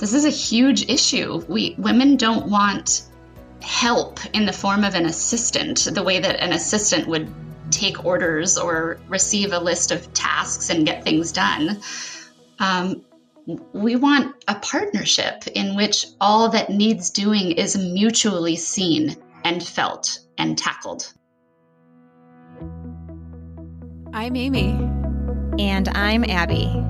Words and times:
this 0.00 0.14
is 0.14 0.24
a 0.24 0.30
huge 0.30 0.88
issue. 0.88 1.44
We 1.46 1.74
women 1.78 2.16
don't 2.16 2.50
want 2.50 3.02
help 3.60 4.18
in 4.34 4.46
the 4.46 4.52
form 4.52 4.82
of 4.82 4.94
an 4.94 5.04
assistant, 5.04 5.88
the 5.92 6.02
way 6.02 6.18
that 6.18 6.40
an 6.40 6.52
assistant 6.52 7.06
would 7.06 7.32
take 7.70 8.04
orders 8.04 8.56
or 8.56 8.98
receive 9.08 9.52
a 9.52 9.58
list 9.58 9.92
of 9.92 10.12
tasks 10.14 10.70
and 10.70 10.86
get 10.86 11.04
things 11.04 11.32
done. 11.32 11.80
Um, 12.58 13.04
we 13.72 13.96
want 13.96 14.34
a 14.48 14.54
partnership 14.56 15.46
in 15.48 15.76
which 15.76 16.06
all 16.20 16.48
that 16.48 16.70
needs 16.70 17.10
doing 17.10 17.52
is 17.52 17.76
mutually 17.76 18.56
seen 18.56 19.16
and 19.44 19.62
felt 19.62 20.20
and 20.38 20.56
tackled. 20.56 21.12
I'm 24.12 24.34
Amy. 24.34 24.70
And 25.58 25.88
I'm 25.88 26.24
Abby. 26.24 26.89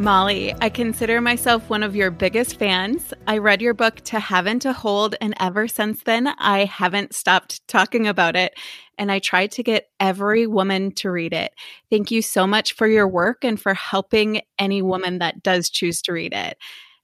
Molly, 0.00 0.54
I 0.62 0.70
consider 0.70 1.20
myself 1.20 1.68
one 1.68 1.82
of 1.82 1.94
your 1.94 2.10
biggest 2.10 2.58
fans. 2.58 3.12
I 3.26 3.36
read 3.36 3.60
your 3.60 3.74
book 3.74 3.96
To 4.04 4.18
Have 4.18 4.46
and 4.46 4.54
Not 4.56 4.62
to 4.62 4.72
Hold, 4.72 5.14
and 5.20 5.34
ever 5.38 5.68
since 5.68 6.04
then, 6.04 6.28
I 6.38 6.64
haven't 6.64 7.14
stopped 7.14 7.60
talking 7.68 8.06
about 8.06 8.34
it. 8.34 8.58
And 8.96 9.12
I 9.12 9.18
tried 9.18 9.50
to 9.52 9.62
get 9.62 9.90
every 10.00 10.46
woman 10.46 10.92
to 10.92 11.10
read 11.10 11.34
it. 11.34 11.52
Thank 11.90 12.10
you 12.10 12.22
so 12.22 12.46
much 12.46 12.72
for 12.72 12.86
your 12.86 13.06
work 13.06 13.44
and 13.44 13.60
for 13.60 13.74
helping 13.74 14.40
any 14.58 14.80
woman 14.80 15.18
that 15.18 15.42
does 15.42 15.68
choose 15.68 16.00
to 16.02 16.14
read 16.14 16.32
it. 16.32 16.56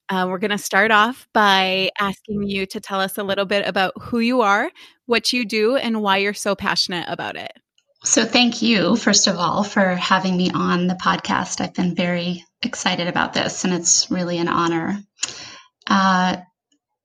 Uh, 0.08 0.24
we're 0.26 0.38
going 0.38 0.50
to 0.50 0.56
start 0.56 0.90
off 0.90 1.28
by 1.34 1.90
asking 2.00 2.44
you 2.44 2.64
to 2.64 2.80
tell 2.80 3.00
us 3.00 3.18
a 3.18 3.24
little 3.24 3.44
bit 3.44 3.68
about 3.68 3.92
who 4.00 4.20
you 4.20 4.40
are, 4.40 4.70
what 5.04 5.34
you 5.34 5.44
do, 5.44 5.76
and 5.76 6.00
why 6.00 6.16
you're 6.16 6.32
so 6.32 6.54
passionate 6.56 7.04
about 7.10 7.36
it. 7.36 7.52
So, 8.06 8.24
thank 8.24 8.62
you, 8.62 8.94
first 8.94 9.26
of 9.26 9.36
all, 9.36 9.64
for 9.64 9.96
having 9.96 10.36
me 10.36 10.52
on 10.52 10.86
the 10.86 10.94
podcast. 10.94 11.60
I've 11.60 11.74
been 11.74 11.96
very 11.96 12.44
excited 12.62 13.08
about 13.08 13.34
this, 13.34 13.64
and 13.64 13.74
it's 13.74 14.08
really 14.12 14.38
an 14.38 14.46
honor. 14.46 15.02
Uh, 15.88 16.36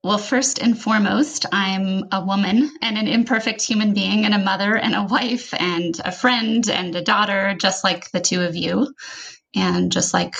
well, 0.04 0.18
first 0.18 0.60
and 0.62 0.80
foremost, 0.80 1.44
I'm 1.50 2.04
a 2.12 2.24
woman 2.24 2.70
and 2.80 2.96
an 2.96 3.08
imperfect 3.08 3.62
human 3.62 3.94
being, 3.94 4.24
and 4.24 4.32
a 4.32 4.38
mother 4.38 4.76
and 4.76 4.94
a 4.94 5.02
wife, 5.02 5.52
and 5.58 6.00
a 6.04 6.12
friend 6.12 6.70
and 6.70 6.94
a 6.94 7.02
daughter, 7.02 7.56
just 7.60 7.82
like 7.82 8.08
the 8.12 8.20
two 8.20 8.42
of 8.42 8.54
you, 8.54 8.94
and 9.56 9.90
just 9.90 10.14
like 10.14 10.36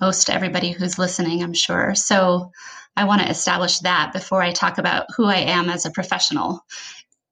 most 0.00 0.30
everybody 0.30 0.70
who's 0.70 1.00
listening, 1.00 1.42
I'm 1.42 1.52
sure. 1.52 1.96
So, 1.96 2.52
I 2.96 3.06
want 3.06 3.22
to 3.22 3.28
establish 3.28 3.80
that 3.80 4.12
before 4.12 4.40
I 4.40 4.52
talk 4.52 4.78
about 4.78 5.06
who 5.16 5.24
I 5.24 5.38
am 5.38 5.68
as 5.68 5.84
a 5.84 5.90
professional. 5.90 6.64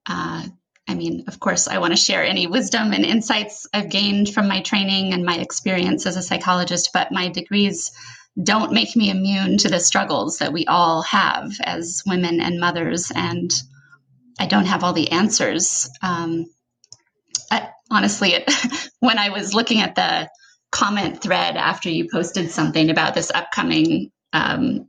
Uh, 0.05 0.43
I 0.87 0.93
mean, 0.93 1.23
of 1.27 1.39
course, 1.39 1.67
I 1.67 1.79
want 1.79 1.93
to 1.93 1.97
share 1.97 2.23
any 2.23 2.45
wisdom 2.47 2.93
and 2.93 3.05
insights 3.05 3.67
I've 3.73 3.89
gained 3.89 4.33
from 4.33 4.47
my 4.47 4.61
training 4.61 5.13
and 5.13 5.25
my 5.25 5.37
experience 5.37 6.05
as 6.05 6.15
a 6.15 6.21
psychologist, 6.21 6.91
but 6.93 7.11
my 7.11 7.29
degrees 7.29 7.91
don't 8.41 8.73
make 8.73 8.95
me 8.95 9.09
immune 9.09 9.57
to 9.59 9.69
the 9.69 9.79
struggles 9.79 10.37
that 10.39 10.53
we 10.53 10.65
all 10.67 11.01
have 11.03 11.53
as 11.63 12.03
women 12.05 12.39
and 12.39 12.59
mothers. 12.59 13.11
And 13.15 13.51
I 14.39 14.45
don't 14.45 14.65
have 14.65 14.83
all 14.83 14.93
the 14.93 15.11
answers. 15.11 15.89
Um, 16.03 16.45
I, 17.49 17.69
honestly, 17.89 18.33
it, 18.33 18.51
when 18.99 19.17
I 19.17 19.29
was 19.29 19.53
looking 19.53 19.79
at 19.79 19.95
the 19.95 20.29
comment 20.71 21.21
thread 21.21 21.55
after 21.55 21.89
you 21.89 22.07
posted 22.11 22.51
something 22.51 22.89
about 22.89 23.15
this 23.15 23.31
upcoming 23.33 24.11
um, 24.33 24.87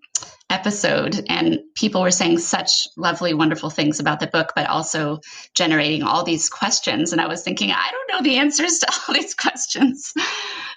episode 0.49 1.25
and 1.29 1.59
people 1.75 2.03
were 2.03 2.11
saying 2.11 2.39
such 2.39 2.87
lovely 2.97 3.35
wonderful 3.35 3.71
things 3.71 3.99
about 3.99 4.21
the 4.21 4.29
book 4.29 4.53
but 4.55 4.69
also 4.69 5.21
generating 5.55 6.03
all 6.03 6.23
these 6.23 6.49
questions. 6.49 7.13
And 7.13 7.21
i 7.21 7.27
was 7.27 7.43
thinking 7.43 7.71
i 7.71 7.91
don't 7.91 8.13
know 8.13 8.29
the 8.29 8.39
answers 8.39 8.79
to 8.79 8.93
all 9.09 9.15
these 9.15 9.35
questions. 9.35 10.13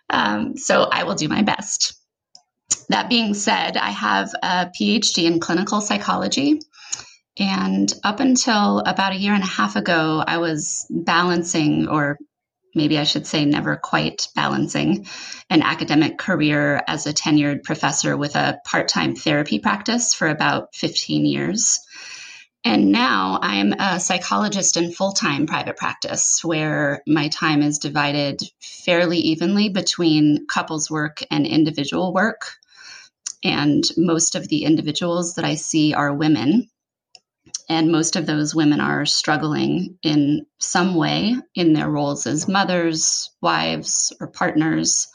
Um, 0.09 0.57
so 0.57 0.83
i 0.83 1.03
will 1.03 1.15
do 1.15 1.27
my 1.27 1.43
best. 1.43 1.93
That 2.89 3.09
being 3.09 3.33
said 3.33 3.77
i 3.77 3.91
have 3.91 4.33
a 4.41 4.71
phd 4.79 5.23
in 5.23 5.39
clinical 5.39 5.81
psychology. 5.81 6.61
And 7.37 7.93
up 8.03 8.19
until 8.19 8.79
about 8.79 9.13
a 9.13 9.17
year 9.17 9.33
and 9.33 9.43
a 9.43 9.47
half 9.47 9.75
ago 9.75 10.23
i 10.25 10.39
was 10.39 10.87
balancing 10.89 11.87
or 11.87 12.17
maybe 12.75 12.97
I 12.97 13.03
should 13.03 13.27
say 13.27 13.45
never 13.45 13.75
quite 13.75 14.27
balancing 14.35 15.07
an 15.49 15.61
academic 15.61 16.17
career 16.17 16.81
as 16.87 17.07
a 17.07 17.13
tenured 17.13 17.63
professor 17.63 18.15
with 18.15 18.35
a 18.35 18.59
part 18.65 18.87
time 18.87 19.15
therapy 19.15 19.59
practice 19.59 20.13
for 20.13 20.27
about 20.27 20.75
15 20.75 21.25
years. 21.25 21.79
And 22.65 22.91
now 22.91 23.39
I'm 23.41 23.71
a 23.73 23.99
psychologist 23.99 24.75
in 24.75 24.91
full 24.91 25.13
time 25.13 25.47
private 25.47 25.77
practice 25.77 26.43
where 26.43 27.01
my 27.07 27.29
time 27.29 27.61
is 27.61 27.79
divided 27.79 28.41
fairly 28.61 29.17
evenly 29.19 29.69
between 29.69 30.45
couples 30.47 30.91
work 30.91 31.23
and 31.31 31.47
individual 31.47 32.13
work. 32.13 32.55
And 33.43 33.83
most 33.95 34.35
of 34.35 34.49
the 34.49 34.65
individuals 34.65 35.35
that 35.35 35.45
I 35.45 35.55
see 35.55 35.93
are 35.93 36.13
women. 36.13 36.67
And 37.69 37.91
most 37.91 38.15
of 38.15 38.25
those 38.25 38.55
women 38.55 38.81
are 38.81 39.05
struggling 39.05 39.97
in 40.01 40.47
some 40.57 40.95
way 40.95 41.35
in 41.53 41.73
their 41.73 41.89
roles 41.89 42.25
as 42.25 42.47
mothers, 42.47 43.29
wives, 43.41 44.11
or 44.19 44.27
partners. 44.27 45.07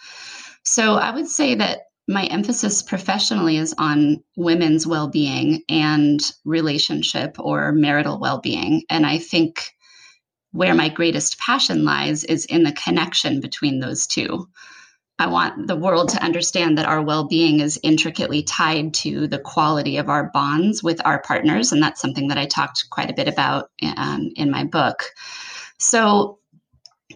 So 0.62 0.94
I 0.94 1.10
would 1.10 1.28
say 1.28 1.56
that 1.56 1.80
my 2.06 2.24
emphasis 2.26 2.82
professionally 2.82 3.56
is 3.56 3.74
on 3.76 4.22
women's 4.36 4.86
well 4.86 5.08
being 5.08 5.62
and 5.68 6.20
relationship 6.44 7.36
or 7.38 7.72
marital 7.72 8.18
well 8.18 8.40
being. 8.40 8.82
And 8.88 9.04
I 9.04 9.18
think 9.18 9.60
where 10.52 10.74
my 10.74 10.88
greatest 10.88 11.38
passion 11.38 11.84
lies 11.84 12.22
is 12.22 12.44
in 12.44 12.62
the 12.62 12.72
connection 12.72 13.40
between 13.40 13.80
those 13.80 14.06
two. 14.06 14.48
I 15.18 15.28
want 15.28 15.68
the 15.68 15.76
world 15.76 16.08
to 16.10 16.22
understand 16.22 16.78
that 16.78 16.86
our 16.86 17.00
well 17.00 17.24
being 17.28 17.60
is 17.60 17.78
intricately 17.82 18.42
tied 18.42 18.94
to 18.94 19.28
the 19.28 19.38
quality 19.38 19.98
of 19.98 20.08
our 20.08 20.30
bonds 20.32 20.82
with 20.82 21.00
our 21.04 21.22
partners. 21.22 21.70
And 21.70 21.82
that's 21.82 22.00
something 22.00 22.28
that 22.28 22.38
I 22.38 22.46
talked 22.46 22.86
quite 22.90 23.10
a 23.10 23.14
bit 23.14 23.28
about 23.28 23.70
um, 23.96 24.30
in 24.34 24.50
my 24.50 24.64
book. 24.64 25.04
So 25.78 26.40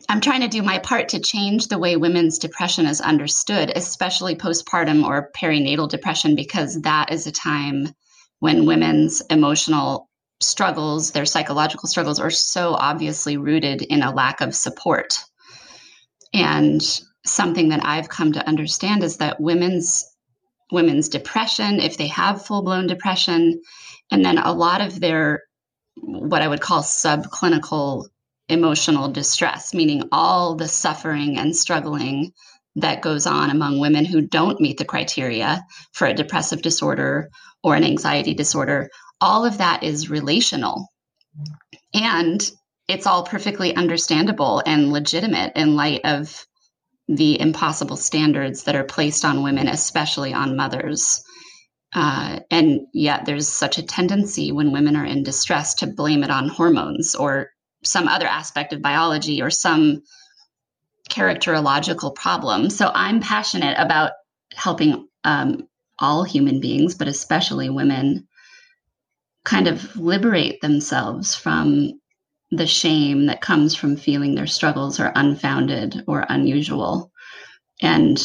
I'm 0.09 0.21
trying 0.21 0.43
to 0.43 0.49
do 0.49 0.63
my 0.63 0.79
part 0.79 1.11
to 1.11 1.21
change 1.21 1.67
the 1.67 1.79
way 1.79 1.97
women's 1.97 2.39
depression 2.39 2.87
is 2.87 3.01
understood, 3.01 3.73
especially 3.75 4.37
postpartum 4.37 5.05
or 5.05 5.31
perinatal 5.37 5.89
depression, 5.89 6.37
because 6.37 6.81
that 6.83 7.13
is 7.13 7.27
a 7.27 7.33
time 7.33 7.89
when 8.39 8.67
women's 8.67 9.23
emotional 9.23 10.09
struggles, 10.41 11.11
their 11.11 11.27
psychological 11.27 11.89
struggles, 11.89 12.21
are 12.21 12.31
so 12.31 12.75
obviously 12.75 13.37
rooted 13.37 13.83
in 13.83 14.03
a 14.03 14.15
lack 14.15 14.41
of 14.41 14.55
support. 14.55 15.15
And 16.33 16.81
something 17.31 17.69
that 17.71 17.85
I've 17.85 18.09
come 18.09 18.33
to 18.33 18.47
understand 18.47 19.03
is 19.03 19.19
that 19.19 19.41
women's 19.41 20.05
women's 20.71 21.09
depression, 21.09 21.81
if 21.81 21.97
they 21.97 22.09
have 22.09 22.45
full 22.45 22.63
blown 22.63 22.87
depression, 22.87 23.61
and 24.11 24.25
then 24.25 24.39
a 24.39 24.53
lot 24.53 24.81
of 24.81 25.01
their 25.01 25.43
what 25.95 26.43
I 26.43 26.49
would 26.49 26.61
call 26.61 26.83
subclinical 26.83 28.07
emotional 28.49 29.09
distress, 29.11 29.75
meaning 29.75 30.05
all 30.13 30.55
the 30.55 30.69
suffering 30.69 31.39
and 31.39 31.55
struggling 31.55 32.33
that 32.77 33.03
goes 33.03 33.27
on 33.27 33.51
among 33.51 33.81
women 33.81 34.05
who 34.05 34.21
don't 34.21 34.61
meet 34.61 34.79
the 34.79 34.85
criteria 34.85 35.65
for 35.93 36.07
a 36.07 36.15
depressive 36.15 36.63
disorder 36.63 37.29
or 37.63 37.75
an 37.75 37.85
anxiety 37.85 38.35
disorder, 38.35 38.89
all 39.21 39.45
of 39.45 39.59
that 39.59 39.83
is 39.83 40.11
relational. 40.11 40.87
And 41.93 42.41
it's 42.87 43.07
all 43.07 43.25
perfectly 43.25 43.75
understandable 43.75 44.63
and 44.65 44.93
legitimate 44.93 45.53
in 45.57 45.77
light 45.77 46.03
of 46.05 46.47
the 47.09 47.41
impossible 47.41 47.97
standards 47.97 48.65
that 48.65 48.77
are 48.77 48.85
placed 48.85 49.25
on 49.25 49.43
women, 49.43 49.67
especially 49.67 50.35
on 50.35 50.57
mothers. 50.57 51.25
Uh, 51.95 52.41
and 52.51 52.81
yet, 52.93 53.25
there's 53.25 53.49
such 53.49 53.79
a 53.79 53.83
tendency 53.83 54.53
when 54.53 54.73
women 54.73 54.95
are 54.95 55.07
in 55.07 55.23
distress 55.23 55.75
to 55.77 55.87
blame 55.87 56.23
it 56.23 56.31
on 56.31 56.49
hormones 56.49 57.15
or 57.15 57.51
some 57.83 58.09
other 58.09 58.27
aspect 58.27 58.75
of 58.75 58.83
biology 58.83 59.41
or 59.41 59.51
some 59.51 60.03
characterological 61.09 62.15
problem. 62.15 62.69
So, 62.69 62.91
I'm 62.95 63.21
passionate 63.21 63.77
about 63.79 64.13
helping 64.55 65.09
um, 65.25 65.67
all 65.99 66.25
human 66.25 66.61
beings, 66.61 66.95
but 66.95 67.09
especially 67.09 67.71
women, 67.71 68.29
kind 69.45 69.67
of 69.67 69.97
liberate 69.97 70.61
themselves 70.61 71.35
from 71.35 71.98
the 72.51 72.67
shame 72.67 73.27
that 73.27 73.41
comes 73.41 73.75
from 73.75 73.97
feeling 73.97 74.35
their 74.35 74.47
struggles 74.47 75.01
are 75.01 75.13
unfounded 75.15 76.05
or 76.07 76.25
unusual. 76.29 77.13
And 77.81 78.19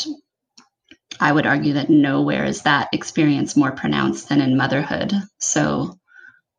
I 1.20 1.32
would 1.32 1.46
argue 1.46 1.74
that 1.74 1.90
nowhere 1.90 2.46
is 2.46 2.64
that 2.64 2.90
experience 2.94 3.56
more 3.56 3.72
pronounced 3.72 4.30
than 4.30 4.42
in 4.42 4.58
motherhood. 4.58 5.14
So 5.40 6.00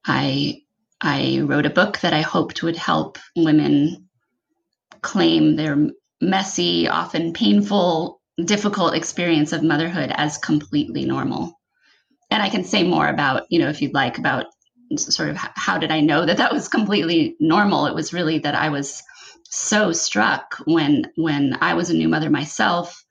I 0.04 0.62
I 1.00 1.40
wrote 1.40 1.66
a 1.66 1.70
book 1.70 2.00
that 2.00 2.12
I 2.12 2.22
hoped 2.22 2.62
would 2.62 2.76
help 2.76 3.18
women 3.36 4.08
claim 5.02 5.56
their 5.56 5.88
messy, 6.20 6.88
often 6.88 7.32
painful, 7.34 8.20
difficult 8.42 8.94
experience 8.94 9.52
of 9.52 9.62
motherhood 9.62 10.12
as 10.14 10.38
completely 10.38 11.04
normal. 11.04 11.60
And 12.30 12.42
I 12.42 12.48
can 12.48 12.64
say 12.64 12.84
more 12.84 13.06
about, 13.06 13.42
you 13.50 13.58
know, 13.58 13.68
if 13.68 13.82
you'd 13.82 13.94
like, 13.94 14.18
about 14.18 14.46
sort 14.96 15.30
of 15.30 15.36
how 15.36 15.78
did 15.78 15.90
I 15.90 16.00
know 16.00 16.26
that 16.26 16.36
that 16.38 16.52
was 16.52 16.68
completely 16.68 17.36
normal. 17.40 17.86
It 17.86 17.94
was 17.94 18.12
really 18.12 18.38
that 18.40 18.54
I 18.54 18.68
was 18.68 19.02
so 19.50 19.92
struck 19.92 20.56
when 20.64 21.10
when 21.16 21.58
I 21.60 21.74
was 21.74 21.90
a 21.90 21.94
new 21.94 22.08
mother 22.08 22.30
myself 22.30 23.04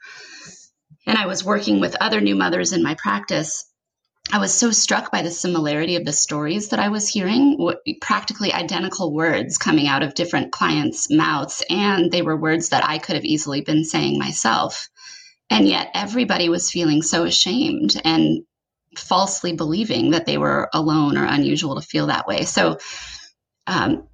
and 1.05 1.17
I 1.17 1.25
was 1.25 1.43
working 1.43 1.79
with 1.79 1.95
other 2.01 2.21
new 2.21 2.35
mothers 2.35 2.73
in 2.73 2.83
my 2.83 2.95
practice 2.95 3.65
I 4.31 4.39
was 4.39 4.53
so 4.53 4.71
struck 4.71 5.11
by 5.11 5.21
the 5.21 5.29
similarity 5.29 5.95
of 5.95 6.05
the 6.05 6.13
stories 6.13 6.69
that 6.69 6.79
I 6.79 6.89
was 6.89 7.09
hearing, 7.09 7.57
practically 7.99 8.53
identical 8.53 9.13
words 9.13 9.57
coming 9.57 9.87
out 9.87 10.01
of 10.01 10.13
different 10.13 10.51
clients' 10.51 11.09
mouths. 11.11 11.63
And 11.69 12.09
they 12.09 12.21
were 12.21 12.37
words 12.37 12.69
that 12.69 12.87
I 12.87 12.99
could 12.99 13.15
have 13.15 13.25
easily 13.25 13.61
been 13.61 13.83
saying 13.83 14.17
myself. 14.17 14.89
And 15.49 15.67
yet 15.67 15.91
everybody 15.93 16.47
was 16.47 16.71
feeling 16.71 17.01
so 17.01 17.25
ashamed 17.25 17.99
and 18.05 18.43
falsely 18.97 19.53
believing 19.53 20.11
that 20.11 20.25
they 20.25 20.37
were 20.37 20.69
alone 20.73 21.17
or 21.17 21.25
unusual 21.25 21.75
to 21.75 21.81
feel 21.81 22.07
that 22.07 22.27
way. 22.27 22.43
So, 22.43 22.77
um, 23.67 24.07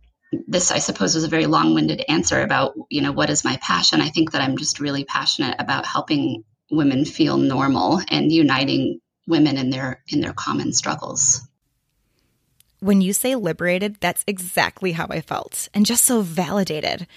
this, 0.48 0.72
I 0.72 0.80
suppose, 0.80 1.16
was 1.16 1.24
a 1.24 1.30
very 1.30 1.48
long 1.48 1.74
winded 1.74 2.04
answer 2.08 2.42
about, 2.42 2.76
you 2.90 3.02
know, 3.02 3.12
what 3.12 3.30
is 3.30 3.44
my 3.44 3.58
passion? 3.58 4.02
I 4.02 4.10
think 4.10 4.32
that 4.32 4.42
I'm 4.42 4.58
just 4.58 4.80
really 4.80 5.04
passionate 5.04 5.56
about 5.60 5.88
helping 5.88 6.44
women 6.70 7.06
feel 7.06 7.38
normal 7.38 8.00
and 8.10 8.32
uniting 8.32 9.00
women 9.28 9.58
in 9.58 9.70
their 9.70 10.04
in 10.08 10.22
their 10.22 10.34
common 10.34 10.74
struggles. 10.74 11.42
When 12.80 13.02
you 13.02 13.12
say 13.12 13.36
liberated, 13.36 13.98
that's 14.00 14.24
exactly 14.28 14.94
how 14.94 15.08
I 15.10 15.22
felt 15.22 15.68
and 15.74 15.86
just 15.86 16.06
so 16.06 16.22
validated. 16.22 17.08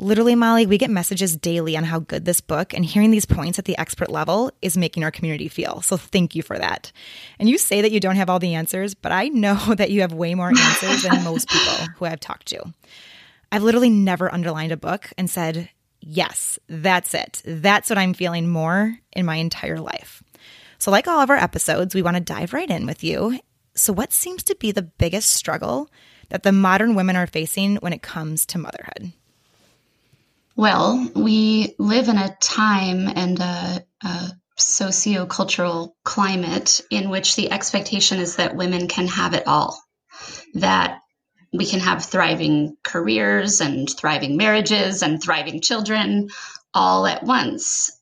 Literally, 0.00 0.36
Molly, 0.36 0.64
we 0.66 0.78
get 0.78 0.90
messages 0.90 1.36
daily 1.36 1.76
on 1.76 1.82
how 1.82 1.98
good 1.98 2.24
this 2.24 2.40
book 2.40 2.72
and 2.72 2.84
hearing 2.84 3.10
these 3.10 3.26
points 3.26 3.58
at 3.58 3.64
the 3.64 3.76
expert 3.78 4.10
level 4.10 4.52
is 4.62 4.76
making 4.76 5.02
our 5.02 5.10
community 5.10 5.48
feel. 5.48 5.80
So, 5.80 5.96
thank 5.96 6.36
you 6.36 6.42
for 6.42 6.56
that. 6.56 6.92
And 7.38 7.48
you 7.48 7.58
say 7.58 7.82
that 7.82 7.90
you 7.90 7.98
don't 7.98 8.16
have 8.16 8.30
all 8.30 8.38
the 8.38 8.54
answers, 8.54 8.94
but 8.94 9.10
I 9.10 9.28
know 9.28 9.56
that 9.76 9.90
you 9.90 10.02
have 10.02 10.12
way 10.12 10.34
more 10.34 10.50
answers 10.50 11.02
than 11.02 11.24
most 11.24 11.48
people 11.48 11.86
who 11.96 12.04
I've 12.04 12.20
talked 12.20 12.46
to. 12.46 12.72
I've 13.50 13.62
literally 13.62 13.90
never 13.90 14.32
underlined 14.32 14.72
a 14.72 14.76
book 14.76 15.10
and 15.18 15.28
said, 15.28 15.70
Yes, 16.00 16.58
that's 16.68 17.12
it. 17.12 17.42
That's 17.44 17.90
what 17.90 17.98
I'm 17.98 18.14
feeling 18.14 18.48
more 18.48 18.96
in 19.12 19.26
my 19.26 19.36
entire 19.36 19.80
life. 19.80 20.22
So, 20.78 20.92
like 20.92 21.08
all 21.08 21.20
of 21.20 21.30
our 21.30 21.36
episodes, 21.36 21.94
we 21.94 22.02
want 22.02 22.16
to 22.16 22.22
dive 22.22 22.52
right 22.52 22.70
in 22.70 22.86
with 22.86 23.02
you. 23.02 23.40
So, 23.74 23.92
what 23.92 24.12
seems 24.12 24.44
to 24.44 24.56
be 24.56 24.70
the 24.70 24.82
biggest 24.82 25.30
struggle 25.30 25.90
that 26.28 26.44
the 26.44 26.52
modern 26.52 26.94
women 26.94 27.16
are 27.16 27.26
facing 27.26 27.76
when 27.76 27.92
it 27.92 28.02
comes 28.02 28.46
to 28.46 28.58
motherhood? 28.58 29.12
Well, 30.58 31.08
we 31.14 31.76
live 31.78 32.08
in 32.08 32.18
a 32.18 32.36
time 32.40 33.06
and 33.06 33.38
a, 33.38 33.86
a 34.02 34.32
sociocultural 34.58 35.92
climate 36.02 36.80
in 36.90 37.10
which 37.10 37.36
the 37.36 37.52
expectation 37.52 38.18
is 38.18 38.34
that 38.36 38.56
women 38.56 38.88
can 38.88 39.06
have 39.06 39.34
it 39.34 39.46
all, 39.46 39.80
that 40.54 40.98
we 41.52 41.64
can 41.64 41.78
have 41.78 42.04
thriving 42.04 42.76
careers 42.82 43.60
and 43.60 43.88
thriving 43.88 44.36
marriages 44.36 45.02
and 45.02 45.22
thriving 45.22 45.60
children 45.60 46.28
all 46.74 47.06
at 47.06 47.22
once. 47.22 47.96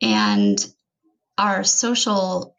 And 0.00 0.64
our 1.36 1.64
social 1.64 2.54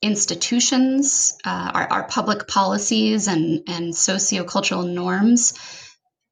institutions, 0.00 1.36
uh, 1.44 1.72
our, 1.74 1.92
our 1.92 2.04
public 2.04 2.48
policies 2.48 3.28
and, 3.28 3.64
and 3.68 3.92
sociocultural 3.92 4.90
norms, 4.90 5.52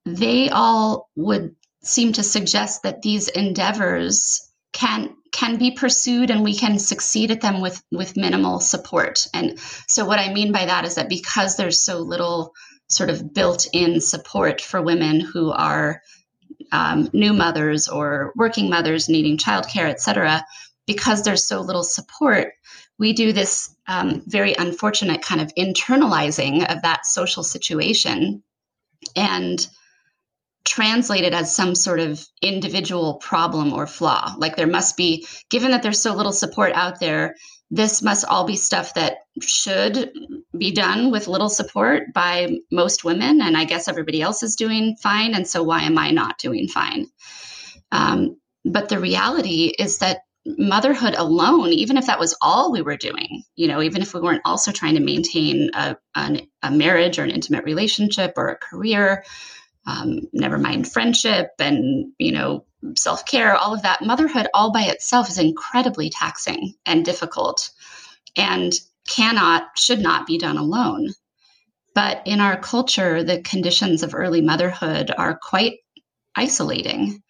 they 0.07 0.49
all 0.49 1.11
would 1.15 1.55
seem 1.83 2.13
to 2.15 2.23
suggest 2.23 2.83
that 2.83 3.03
these 3.03 3.29
endeavors 3.29 4.49
can 4.73 5.17
can 5.33 5.59
be 5.59 5.71
pursued 5.71 6.31
and 6.31 6.43
we 6.43 6.57
can 6.57 6.79
succeed 6.79 7.31
at 7.31 7.41
them 7.41 7.61
with 7.61 7.83
with 7.91 8.17
minimal 8.17 8.61
support. 8.61 9.27
And 9.35 9.59
so 9.89 10.05
what 10.05 10.19
i 10.19 10.33
mean 10.33 10.53
by 10.53 10.67
that 10.67 10.85
is 10.85 10.97
that 10.97 11.09
because 11.09 11.57
there's 11.57 11.83
so 11.83 11.99
little 11.99 12.55
sort 12.89 13.11
of 13.11 13.33
built-in 13.33 14.01
support 14.01 14.61
for 14.61 14.83
women 14.83 15.21
who 15.21 15.51
are 15.53 16.03
um, 16.73 17.09
new 17.13 17.33
mothers 17.33 17.89
or 17.89 18.33
working 18.37 18.69
mothers 18.69 19.09
needing 19.09 19.39
childcare 19.39 19.89
et 19.89 20.01
cetera 20.01 20.45
because 20.91 21.23
there's 21.23 21.47
so 21.47 21.61
little 21.61 21.85
support, 21.85 22.55
we 22.99 23.13
do 23.13 23.33
this 23.33 23.73
um, 23.87 24.23
very 24.27 24.55
unfortunate 24.59 25.23
kind 25.23 25.41
of 25.41 25.55
internalizing 25.55 26.69
of 26.69 26.83
that 26.83 27.07
social 27.07 27.45
situation. 27.45 28.43
And 29.15 29.65
translate 30.65 31.25
it 31.25 31.33
as 31.33 31.55
some 31.55 31.75
sort 31.75 32.01
of 32.01 32.25
individual 32.43 33.15
problem 33.15 33.73
or 33.73 33.87
flaw. 33.87 34.35
Like 34.39 34.57
there 34.57 34.67
must 34.67 34.97
be, 34.97 35.27
given 35.49 35.71
that 35.71 35.83
there's 35.83 36.01
so 36.01 36.15
little 36.15 36.33
support 36.33 36.73
out 36.75 37.01
there, 37.01 37.37
this 37.71 38.03
must 38.03 38.25
all 38.25 38.45
be 38.47 38.57
stuff 38.57 38.95
that 38.95 39.19
should 39.41 40.11
be 40.57 40.73
done 40.73 41.11
with 41.11 41.29
little 41.29 41.49
support 41.49 42.13
by 42.13 42.59
most 42.71 43.05
women. 43.05 43.41
And 43.41 43.57
I 43.57 43.65
guess 43.65 43.89
everybody 43.89 44.21
else 44.21 44.43
is 44.43 44.57
doing 44.57 44.97
fine. 44.97 45.35
And 45.35 45.47
so 45.47 45.63
why 45.63 45.83
am 45.83 45.97
I 45.97 46.11
not 46.11 46.39
doing 46.39 46.69
fine? 46.69 47.07
Um, 47.93 48.37
but 48.65 48.89
the 48.89 48.99
reality 48.99 49.73
is 49.79 49.99
that 49.99 50.23
motherhood 50.47 51.15
alone, 51.17 51.69
even 51.69 51.97
if 51.97 52.07
that 52.07 52.19
was 52.19 52.37
all 52.41 52.73
we 52.73 52.83
were 52.83 52.97
doing, 52.97 53.45
you 53.57 53.69
know, 53.69 53.83
even 53.83 54.03
if 54.03 54.15
we 54.15 54.21
weren't 54.21 54.43
also 54.45 54.73
trying 54.73 54.95
to 54.95 55.01
maintain 55.01 55.71
a, 55.75 55.97
an, 56.15 56.41
a 56.63 56.71
marriage 56.71 57.19
or 57.19 57.23
an 57.23 57.31
intimate 57.31 57.65
relationship 57.65 58.33
or 58.37 58.49
a 58.49 58.57
career, 58.57 59.25
um, 59.87 60.21
never 60.33 60.59
mind 60.59 60.91
friendship 60.91 61.51
and, 61.59 62.13
you 62.19 62.33
know, 62.33 62.65
self 62.97 63.27
care, 63.27 63.55
all 63.55 63.75
of 63.75 63.83
that, 63.83 64.03
motherhood 64.03 64.49
all 64.55 64.73
by 64.73 64.83
itself 64.83 65.29
is 65.29 65.39
incredibly 65.39 66.11
taxing 66.11 66.75
and 66.87 67.05
difficult 67.05 67.71
and 68.37 68.73
cannot, 69.09 69.65
should 69.77 70.01
not 70.01 70.27
be 70.27 70.39
done 70.39 70.57
alone. 70.57 71.09
But 71.95 72.23
in 72.27 72.41
our 72.41 72.57
culture, 72.59 73.25
the 73.25 73.43
conditions 73.43 74.03
of 74.03 74.15
early 74.15 74.41
motherhood 74.41 75.11
are 75.17 75.39
quite 75.41 75.79
isolating. 76.37 77.23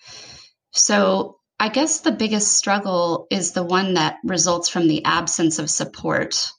So 0.72 1.38
I 1.58 1.68
guess 1.68 2.00
the 2.00 2.12
biggest 2.12 2.56
struggle 2.56 3.26
is 3.30 3.52
the 3.52 3.62
one 3.62 3.94
that 3.94 4.16
results 4.24 4.68
from 4.68 4.88
the 4.88 5.04
absence 5.04 5.58
of 5.58 5.70
support 5.70 6.50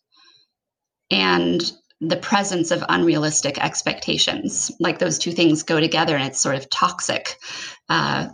and 1.10 1.72
the 2.02 2.18
presence 2.18 2.72
of 2.72 2.84
unrealistic 2.90 3.64
expectations. 3.64 4.72
Like 4.80 4.98
those 4.98 5.20
two 5.20 5.32
things 5.32 5.64
go 5.64 5.80
together 5.80 6.16
and 6.16 6.28
it's 6.28 6.42
sort 6.42 6.56
of 6.56 6.70
toxic. 6.70 7.36
Uh, 7.88 8.30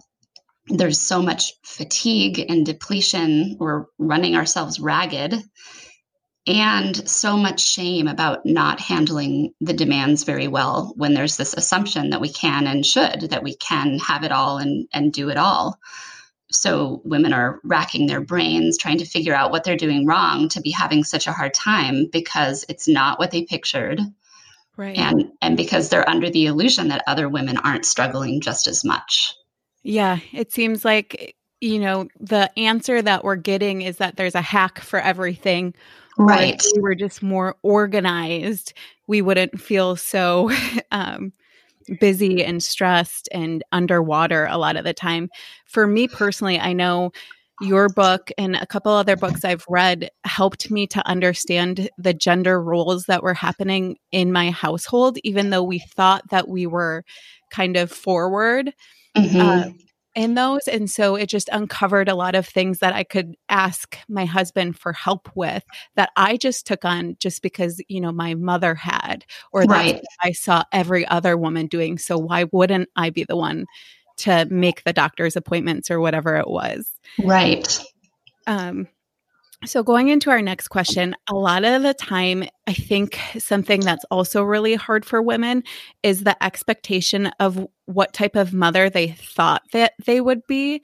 there's 0.68 1.02
so 1.02 1.22
much 1.22 1.54
fatigue 1.64 2.46
and 2.50 2.66
depletion. 2.66 3.58
We're 3.60 3.86
running 4.00 4.36
ourselves 4.36 4.80
ragged. 4.80 5.36
And 6.48 7.10
so 7.10 7.36
much 7.36 7.60
shame 7.60 8.08
about 8.08 8.46
not 8.46 8.80
handling 8.80 9.54
the 9.60 9.74
demands 9.74 10.24
very 10.24 10.48
well 10.48 10.94
when 10.96 11.14
there's 11.14 11.36
this 11.36 11.54
assumption 11.54 12.12
that 12.12 12.22
we 12.22 12.32
can 12.32 12.68
and 12.68 12.86
should, 12.86 13.32
that 13.32 13.44
we 13.44 13.58
can 13.58 14.00
have 14.00 14.24
it 14.24 14.32
all 14.32 14.58
and, 14.58 14.88
and 14.94 15.12
do 15.12 15.30
it 15.30 15.36
all 15.36 15.78
so 16.52 17.02
women 17.04 17.34
are 17.34 17.60
racking 17.64 18.08
their 18.08 18.22
brains 18.22 18.78
trying 18.78 19.00
to 19.00 19.06
figure 19.06 19.34
out 19.34 19.52
what 19.52 19.64
they're 19.64 19.76
doing 19.76 20.06
wrong 20.06 20.48
to 20.50 20.62
be 20.62 20.72
having 20.72 21.04
such 21.04 21.28
a 21.28 21.32
hard 21.32 21.54
time 21.54 22.08
because 22.12 22.66
it's 22.70 22.88
not 22.88 23.20
what 23.20 23.32
they 23.32 23.44
pictured. 23.44 24.00
Right. 24.78 24.98
And 24.98 25.32
and 25.42 25.58
because 25.58 25.90
they're 25.90 26.08
under 26.08 26.30
the 26.30 26.46
illusion 26.46 26.90
that 26.90 27.04
other 27.08 27.28
women 27.28 27.58
aren't 27.58 27.86
struggling 27.86 28.42
just 28.42 28.68
as 28.68 28.84
much. 28.86 29.36
Yeah 29.84 30.20
it 30.32 30.52
seems 30.52 30.86
like 30.86 31.36
you 31.60 31.80
know 31.80 32.08
the 32.20 32.52
answer 32.58 33.02
that 33.02 33.24
we're 33.24 33.36
getting 33.36 33.82
is 33.82 33.98
that 33.98 34.16
there's 34.16 34.36
a 34.36 34.42
hack 34.42 34.80
for 34.80 35.00
everything. 35.00 35.74
Right. 36.20 36.60
we 36.76 36.82
were 36.82 36.96
just 36.96 37.22
more 37.22 37.58
organized 37.62 38.74
we 39.06 39.22
wouldn't 39.22 39.62
feel 39.62 39.96
so 39.96 40.52
um 40.92 41.32
busy 42.00 42.44
and 42.44 42.62
stressed 42.62 43.30
and 43.32 43.64
underwater 43.72 44.46
a 44.50 44.58
lot 44.58 44.76
of 44.76 44.84
the 44.84 44.94
time. 44.94 45.30
For 45.66 45.88
me 45.88 46.08
personally, 46.08 46.60
I 46.60 46.74
know 46.74 47.12
your 47.62 47.90
book 47.90 48.32
and 48.38 48.56
a 48.56 48.68
couple 48.68 48.92
other 48.92 49.16
books 49.16 49.44
I've 49.44 49.66
read 49.68 50.12
helped 50.24 50.70
me 50.70 50.86
to 50.88 51.08
understand 51.08 51.90
the 51.98 52.14
gender 52.14 52.62
roles 52.62 53.06
that 53.06 53.24
were 53.24 53.34
happening 53.34 53.98
in 54.12 54.32
my 54.32 54.52
household, 54.52 55.18
even 55.24 55.50
though 55.50 55.64
we 55.64 55.80
thought 55.80 56.30
that 56.30 56.48
we 56.48 56.68
were 56.68 57.04
kind 57.50 57.76
of 57.76 57.92
forward. 57.92 58.74
Mm-hmm. 59.16 59.40
Uh, 59.40 59.70
in 60.18 60.34
those. 60.34 60.68
And 60.68 60.90
so 60.90 61.16
it 61.16 61.30
just 61.30 61.48
uncovered 61.52 62.10
a 62.10 62.16
lot 62.16 62.34
of 62.34 62.48
things 62.48 62.80
that 62.80 62.92
I 62.92 63.04
could 63.04 63.38
ask 63.50 63.98
my 64.10 64.26
husband 64.26 64.78
for 64.78 64.92
help 64.92 65.30
with 65.36 65.64
that 65.96 66.10
I 66.18 66.38
just 66.38 66.66
took 66.66 66.84
on 66.84 67.16
just 67.20 67.44
because, 67.44 67.80
you 67.88 68.02
know, 68.02 68.12
my 68.12 68.34
mother 68.34 68.74
had, 68.74 69.26
or 69.54 69.62
right. 69.62 69.94
that 69.94 70.04
I 70.22 70.32
saw 70.32 70.64
every 70.72 71.08
other 71.08 71.38
woman 71.38 71.68
doing. 71.68 72.00
So 72.00 72.18
why 72.18 72.46
wouldn't 72.52 72.90
I 72.96 73.12
be 73.12 73.26
the 73.26 73.38
one 73.38 73.68
to 74.18 74.48
make 74.50 74.84
the 74.84 74.92
doctor's 74.92 75.36
appointments 75.36 75.92
or 75.92 76.00
whatever 76.00 76.36
it 76.36 76.50
was? 76.50 76.92
Right. 77.24 77.80
Um, 78.48 78.88
So, 79.66 79.82
going 79.82 80.10
into 80.10 80.30
our 80.30 80.42
next 80.42 80.68
question, 80.68 81.16
a 81.28 81.34
lot 81.34 81.64
of 81.64 81.82
the 81.82 81.94
time, 81.94 82.44
I 82.68 82.74
think 82.74 83.20
something 83.40 83.82
that's 83.82 84.06
also 84.12 84.44
really 84.44 84.76
hard 84.76 85.04
for 85.04 85.20
women 85.22 85.64
is 86.04 86.24
the 86.24 86.42
expectation 86.44 87.32
of 87.40 87.68
what 87.86 88.14
type 88.14 88.36
of 88.36 88.54
mother 88.54 88.90
they 88.90 89.08
thought 89.08 89.64
that 89.74 89.94
they 90.06 90.22
would 90.22 90.46
be. 90.48 90.84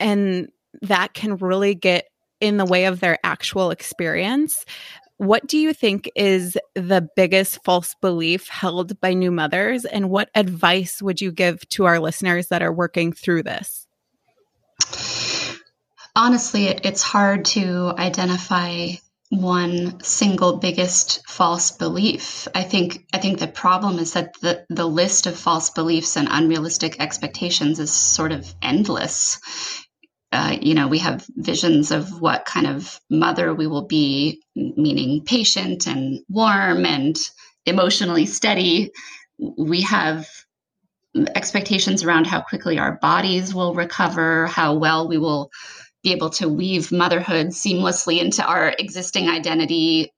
And 0.00 0.48
that 0.82 1.12
can 1.12 1.36
really 1.36 1.74
get 1.74 2.06
in 2.40 2.56
the 2.56 2.64
way 2.64 2.86
of 2.86 3.00
their 3.00 3.18
actual 3.22 3.70
experience. 3.70 4.64
What 5.18 5.46
do 5.46 5.58
you 5.58 5.72
think 5.72 6.10
is 6.14 6.58
the 6.74 7.08
biggest 7.16 7.62
false 7.64 7.94
belief 8.00 8.48
held 8.48 8.98
by 9.00 9.12
new 9.12 9.30
mothers? 9.30 9.84
And 9.84 10.10
what 10.10 10.30
advice 10.34 11.02
would 11.02 11.20
you 11.20 11.32
give 11.32 11.66
to 11.70 11.84
our 11.84 11.98
listeners 11.98 12.48
that 12.48 12.62
are 12.62 12.72
working 12.72 13.12
through 13.12 13.42
this? 13.42 13.86
Honestly, 16.16 16.66
it, 16.66 16.80
it's 16.84 17.02
hard 17.02 17.44
to 17.44 17.92
identify 17.96 18.92
one 19.30 20.00
single 20.02 20.58
biggest 20.58 21.26
false 21.28 21.72
belief. 21.72 22.48
I 22.54 22.62
think 22.62 23.06
I 23.12 23.18
think 23.18 23.38
the 23.38 23.48
problem 23.48 23.98
is 23.98 24.12
that 24.12 24.34
the, 24.40 24.64
the 24.70 24.86
list 24.86 25.26
of 25.26 25.36
false 25.36 25.70
beliefs 25.70 26.16
and 26.16 26.28
unrealistic 26.30 27.00
expectations 27.00 27.78
is 27.78 27.92
sort 27.92 28.32
of 28.32 28.52
endless. 28.62 29.38
Uh, 30.32 30.56
you 30.60 30.74
know, 30.74 30.88
we 30.88 30.98
have 30.98 31.24
visions 31.36 31.90
of 31.90 32.20
what 32.20 32.44
kind 32.44 32.66
of 32.66 33.00
mother 33.10 33.54
we 33.54 33.66
will 33.66 33.86
be, 33.86 34.42
meaning 34.54 35.24
patient 35.24 35.86
and 35.86 36.20
warm 36.28 36.84
and 36.84 37.16
emotionally 37.64 38.26
steady. 38.26 38.90
We 39.38 39.82
have 39.82 40.28
expectations 41.34 42.04
around 42.04 42.26
how 42.26 42.42
quickly 42.42 42.78
our 42.78 42.98
bodies 43.00 43.54
will 43.54 43.74
recover, 43.74 44.46
how 44.46 44.74
well 44.74 45.08
we 45.08 45.18
will 45.18 45.50
be 46.06 46.12
able 46.12 46.30
to 46.30 46.48
weave 46.48 46.92
motherhood 46.92 47.48
seamlessly 47.48 48.20
into 48.20 48.44
our 48.44 48.72
existing 48.78 49.28
identity, 49.28 50.12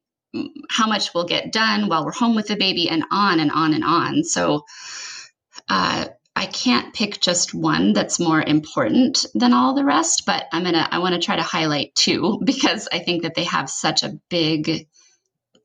how 0.69 0.87
much 0.87 1.15
we'll 1.15 1.25
get 1.25 1.51
done 1.51 1.89
while 1.89 2.05
we're 2.05 2.13
home 2.13 2.37
with 2.37 2.47
the 2.47 2.57
baby, 2.57 2.91
and 2.91 3.05
on 3.11 3.41
and 3.41 3.51
on 3.51 3.73
and 3.73 3.83
on. 3.83 4.23
So, 4.23 4.67
uh, 5.71 6.09
I 6.37 6.45
can't 6.45 6.93
pick 6.93 7.21
just 7.21 7.55
one 7.55 7.95
that's 7.95 8.21
more 8.21 8.43
important 8.43 9.25
than 9.35 9.55
all 9.55 9.75
the 9.75 9.85
rest, 9.85 10.25
but 10.27 10.45
I'm 10.53 10.63
gonna 10.63 10.87
I 10.91 10.99
want 10.99 11.15
to 11.15 11.23
try 11.23 11.37
to 11.37 11.43
highlight 11.43 11.95
two 11.95 12.39
because 12.45 12.87
I 12.93 12.99
think 12.99 13.23
that 13.23 13.35
they 13.35 13.45
have 13.45 13.71
such 13.71 14.03
a 14.03 14.21
big 14.29 14.89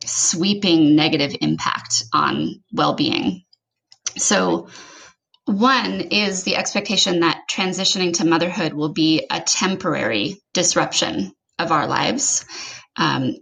sweeping 0.06 0.96
negative 0.96 1.36
impact 1.42 2.06
on 2.14 2.64
well-being. 2.72 3.44
So 4.18 4.70
one 5.46 6.02
is 6.02 6.44
the 6.44 6.56
expectation 6.56 7.20
that 7.20 7.44
transitioning 7.50 8.14
to 8.16 8.26
motherhood 8.26 8.74
will 8.74 8.94
be 8.94 9.26
a 9.30 9.42
temporary 9.42 10.42
disruption 10.54 11.34
of 11.60 11.72
our 11.72 11.88
lives. 11.88 12.46
Um, 12.96 13.36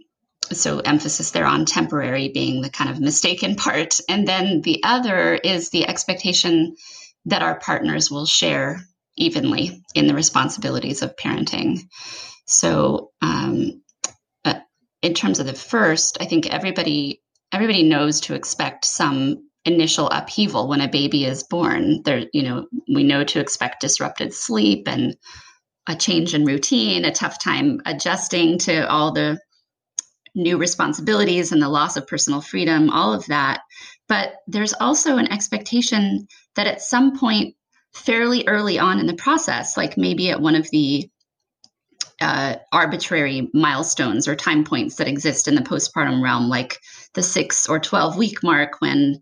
so, 0.50 0.80
emphasis 0.80 1.30
there 1.30 1.46
on 1.46 1.64
temporary 1.64 2.28
being 2.28 2.60
the 2.60 2.70
kind 2.70 2.90
of 2.90 3.00
mistaken 3.00 3.54
part. 3.54 3.98
And 4.08 4.26
then 4.26 4.60
the 4.60 4.82
other 4.82 5.34
is 5.34 5.70
the 5.70 5.86
expectation 5.88 6.74
that 7.26 7.42
our 7.42 7.58
partners 7.58 8.10
will 8.10 8.26
share 8.26 8.80
evenly 9.16 9.82
in 9.94 10.06
the 10.06 10.14
responsibilities 10.14 11.02
of 11.02 11.16
parenting. 11.16 11.80
So, 12.46 13.12
um, 13.22 13.82
uh, 14.44 14.60
in 15.00 15.14
terms 15.14 15.38
of 15.38 15.46
the 15.46 15.54
first, 15.54 16.18
I 16.20 16.26
think 16.26 16.46
everybody 16.46 17.22
everybody 17.52 17.82
knows 17.82 18.22
to 18.22 18.34
expect 18.34 18.84
some 18.84 19.48
initial 19.64 20.08
upheaval 20.10 20.68
when 20.68 20.80
a 20.80 20.88
baby 20.88 21.24
is 21.24 21.42
born. 21.44 22.02
There, 22.04 22.26
you 22.32 22.42
know, 22.42 22.66
we 22.92 23.04
know 23.04 23.24
to 23.24 23.40
expect 23.40 23.80
disrupted 23.80 24.34
sleep 24.34 24.88
and 24.88 25.16
a 25.86 25.96
change 25.96 26.34
in 26.34 26.44
routine, 26.44 27.04
a 27.04 27.12
tough 27.12 27.38
time 27.38 27.80
adjusting 27.86 28.58
to 28.58 28.88
all 28.88 29.12
the 29.12 29.38
new 30.34 30.56
responsibilities 30.56 31.52
and 31.52 31.60
the 31.60 31.68
loss 31.68 31.96
of 31.96 32.06
personal 32.06 32.40
freedom, 32.40 32.90
all 32.90 33.12
of 33.12 33.26
that. 33.26 33.60
But 34.08 34.34
there's 34.46 34.72
also 34.72 35.16
an 35.16 35.30
expectation 35.30 36.26
that 36.56 36.66
at 36.66 36.82
some 36.82 37.18
point, 37.18 37.54
fairly 37.92 38.46
early 38.46 38.78
on 38.78 38.98
in 38.98 39.06
the 39.06 39.14
process, 39.14 39.76
like 39.76 39.98
maybe 39.98 40.30
at 40.30 40.40
one 40.40 40.54
of 40.54 40.68
the 40.70 41.10
uh, 42.20 42.56
arbitrary 42.72 43.50
milestones 43.52 44.26
or 44.26 44.34
time 44.34 44.64
points 44.64 44.96
that 44.96 45.08
exist 45.08 45.48
in 45.48 45.54
the 45.54 45.60
postpartum 45.60 46.22
realm, 46.22 46.48
like 46.48 46.78
the 47.14 47.22
six 47.22 47.68
or 47.68 47.78
12 47.78 48.16
week 48.16 48.42
mark 48.42 48.80
when 48.80 49.20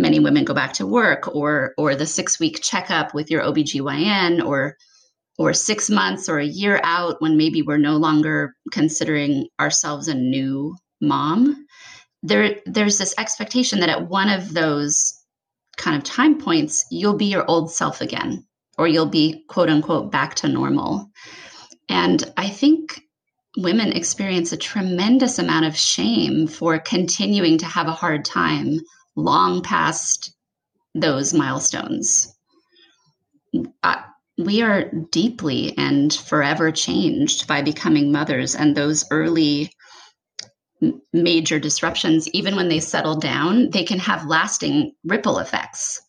many 0.00 0.20
women 0.20 0.44
go 0.44 0.54
back 0.54 0.74
to 0.74 0.86
work 0.86 1.34
or 1.34 1.74
or 1.76 1.94
the 1.94 2.06
six 2.06 2.38
week 2.38 2.60
checkup 2.62 3.14
with 3.14 3.30
your 3.30 3.42
OBGYN 3.42 4.44
or 4.44 4.76
or 5.38 5.52
six 5.52 5.88
months 5.88 6.28
or 6.28 6.38
a 6.38 6.44
year 6.44 6.80
out 6.82 7.20
when 7.20 7.36
maybe 7.36 7.62
we're 7.62 7.78
no 7.78 7.96
longer 7.96 8.54
considering 8.72 9.48
ourselves 9.60 10.08
a 10.08 10.14
new 10.14 10.74
mom 11.00 11.66
there 12.22 12.56
there's 12.66 12.98
this 12.98 13.14
expectation 13.18 13.80
that 13.80 13.88
at 13.88 14.08
one 14.08 14.28
of 14.28 14.52
those 14.52 15.14
kind 15.76 15.96
of 15.96 16.02
time 16.02 16.38
points 16.40 16.84
you'll 16.90 17.16
be 17.16 17.26
your 17.26 17.48
old 17.48 17.70
self 17.70 18.00
again 18.00 18.44
or 18.76 18.88
you'll 18.88 19.06
be 19.06 19.44
quote 19.48 19.68
unquote 19.68 20.10
back 20.10 20.34
to 20.34 20.48
normal. 20.48 21.10
And 21.88 22.22
i 22.36 22.48
think 22.48 23.00
women 23.56 23.92
experience 23.92 24.52
a 24.52 24.56
tremendous 24.56 25.38
amount 25.38 25.66
of 25.66 25.76
shame 25.76 26.46
for 26.46 26.78
continuing 26.78 27.58
to 27.58 27.66
have 27.66 27.86
a 27.86 27.92
hard 27.92 28.24
time 28.24 28.78
long 29.18 29.62
past 29.62 30.32
those 30.94 31.34
milestones. 31.34 32.34
Uh, 33.82 33.96
we 34.38 34.62
are 34.62 34.90
deeply 35.10 35.76
and 35.76 36.14
forever 36.14 36.70
changed 36.70 37.48
by 37.48 37.60
becoming 37.60 38.12
mothers, 38.12 38.54
and 38.54 38.76
those 38.76 39.04
early 39.10 39.72
major 41.12 41.58
disruptions, 41.58 42.28
even 42.28 42.54
when 42.54 42.68
they 42.68 42.78
settle 42.78 43.16
down, 43.16 43.70
they 43.70 43.82
can 43.82 43.98
have 43.98 44.26
lasting 44.26 44.92
ripple 45.02 45.40
effects, 45.40 46.00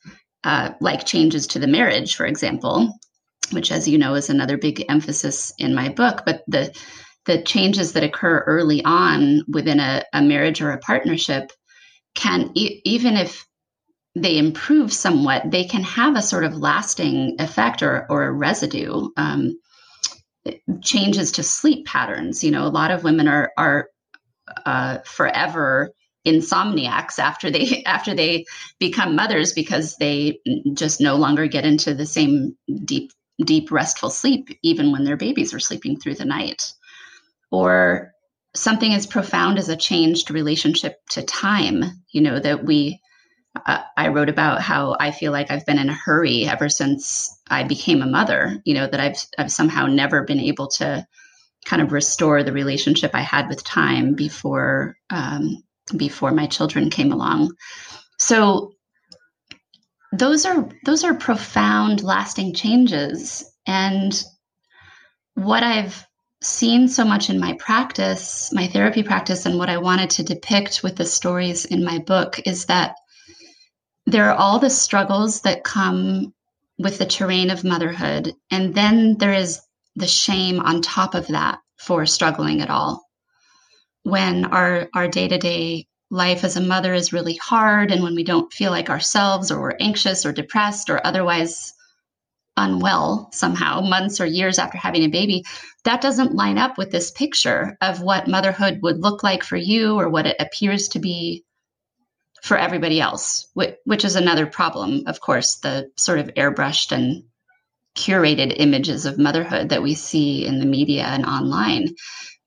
uh, 0.44 0.70
like 0.80 1.06
changes 1.06 1.48
to 1.48 1.58
the 1.58 1.68
marriage, 1.68 2.16
for 2.16 2.28
example, 2.28 2.94
which, 3.52 3.72
as 3.72 3.88
you 3.88 3.98
know, 3.98 4.14
is 4.14 4.30
another 4.30 4.58
big 4.58 4.86
emphasis 4.88 5.52
in 5.58 5.74
my 5.74 5.90
book. 5.90 6.22
But 6.26 6.44
the 6.48 6.72
the 7.26 7.42
changes 7.42 7.94
that 7.94 8.04
occur 8.04 8.40
early 8.48 8.84
on 8.86 9.44
within 9.48 9.80
a, 9.80 10.04
a 10.14 10.22
marriage 10.22 10.62
or 10.62 10.72
a 10.72 10.80
partnership 10.80 11.52
can 12.16 12.52
e- 12.56 12.82
even 12.86 13.18
if 13.18 13.46
they 14.16 14.38
improve 14.38 14.92
somewhat, 14.92 15.50
they 15.52 15.66
can 15.66 15.84
have 15.84 16.16
a 16.16 16.22
sort 16.22 16.44
of 16.44 16.58
lasting 16.58 17.36
effect 17.40 17.84
or, 17.84 18.06
or 18.10 18.24
a 18.24 18.32
residue. 18.32 19.10
Um, 19.16 19.60
changes 20.82 21.34
to 21.34 21.44
sleep 21.44 21.86
patterns. 21.86 22.44
You 22.44 22.52
know, 22.52 22.66
a 22.66 22.70
lot 22.70 22.92
of 22.92 23.04
women 23.04 23.28
are 23.28 23.52
are 23.58 23.90
uh, 24.66 25.00
forever 25.06 25.92
insomniacs 26.28 27.20
after 27.20 27.50
they 27.50 27.84
after 27.86 28.14
they 28.14 28.46
become 28.80 29.16
mothers 29.16 29.54
because 29.54 29.96
they 29.98 30.40
just 30.74 31.02
no 31.02 31.16
longer 31.16 31.48
get 31.48 31.66
into 31.66 31.94
the 31.94 32.06
same 32.06 32.58
deep 32.86 33.12
deep 33.44 33.72
restful 33.72 34.10
sleep 34.10 34.50
even 34.64 34.92
when 34.92 35.06
their 35.06 35.16
babies 35.16 35.54
are 35.54 35.60
sleeping 35.60 35.98
through 35.98 36.16
the 36.16 36.26
night 36.26 36.74
or 37.52 38.12
something 38.56 38.94
as 38.94 39.06
profound 39.06 39.58
as 39.58 39.70
a 39.70 39.78
changed 39.78 40.32
relationship 40.32 40.98
to 41.10 41.22
time 41.24 41.84
you 42.12 42.22
know 42.22 42.40
that 42.40 42.66
we 42.66 43.00
uh, 43.66 43.82
i 43.98 44.08
wrote 44.08 44.30
about 44.30 44.62
how 44.62 44.96
i 45.00 45.12
feel 45.12 45.32
like 45.32 45.52
i've 45.52 45.66
been 45.66 45.80
in 45.80 45.90
a 45.90 45.94
hurry 45.94 46.48
ever 46.48 46.70
since 46.70 47.40
i 47.50 47.64
became 47.64 48.02
a 48.02 48.08
mother 48.08 48.62
you 48.66 48.74
know 48.74 48.88
that 48.88 49.00
i've 49.00 49.18
i've 49.38 49.52
somehow 49.52 49.86
never 49.86 50.24
been 50.24 50.40
able 50.40 50.68
to 50.68 51.06
kind 51.66 51.82
of 51.82 51.92
restore 51.92 52.44
the 52.44 52.54
relationship 52.54 53.12
i 53.14 53.22
had 53.22 53.48
with 53.48 53.64
time 53.64 54.16
before 54.16 54.96
um, 55.10 55.64
before 55.96 56.32
my 56.32 56.48
children 56.48 56.90
came 56.90 57.12
along. 57.12 57.56
So 58.18 58.74
those 60.12 60.46
are 60.46 60.70
those 60.86 61.04
are 61.04 61.14
profound 61.14 62.04
lasting 62.04 62.54
changes. 62.54 63.44
And 63.66 64.24
what 65.36 65.64
i've 65.64 66.06
seen 66.42 66.88
so 66.88 67.04
much 67.04 67.30
in 67.30 67.40
my 67.40 67.54
practice, 67.54 68.52
my 68.54 68.68
therapy 68.68 69.04
practice, 69.04 69.46
and 69.46 69.58
what 69.58 69.70
I 69.70 69.78
wanted 69.78 70.10
to 70.12 70.24
depict 70.24 70.84
with 70.84 70.96
the 70.96 71.06
stories 71.06 71.66
in 71.66 71.84
my 71.84 72.00
book 72.00 72.40
is 72.46 72.66
that 72.66 72.96
there 74.06 74.30
are 74.32 74.38
all 74.38 74.60
the 74.60 74.70
struggles 74.70 75.42
that 75.42 75.64
come 75.64 76.34
with 76.78 76.98
the 76.98 77.06
terrain 77.06 77.50
of 77.50 77.64
motherhood. 77.64 78.34
And 78.50 78.74
then 78.74 79.18
there 79.18 79.34
is 79.34 79.62
the 79.96 80.08
shame 80.08 80.60
on 80.62 80.82
top 80.82 81.14
of 81.14 81.28
that 81.28 81.60
for 81.78 82.06
struggling 82.06 82.62
at 82.62 82.70
all. 82.70 83.06
When 84.04 84.46
our, 84.46 84.88
our 84.96 85.08
day-to-day 85.08 85.88
life 86.10 86.44
as 86.44 86.56
a 86.56 86.62
mother 86.62 86.94
is 86.94 87.14
really 87.14 87.36
hard 87.36 87.92
and 87.92 88.02
when 88.02 88.16
we 88.16 88.24
don't 88.24 88.52
feel 88.52 88.72
like 88.72 88.90
ourselves 88.90 89.52
or 89.52 89.62
we're 89.62 89.78
anxious 89.80 90.26
or 90.26 90.32
depressed 90.32 90.90
or 90.90 91.06
otherwise 91.06 91.74
unwell 92.58 93.30
somehow 93.32 93.82
months 93.82 94.20
or 94.20 94.26
years 94.26 94.58
after 94.58 94.78
having 94.78 95.04
a 95.04 95.10
baby, 95.10 95.44
that 95.90 96.02
doesn't 96.02 96.36
line 96.36 96.60
up 96.60 96.78
with 96.78 96.92
this 96.92 97.10
picture 97.10 97.76
of 97.82 98.00
what 98.00 98.28
motherhood 98.28 98.78
would 98.84 99.00
look 99.00 99.24
like 99.24 99.44
for 99.44 99.58
you 99.58 100.00
or 100.00 100.08
what 100.08 100.28
it 100.28 100.36
appears 100.40 100.90
to 100.90 101.00
be 101.00 101.44
for 102.44 102.56
everybody 102.56 103.02
else, 103.02 103.48
which 103.56 104.06
is 104.06 104.16
another 104.16 104.46
problem, 104.46 105.06
of 105.08 105.20
course, 105.20 105.56
the 105.56 105.90
sort 105.98 106.20
of 106.20 106.28
airbrushed 106.36 106.92
and 106.92 107.24
curated 107.98 108.54
images 108.58 109.08
of 109.08 109.18
motherhood 109.18 109.70
that 109.70 109.82
we 109.82 109.96
see 109.96 110.46
in 110.46 110.60
the 110.60 110.66
media 110.68 111.06
and 111.06 111.26
online. 111.26 111.96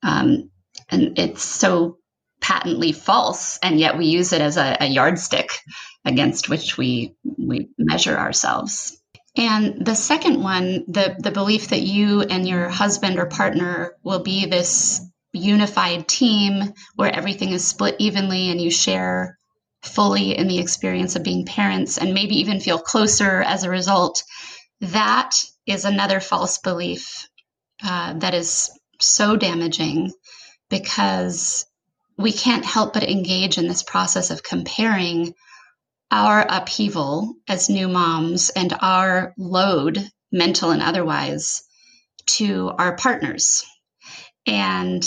Um, 0.04 0.50
and 0.88 1.18
it's 1.18 1.42
so 1.42 1.98
patently 2.40 2.92
false, 2.92 3.58
and 3.60 3.80
yet 3.80 3.98
we 3.98 4.06
use 4.06 4.32
it 4.32 4.40
as 4.40 4.56
a, 4.56 4.76
a 4.78 4.86
yardstick 4.86 5.50
against 6.04 6.48
which 6.48 6.78
we 6.78 7.16
we 7.24 7.70
measure 7.76 8.16
ourselves. 8.16 9.01
And 9.36 9.84
the 9.86 9.94
second 9.94 10.42
one, 10.42 10.84
the 10.88 11.16
the 11.18 11.30
belief 11.30 11.68
that 11.68 11.80
you 11.80 12.20
and 12.22 12.46
your 12.46 12.68
husband 12.68 13.18
or 13.18 13.26
partner 13.26 13.94
will 14.02 14.22
be 14.22 14.46
this 14.46 15.00
unified 15.32 16.06
team 16.06 16.74
where 16.96 17.14
everything 17.14 17.50
is 17.50 17.66
split 17.66 17.96
evenly 17.98 18.50
and 18.50 18.60
you 18.60 18.70
share 18.70 19.38
fully 19.82 20.36
in 20.36 20.48
the 20.48 20.58
experience 20.58 21.16
of 21.16 21.24
being 21.24 21.46
parents 21.46 21.98
and 21.98 22.14
maybe 22.14 22.40
even 22.40 22.60
feel 22.60 22.78
closer 22.78 23.42
as 23.42 23.64
a 23.64 23.70
result. 23.70 24.22
That 24.80 25.34
is 25.66 25.84
another 25.84 26.20
false 26.20 26.58
belief 26.58 27.28
uh, 27.82 28.14
that 28.18 28.34
is 28.34 28.70
so 29.00 29.36
damaging 29.36 30.12
because 30.68 31.66
we 32.18 32.32
can't 32.32 32.64
help 32.64 32.92
but 32.92 33.02
engage 33.08 33.58
in 33.58 33.66
this 33.66 33.82
process 33.82 34.30
of 34.30 34.42
comparing 34.42 35.34
our 36.12 36.44
upheaval 36.46 37.34
as 37.48 37.70
new 37.70 37.88
moms 37.88 38.50
and 38.50 38.76
our 38.80 39.32
load, 39.38 39.98
mental 40.30 40.70
and 40.70 40.82
otherwise, 40.82 41.62
to 42.26 42.70
our 42.78 42.96
partners. 42.96 43.64
And 44.46 45.02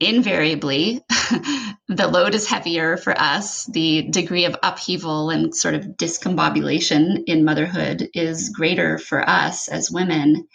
invariably, 0.00 1.00
the 1.88 2.08
load 2.08 2.34
is 2.34 2.48
heavier 2.48 2.96
for 2.96 3.18
us. 3.18 3.66
The 3.66 4.02
degree 4.10 4.44
of 4.44 4.56
upheaval 4.62 5.30
and 5.30 5.54
sort 5.54 5.74
of 5.74 5.84
discombobulation 5.96 7.24
in 7.26 7.44
motherhood 7.44 8.08
is 8.12 8.48
greater 8.48 8.98
for 8.98 9.26
us 9.26 9.68
as 9.68 9.90
women. 9.90 10.48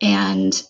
And 0.00 0.60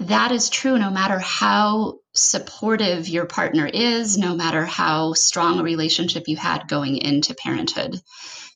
that 0.00 0.32
is 0.32 0.50
true 0.50 0.78
no 0.78 0.90
matter 0.90 1.18
how 1.18 1.98
supportive 2.14 3.08
your 3.08 3.26
partner 3.26 3.66
is, 3.66 4.18
no 4.18 4.34
matter 4.34 4.64
how 4.64 5.12
strong 5.12 5.60
a 5.60 5.62
relationship 5.62 6.24
you 6.26 6.36
had 6.36 6.68
going 6.68 6.96
into 6.96 7.34
parenthood. 7.34 8.00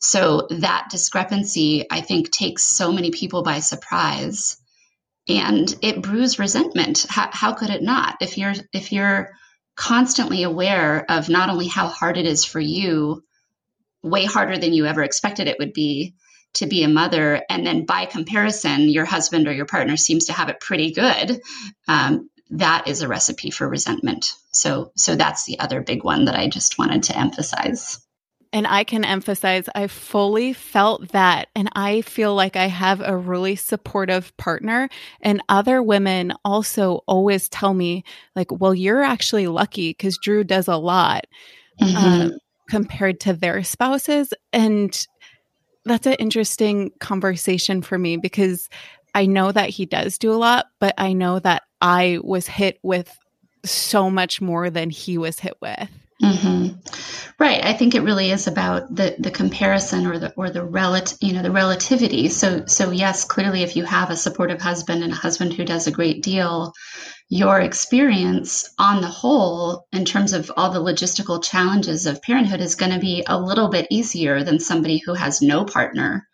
So 0.01 0.47
that 0.51 0.89
discrepancy, 0.91 1.87
I 1.91 2.01
think, 2.01 2.31
takes 2.31 2.63
so 2.63 2.93
many 2.93 3.11
people 3.11 3.43
by 3.43 3.61
surprise 3.61 4.57
and 5.29 5.75
it 5.81 6.03
brews 6.03 6.39
resentment. 6.39 7.07
How, 7.09 7.29
how 7.33 7.53
could 7.55 7.71
it 7.71 7.83
not? 7.83 8.17
If 8.21 8.37
you're 8.37 8.55
if 8.73 8.93
you're 8.93 9.31
constantly 9.77 10.43
aware 10.43 11.05
of 11.11 11.29
not 11.29 11.51
only 11.51 11.67
how 11.67 11.89
hard 11.89 12.17
it 12.17 12.27
is 12.27 12.45
for 12.45 12.61
you, 12.61 13.23
way 14.03 14.25
harder 14.25 14.59
than 14.59 14.73
you 14.73 14.87
ever 14.87 15.03
expected 15.03 15.49
it 15.49 15.59
would 15.59 15.73
be, 15.73 16.15
to 16.55 16.67
be 16.67 16.83
a 16.83 16.89
mother, 16.89 17.43
and 17.49 17.67
then 17.67 17.85
by 17.85 18.07
comparison, 18.07 18.89
your 18.89 19.05
husband 19.05 19.49
or 19.49 19.53
your 19.53 19.67
partner 19.67 19.97
seems 19.97 20.27
to 20.27 20.33
have 20.33 20.49
it 20.49 20.61
pretty 20.61 20.93
good, 20.93 21.41
um, 21.89 22.31
that 22.51 22.87
is 22.89 23.03
a 23.03 23.09
recipe 23.09 23.51
for 23.51 23.69
resentment. 23.69 24.35
So, 24.53 24.93
so 24.97 25.17
that's 25.17 25.45
the 25.45 25.59
other 25.59 25.81
big 25.81 26.05
one 26.05 26.27
that 26.27 26.37
I 26.37 26.49
just 26.49 26.79
wanted 26.79 27.05
to 27.05 27.19
emphasize. 27.19 28.01
And 28.53 28.69
I 28.69 28.85
can 28.85 29.05
emphasize, 29.05 29.69
I 29.75 29.89
fully 29.89 30.53
felt 30.53 31.09
that. 31.09 31.49
And 31.57 31.69
I 31.73 32.03
feel 32.03 32.37
like 32.37 32.55
I 32.55 32.69
have 32.69 33.01
a 33.01 33.17
really 33.17 33.57
supportive 33.57 34.35
partner. 34.37 34.89
And 35.21 35.43
other 35.49 35.83
women 35.83 36.33
also 36.45 37.01
always 37.09 37.49
tell 37.49 37.75
me, 37.75 38.05
like, 38.37 38.53
well, 38.53 38.73
you're 38.73 39.03
actually 39.03 39.49
lucky 39.49 39.91
because 39.91 40.17
Drew 40.23 40.45
does 40.45 40.69
a 40.69 40.77
lot 40.77 41.25
mm-hmm. 41.81 41.97
um, 41.97 42.39
compared 42.69 43.19
to 43.21 43.33
their 43.33 43.65
spouses. 43.65 44.33
And 44.53 45.05
that's 45.85 46.07
an 46.07 46.15
interesting 46.15 46.93
conversation 47.01 47.83
for 47.83 47.99
me 47.99 48.17
because 48.17 48.69
I 49.15 49.27
know 49.27 49.53
that 49.53 49.71
he 49.71 49.87
does 49.87 50.19
do 50.19 50.33
a 50.33 50.35
lot, 50.35 50.67
but 50.81 50.95
I 50.99 51.13
know 51.13 51.39
that 51.39 51.63
I 51.81 52.19
was 52.23 52.47
hit 52.47 52.79
with 52.83 53.17
so 53.65 54.11
much 54.11 54.41
more 54.41 54.71
than 54.71 54.91
he 54.91 55.19
was 55.19 55.39
hit 55.39 55.55
with. 55.61 55.89
Mm-hmm. 56.25 56.69
Right. 57.39 57.65
I 57.65 57.73
think 57.73 57.95
it 57.95 58.03
really 58.03 58.31
is 58.31 58.47
about 58.47 58.95
the 58.95 59.17
the 59.19 59.31
comparison 59.31 60.07
or 60.07 60.19
the 60.19 60.33
or 60.37 60.51
the 60.51 60.65
relative 60.65 61.19
you 61.21 61.33
know 61.33 61.43
the 61.43 61.51
relativity. 61.51 62.29
So 62.29 62.65
so 62.67 62.91
yes, 62.93 63.25
clearly, 63.25 63.63
if 63.63 63.77
you 63.77 63.85
have 63.85 64.11
a 64.11 64.17
supportive 64.17 64.63
husband 64.63 65.03
and 65.03 65.13
a 65.13 65.17
husband 65.17 65.53
who 65.53 65.65
does 65.65 65.87
a 65.87 65.91
great 65.93 66.23
deal, 66.23 66.73
your 67.29 67.61
experience 67.61 68.71
on 68.79 69.01
the 69.03 69.09
whole, 69.09 69.87
in 69.93 70.05
terms 70.05 70.33
of 70.33 70.51
all 70.57 70.71
the 70.71 70.81
logistical 70.81 71.43
challenges 71.43 72.07
of 72.07 72.23
parenthood, 72.23 72.61
is 72.61 72.77
going 72.77 72.93
to 72.93 73.01
be 73.01 73.25
a 73.27 73.39
little 73.41 73.69
bit 73.69 73.89
easier 73.91 74.45
than 74.45 74.61
somebody 74.61 74.99
who 75.05 75.15
has 75.15 75.43
no 75.43 75.65
partner 75.65 76.27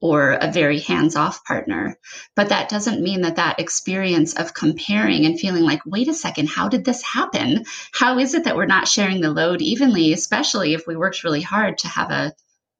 or 0.00 0.32
a 0.32 0.50
very 0.50 0.78
hands 0.78 1.16
off 1.16 1.44
partner. 1.44 1.96
But 2.34 2.48
that 2.48 2.68
doesn't 2.68 3.02
mean 3.02 3.20
that 3.22 3.36
that 3.36 3.60
experience 3.60 4.34
of 4.34 4.54
comparing 4.54 5.26
and 5.26 5.38
feeling 5.38 5.64
like, 5.64 5.80
wait 5.84 6.08
a 6.08 6.14
second, 6.14 6.48
how 6.48 6.68
did 6.68 6.84
this 6.84 7.02
happen? 7.02 7.64
How 7.92 8.18
is 8.18 8.34
it 8.34 8.44
that 8.44 8.56
we're 8.56 8.66
not 8.66 8.88
sharing 8.88 9.20
the 9.20 9.30
load 9.30 9.60
evenly, 9.60 10.12
especially 10.12 10.72
if 10.74 10.86
we 10.86 10.96
worked 10.96 11.24
really 11.24 11.42
hard 11.42 11.78
to 11.78 11.88
have 11.88 12.10
a 12.10 12.32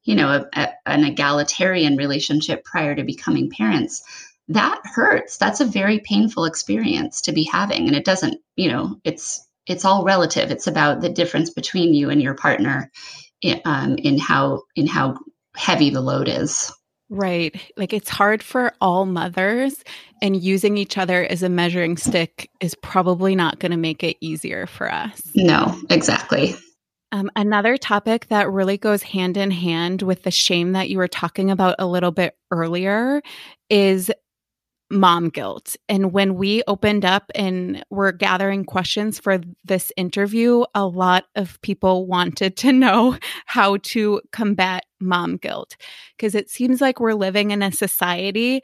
you 0.03 0.15
know, 0.15 0.29
a, 0.29 0.59
a, 0.59 0.69
an 0.87 1.05
egalitarian 1.05 1.95
relationship 1.95 2.65
prior 2.65 2.95
to 2.95 3.05
becoming 3.05 3.51
parents 3.51 4.03
that 4.51 4.81
hurts. 4.85 5.37
That's 5.37 5.61
a 5.61 5.65
very 5.65 6.01
painful 6.01 6.45
experience 6.45 7.23
to 7.23 7.33
be 7.33 7.45
having. 7.45 7.87
And 7.87 7.97
it 7.97 8.05
doesn't, 8.05 8.41
you 8.57 8.69
know, 8.69 8.97
it's 9.05 9.47
it's 9.67 9.85
all 9.85 10.05
relative. 10.05 10.51
It's 10.51 10.67
about 10.67 11.01
the 11.01 11.09
difference 11.09 11.51
between 11.51 11.95
you 11.95 12.11
and 12.11 12.21
your 12.21 12.35
partner 12.35 12.91
in, 13.41 13.61
um, 13.65 13.97
in 13.97 14.19
how 14.19 14.65
in 14.75 14.89
how 14.89 15.19
heavy 15.57 15.91
the 15.91 16.01
load 16.01 16.29
is. 16.29 16.73
Right. 17.11 17.61
Like 17.77 17.93
it's 17.93 18.09
hard 18.09 18.41
for 18.41 18.73
all 18.81 19.05
mothers, 19.05 19.83
and 20.23 20.41
using 20.41 20.79
each 20.79 20.97
other 20.97 21.25
as 21.25 21.43
a 21.43 21.49
measuring 21.49 21.97
stick 21.97 22.49
is 22.61 22.77
probably 22.77 23.35
not 23.35 23.59
going 23.59 23.73
to 23.73 23.77
make 23.77 24.05
it 24.05 24.17
easier 24.21 24.67
for 24.67 24.91
us. 24.91 25.21
No, 25.35 25.77
exactly. 25.91 26.55
Um, 27.13 27.29
another 27.35 27.77
topic 27.77 28.29
that 28.29 28.49
really 28.49 28.79
goes 28.79 29.03
hand 29.03 29.37
in 29.37 29.51
hand 29.51 30.03
with 30.03 30.23
the 30.23 30.31
shame 30.31 30.73
that 30.73 30.89
you 30.89 30.99
were 30.99 31.09
talking 31.09 31.51
about 31.51 31.75
a 31.81 31.87
little 31.87 32.13
bit 32.13 32.37
earlier 32.53 33.21
is 33.69 34.13
mom 34.91 35.29
guilt. 35.29 35.77
And 35.89 36.13
when 36.13 36.35
we 36.35 36.63
opened 36.67 37.05
up 37.05 37.31
and 37.35 37.85
were 37.91 38.13
gathering 38.13 38.65
questions 38.65 39.19
for 39.19 39.41
this 39.65 39.93
interview, 39.97 40.65
a 40.75 40.87
lot 40.87 41.25
of 41.37 41.61
people 41.63 42.07
wanted 42.07 42.57
to 42.59 42.73
know 42.73 43.17
how 43.47 43.79
to 43.79 44.21
combat 44.33 44.85
mom 45.01 45.37
guilt 45.37 45.77
because 46.17 46.35
it 46.35 46.51
seems 46.51 46.81
like 46.81 47.01
we're 47.01 47.15
living 47.15 47.53
in 47.53 47.63
a 47.63 47.73
society 47.73 48.63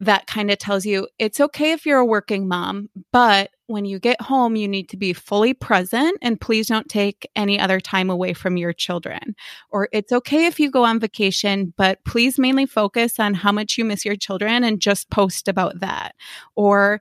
that 0.00 0.26
kind 0.26 0.50
of 0.50 0.58
tells 0.58 0.86
you 0.86 1.08
it's 1.18 1.40
okay 1.40 1.72
if 1.72 1.84
you're 1.84 1.98
a 1.98 2.06
working 2.06 2.46
mom, 2.46 2.88
but 3.12 3.50
when 3.66 3.84
you 3.84 3.98
get 3.98 4.20
home, 4.20 4.54
you 4.56 4.68
need 4.68 4.88
to 4.88 4.96
be 4.96 5.12
fully 5.12 5.52
present 5.52 6.16
and 6.22 6.40
please 6.40 6.68
don't 6.68 6.88
take 6.88 7.28
any 7.34 7.58
other 7.58 7.80
time 7.80 8.08
away 8.08 8.32
from 8.32 8.56
your 8.56 8.72
children. 8.72 9.34
Or 9.70 9.88
it's 9.92 10.12
okay 10.12 10.46
if 10.46 10.60
you 10.60 10.70
go 10.70 10.84
on 10.84 11.00
vacation, 11.00 11.74
but 11.76 11.98
please 12.04 12.38
mainly 12.38 12.64
focus 12.64 13.18
on 13.18 13.34
how 13.34 13.52
much 13.52 13.76
you 13.76 13.84
miss 13.84 14.04
your 14.04 14.16
children 14.16 14.62
and 14.62 14.80
just 14.80 15.10
post 15.10 15.48
about 15.48 15.80
that. 15.80 16.14
Or 16.54 17.00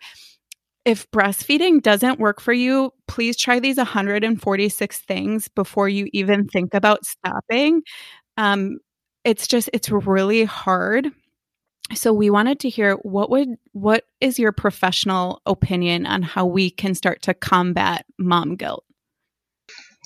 if 0.83 1.09
breastfeeding 1.11 1.81
doesn't 1.83 2.19
work 2.19 2.41
for 2.41 2.53
you, 2.53 2.91
please 3.07 3.37
try 3.37 3.59
these 3.59 3.77
146 3.77 4.99
things 5.01 5.47
before 5.49 5.87
you 5.87 6.07
even 6.13 6.47
think 6.47 6.73
about 6.73 7.05
stopping. 7.05 7.83
Um, 8.37 8.79
it's 9.23 9.47
just, 9.47 9.69
it's 9.73 9.91
really 9.91 10.45
hard 10.45 11.11
so 11.93 12.11
we 12.11 12.29
wanted 12.29 12.59
to 12.59 12.69
hear 12.69 12.95
what 12.95 13.29
would 13.29 13.49
what 13.71 14.03
is 14.19 14.39
your 14.39 14.51
professional 14.51 15.41
opinion 15.45 16.05
on 16.05 16.21
how 16.21 16.45
we 16.45 16.69
can 16.69 16.93
start 16.95 17.21
to 17.23 17.33
combat 17.33 18.05
mom 18.17 18.55
guilt? 18.55 18.83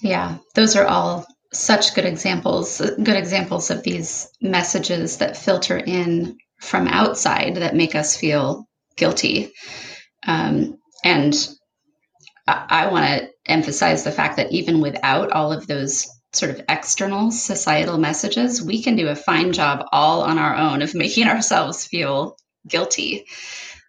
Yeah 0.02 0.38
those 0.56 0.76
are 0.76 0.86
all 0.86 1.26
such 1.54 1.96
good 1.96 2.06
examples 2.06 2.80
good 2.80 3.18
examples 3.18 3.72
of 3.72 3.84
these 3.84 4.30
messages 4.42 5.18
that 5.18 5.38
filter 5.38 5.78
in 5.78 6.38
from 6.60 6.88
outside 6.88 7.56
that 7.56 7.76
make 7.76 7.96
us 7.96 8.16
feel 8.16 8.68
guilty. 8.96 9.52
Um, 10.28 10.78
and 11.04 11.34
i, 12.48 12.66
I 12.70 12.92
want 12.92 13.06
to 13.06 13.30
emphasize 13.48 14.04
the 14.04 14.12
fact 14.12 14.38
that 14.38 14.52
even 14.52 14.82
without 14.82 15.32
all 15.32 15.52
of 15.52 15.66
those 15.66 16.08
sort 16.34 16.52
of 16.52 16.62
external 16.70 17.32
societal 17.32 17.98
messages, 17.98 18.62
we 18.62 18.82
can 18.82 18.96
do 18.96 19.10
a 19.10 19.16
fine 19.16 19.52
job 19.52 19.86
all 19.92 20.22
on 20.22 20.38
our 20.38 20.56
own 20.56 20.82
of 20.82 20.96
making 20.96 21.28
ourselves 21.28 21.86
feel 21.86 22.38
guilty. 22.68 23.26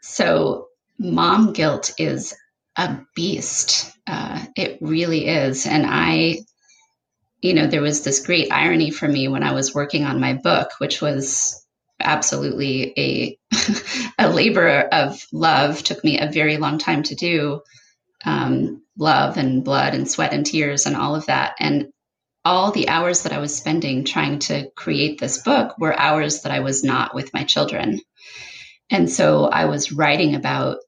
So, 0.01 0.69
mom 0.99 1.53
guilt 1.53 1.95
is 1.99 2.35
a 2.77 2.99
beast. 3.15 3.93
Uh, 4.07 4.45
it 4.57 4.79
really 4.81 5.27
is. 5.27 5.67
And 5.67 5.85
I, 5.87 6.39
you 7.41 7.55
know, 7.55 7.67
there 7.67 7.83
was 7.83 8.03
this 8.03 8.25
great 8.25 8.53
irony 8.53 8.91
for 8.91 9.07
me 9.07 9.29
when 9.29 9.43
I 9.43 9.53
was 9.53 9.75
working 9.75 10.05
on 10.05 10.21
my 10.21 10.35
book, 10.35 10.71
which 10.79 11.01
was 11.01 11.65
absolutely 12.01 12.93
a 12.99 13.39
a 14.19 14.29
labor 14.29 14.81
of 14.81 15.25
love. 15.33 15.83
Took 15.83 16.03
me 16.03 16.19
a 16.19 16.31
very 16.31 16.57
long 16.57 16.79
time 16.79 17.03
to 17.05 17.15
do. 17.15 17.63
Um, 18.25 18.83
love 18.97 19.37
and 19.37 19.65
blood 19.65 19.95
and 19.95 20.09
sweat 20.09 20.33
and 20.33 20.47
tears 20.47 20.87
and 20.87 20.97
all 20.97 21.15
of 21.15 21.27
that. 21.27 21.55
And 21.59 21.93
all 22.45 22.73
the 22.73 22.89
hours 22.89 23.23
that 23.23 23.33
I 23.33 23.39
was 23.39 23.55
spending 23.55 24.05
trying 24.05 24.39
to 24.41 24.71
create 24.77 25.21
this 25.21 25.39
book 25.39 25.79
were 25.79 25.99
hours 25.99 26.43
that 26.43 26.53
I 26.53 26.61
was 26.61 26.83
not 26.83 27.15
with 27.15 27.33
my 27.33 27.45
children. 27.45 28.01
And 28.91 29.11
so 29.11 29.47
I 29.47 29.67
was 29.67 29.93
writing 29.93 30.35
about 30.35 30.79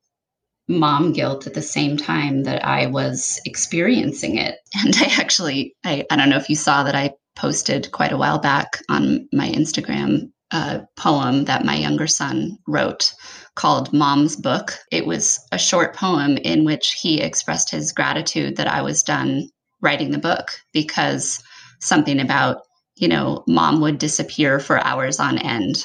mom 0.68 1.12
guilt 1.12 1.46
at 1.46 1.54
the 1.54 1.62
same 1.62 1.96
time 1.96 2.44
that 2.44 2.64
I 2.64 2.86
was 2.86 3.40
experiencing 3.44 4.36
it. 4.36 4.56
And 4.84 4.94
I 4.96 5.12
actually, 5.20 5.76
I, 5.84 6.04
I 6.10 6.16
don't 6.16 6.30
know 6.30 6.36
if 6.36 6.50
you 6.50 6.56
saw 6.56 6.82
that 6.84 6.94
I 6.94 7.12
posted 7.36 7.92
quite 7.92 8.12
a 8.12 8.16
while 8.16 8.38
back 8.38 8.82
on 8.88 9.28
my 9.32 9.48
Instagram 9.48 10.30
a 10.50 10.86
poem 10.96 11.46
that 11.46 11.64
my 11.64 11.74
younger 11.74 12.06
son 12.06 12.58
wrote 12.68 13.12
called 13.56 13.92
Mom's 13.92 14.36
Book. 14.36 14.72
It 14.92 15.04
was 15.04 15.40
a 15.50 15.58
short 15.58 15.96
poem 15.96 16.36
in 16.36 16.64
which 16.64 16.92
he 16.92 17.20
expressed 17.20 17.70
his 17.70 17.92
gratitude 17.92 18.56
that 18.56 18.68
I 18.68 18.82
was 18.82 19.02
done 19.02 19.48
writing 19.84 20.10
the 20.10 20.18
book 20.18 20.50
because 20.72 21.42
something 21.80 22.20
about, 22.20 22.62
you 22.96 23.08
know, 23.08 23.44
mom 23.46 23.80
would 23.80 23.98
disappear 23.98 24.58
for 24.58 24.78
hours 24.78 25.20
on 25.20 25.38
end. 25.38 25.84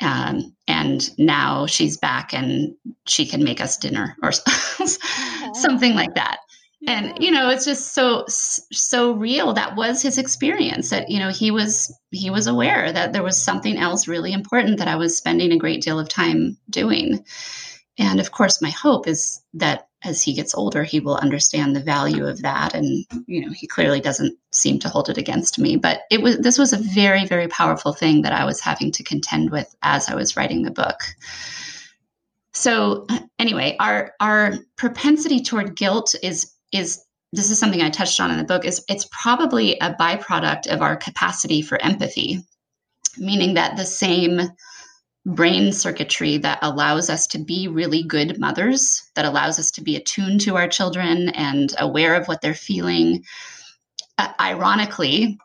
Um, 0.00 0.54
and 0.66 1.10
now 1.18 1.66
she's 1.66 1.98
back 1.98 2.32
and 2.32 2.74
she 3.06 3.26
can 3.26 3.44
make 3.44 3.60
us 3.60 3.76
dinner 3.76 4.16
or 4.22 4.32
something 5.52 5.94
like 5.94 6.14
that. 6.14 6.38
And 6.86 7.22
you 7.22 7.30
know 7.30 7.50
it's 7.50 7.66
just 7.66 7.92
so 7.92 8.24
so 8.26 9.12
real. 9.12 9.52
That 9.52 9.76
was 9.76 10.00
his 10.00 10.16
experience 10.16 10.88
that 10.88 11.10
you 11.10 11.18
know 11.18 11.28
he 11.28 11.50
was 11.50 11.94
he 12.10 12.30
was 12.30 12.46
aware 12.46 12.90
that 12.90 13.12
there 13.12 13.22
was 13.22 13.42
something 13.42 13.76
else 13.76 14.08
really 14.08 14.32
important 14.32 14.78
that 14.78 14.88
i 14.88 14.96
was 14.96 15.16
spending 15.16 15.52
a 15.52 15.58
great 15.58 15.82
deal 15.82 15.98
of 15.98 16.08
time 16.08 16.56
doing. 16.70 17.22
And 17.98 18.18
of 18.18 18.32
course 18.32 18.62
my 18.62 18.70
hope 18.70 19.06
is 19.06 19.42
that 19.54 19.89
as 20.02 20.22
he 20.22 20.32
gets 20.32 20.54
older 20.54 20.82
he 20.82 21.00
will 21.00 21.16
understand 21.16 21.74
the 21.74 21.80
value 21.80 22.26
of 22.26 22.42
that. 22.42 22.74
And 22.74 23.04
you 23.26 23.44
know 23.44 23.52
he 23.52 23.66
clearly 23.66 24.00
doesn't 24.00 24.36
seem 24.50 24.78
to 24.80 24.88
hold 24.88 25.08
it 25.08 25.18
against 25.18 25.58
me. 25.58 25.76
But 25.76 26.02
it 26.10 26.22
was 26.22 26.38
this 26.38 26.58
was 26.58 26.72
a 26.72 26.78
very 26.78 27.26
very 27.26 27.48
powerful 27.48 27.92
thing 27.92 28.22
that 28.22 28.32
i 28.32 28.44
was 28.44 28.60
having 28.60 28.92
to 28.92 29.04
contend 29.04 29.50
with 29.50 29.74
as 29.82 30.08
i 30.08 30.14
was 30.14 30.36
writing 30.36 30.62
the 30.62 30.70
book. 30.70 31.00
So 32.52 33.06
anyway 33.38 33.76
our 33.80 34.12
our 34.20 34.54
propensity 34.76 35.40
toward 35.40 35.76
guilt 35.76 36.14
is 36.22 36.52
is 36.72 37.04
this 37.32 37.50
is 37.50 37.58
something 37.58 37.82
I 37.82 37.90
touched 37.90 38.20
on 38.20 38.30
in 38.30 38.38
the 38.38 38.44
book 38.44 38.64
is 38.64 38.84
it's 38.88 39.08
probably 39.12 39.78
a 39.78 39.94
byproduct 39.94 40.66
of 40.66 40.82
our 40.82 40.96
capacity 40.96 41.62
for 41.62 41.80
empathy, 41.80 42.44
meaning 43.18 43.54
that 43.54 43.76
the 43.76 43.84
same 43.84 44.40
brain 45.26 45.72
circuitry 45.72 46.38
that 46.38 46.58
allows 46.62 47.10
us 47.10 47.26
to 47.28 47.38
be 47.38 47.68
really 47.68 48.02
good 48.02 48.38
mothers, 48.38 49.02
that 49.14 49.24
allows 49.24 49.58
us 49.58 49.70
to 49.72 49.82
be 49.82 49.96
attuned 49.96 50.40
to 50.42 50.56
our 50.56 50.68
children 50.68 51.28
and 51.30 51.74
aware 51.78 52.14
of 52.14 52.26
what 52.26 52.40
they're 52.40 52.54
feeling. 52.54 53.24
Uh, 54.16 54.32
ironically, 54.40 55.38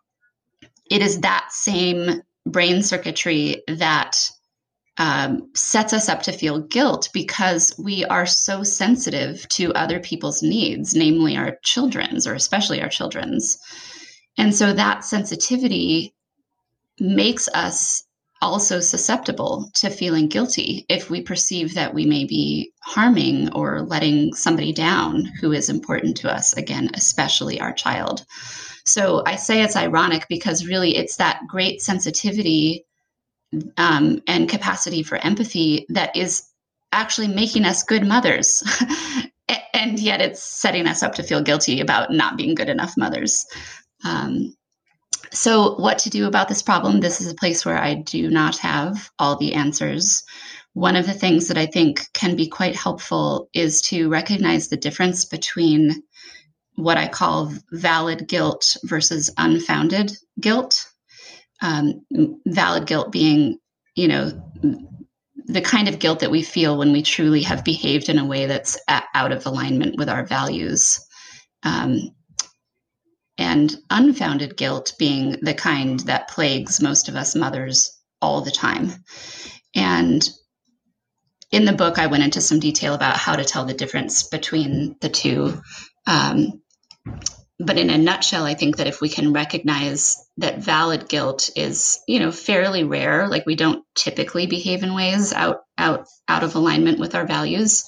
it 0.89 1.01
is 1.01 1.21
that 1.21 1.47
same 1.51 2.21
brain 2.45 2.81
circuitry 2.83 3.63
that 3.67 4.29
um, 4.97 5.49
sets 5.55 5.91
us 5.91 6.07
up 6.07 6.23
to 6.23 6.31
feel 6.31 6.59
guilt 6.59 7.09
because 7.13 7.73
we 7.77 8.05
are 8.05 8.25
so 8.25 8.63
sensitive 8.63 9.47
to 9.49 9.73
other 9.73 9.99
people's 9.99 10.41
needs, 10.41 10.95
namely 10.95 11.35
our 11.35 11.57
children's, 11.63 12.25
or 12.25 12.33
especially 12.33 12.81
our 12.81 12.88
children's. 12.88 13.57
And 14.38 14.55
so 14.55 14.71
that 14.71 15.03
sensitivity 15.03 16.13
makes 16.99 17.49
us 17.49 18.05
also 18.41 18.80
susceptible 18.80 19.69
to 19.76 19.89
feeling 19.89 20.28
guilty 20.28 20.86
if 20.89 21.10
we 21.10 21.21
perceive 21.21 21.74
that 21.74 21.93
we 21.93 22.06
may 22.06 22.26
be 22.26 22.71
harming 22.82 23.52
or 23.54 23.82
letting 23.82 24.34
somebody 24.34 24.74
down 24.74 25.26
who 25.26 25.52
is 25.52 25.69
important 25.69 26.17
to 26.17 26.32
us, 26.32 26.54
again, 26.54 26.89
especially 26.93 27.60
our 27.60 27.74
child. 27.74 28.26
So 28.86 29.24
I 29.26 29.36
say 29.36 29.63
it's 29.63 29.76
ironic 29.76 30.28
because 30.30 30.67
really 30.67 30.95
it's 30.95 31.15
that 31.15 31.41
great 31.48 31.82
sensitivity 31.82 32.86
um, 33.78 34.21
and 34.28 34.50
capacity 34.50 35.02
for 35.02 35.17
empathy 35.17 35.86
that 35.89 36.15
is 36.15 36.43
actually 36.91 37.28
making 37.28 37.65
us 37.65 37.84
good 37.84 38.06
mothers. 38.06 38.63
and 39.74 40.00
yet 40.00 40.21
it's 40.21 40.41
setting 40.41 40.88
us 40.88 41.04
up 41.04 41.15
to 41.15 41.24
feel 41.24 41.41
guilty 41.41 41.82
about 41.82 42.12
not 42.12 42.38
being 42.38 42.56
good 42.56 42.69
enough 42.69 42.93
mothers. 42.98 43.45
Um, 44.04 44.56
so, 45.31 45.75
what 45.75 45.99
to 45.99 46.09
do 46.09 46.27
about 46.27 46.47
this 46.47 46.61
problem? 46.61 46.99
This 46.99 47.21
is 47.21 47.31
a 47.31 47.35
place 47.35 47.65
where 47.65 47.77
I 47.77 47.95
do 47.95 48.29
not 48.29 48.57
have 48.59 49.09
all 49.19 49.38
the 49.38 49.53
answers. 49.53 50.23
One 50.73 50.95
of 50.95 51.05
the 51.05 51.13
things 51.13 51.47
that 51.47 51.57
I 51.57 51.65
think 51.65 52.11
can 52.13 52.35
be 52.35 52.47
quite 52.47 52.75
helpful 52.75 53.49
is 53.53 53.81
to 53.83 54.09
recognize 54.09 54.67
the 54.67 54.77
difference 54.77 55.25
between 55.25 56.03
what 56.75 56.97
I 56.97 57.07
call 57.07 57.53
valid 57.71 58.27
guilt 58.27 58.75
versus 58.83 59.31
unfounded 59.38 60.11
guilt 60.39 60.85
um, 61.61 62.05
valid 62.45 62.85
guilt 62.85 63.11
being, 63.11 63.57
you 63.95 64.07
know, 64.07 64.31
the 65.47 65.61
kind 65.61 65.88
of 65.88 65.99
guilt 65.99 66.19
that 66.19 66.31
we 66.31 66.41
feel 66.41 66.77
when 66.77 66.91
we 66.91 67.01
truly 67.01 67.43
have 67.43 67.63
behaved 67.63 68.09
in 68.09 68.17
a 68.17 68.25
way 68.25 68.45
that's 68.45 68.77
out 68.88 69.31
of 69.31 69.45
alignment 69.45 69.95
with 69.97 70.09
our 70.09 70.25
values. 70.25 71.05
Um, 71.63 72.09
and 73.38 73.76
unfounded 73.89 74.56
guilt 74.58 74.93
being 74.98 75.38
the 75.41 75.54
kind 75.54 76.00
that 76.02 76.30
plagues 76.30 76.82
most 76.82 77.10
of 77.10 77.15
us 77.15 77.36
mothers 77.36 78.00
all 78.21 78.41
the 78.41 78.52
time. 78.52 78.91
And 79.76 80.28
in 81.52 81.65
the 81.65 81.74
book, 81.74 82.00
I 82.00 82.08
went 82.08 82.24
into 82.24 82.41
some 82.41 82.60
detail 82.60 82.93
about 82.93 83.17
how 83.17 83.36
to 83.36 83.43
tell 83.43 83.65
the 83.65 83.74
difference 83.74 84.24
between 84.24 84.95
the 85.02 85.10
two. 85.10 85.62
Um, 86.08 86.62
but 87.60 87.78
in 87.78 87.89
a 87.89 87.98
nutshell, 87.98 88.45
I 88.45 88.54
think 88.54 88.78
that 88.78 88.88
if 88.88 89.00
we 89.00 89.08
can 89.08 89.32
recognize 89.32 90.17
that 90.38 90.60
valid 90.60 91.08
guilt 91.08 91.50
is, 91.56 92.00
you 92.08 92.19
know, 92.19 92.32
fairly 92.32 92.84
rare, 92.84 93.28
like 93.30 93.45
we 93.45 93.56
don't 93.56 93.86
typically 93.95 94.48
behave 94.48 94.84
in 94.84 94.93
ways 94.93 95.32
out 95.32 95.62
out 95.78 96.06
out 96.28 96.43
of 96.43 96.56
alignment 96.56 97.00
with 97.00 97.15
our 97.15 97.26
values, 97.26 97.86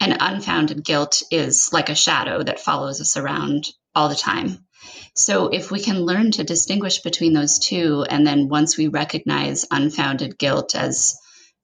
and 0.00 0.16
unfounded 0.20 0.84
guilt 0.84 1.22
is 1.30 1.72
like 1.72 1.88
a 1.88 1.94
shadow 1.94 2.42
that 2.42 2.60
follows 2.60 3.00
us 3.00 3.16
around 3.16 3.64
all 3.94 4.10
the 4.10 4.14
time. 4.14 4.65
So 5.14 5.48
if 5.48 5.70
we 5.70 5.80
can 5.80 6.00
learn 6.00 6.32
to 6.32 6.44
distinguish 6.44 7.00
between 7.00 7.32
those 7.32 7.58
two, 7.58 8.04
and 8.08 8.26
then 8.26 8.48
once 8.48 8.76
we 8.76 8.88
recognize 8.88 9.66
unfounded 9.70 10.38
guilt 10.38 10.74
as 10.74 11.18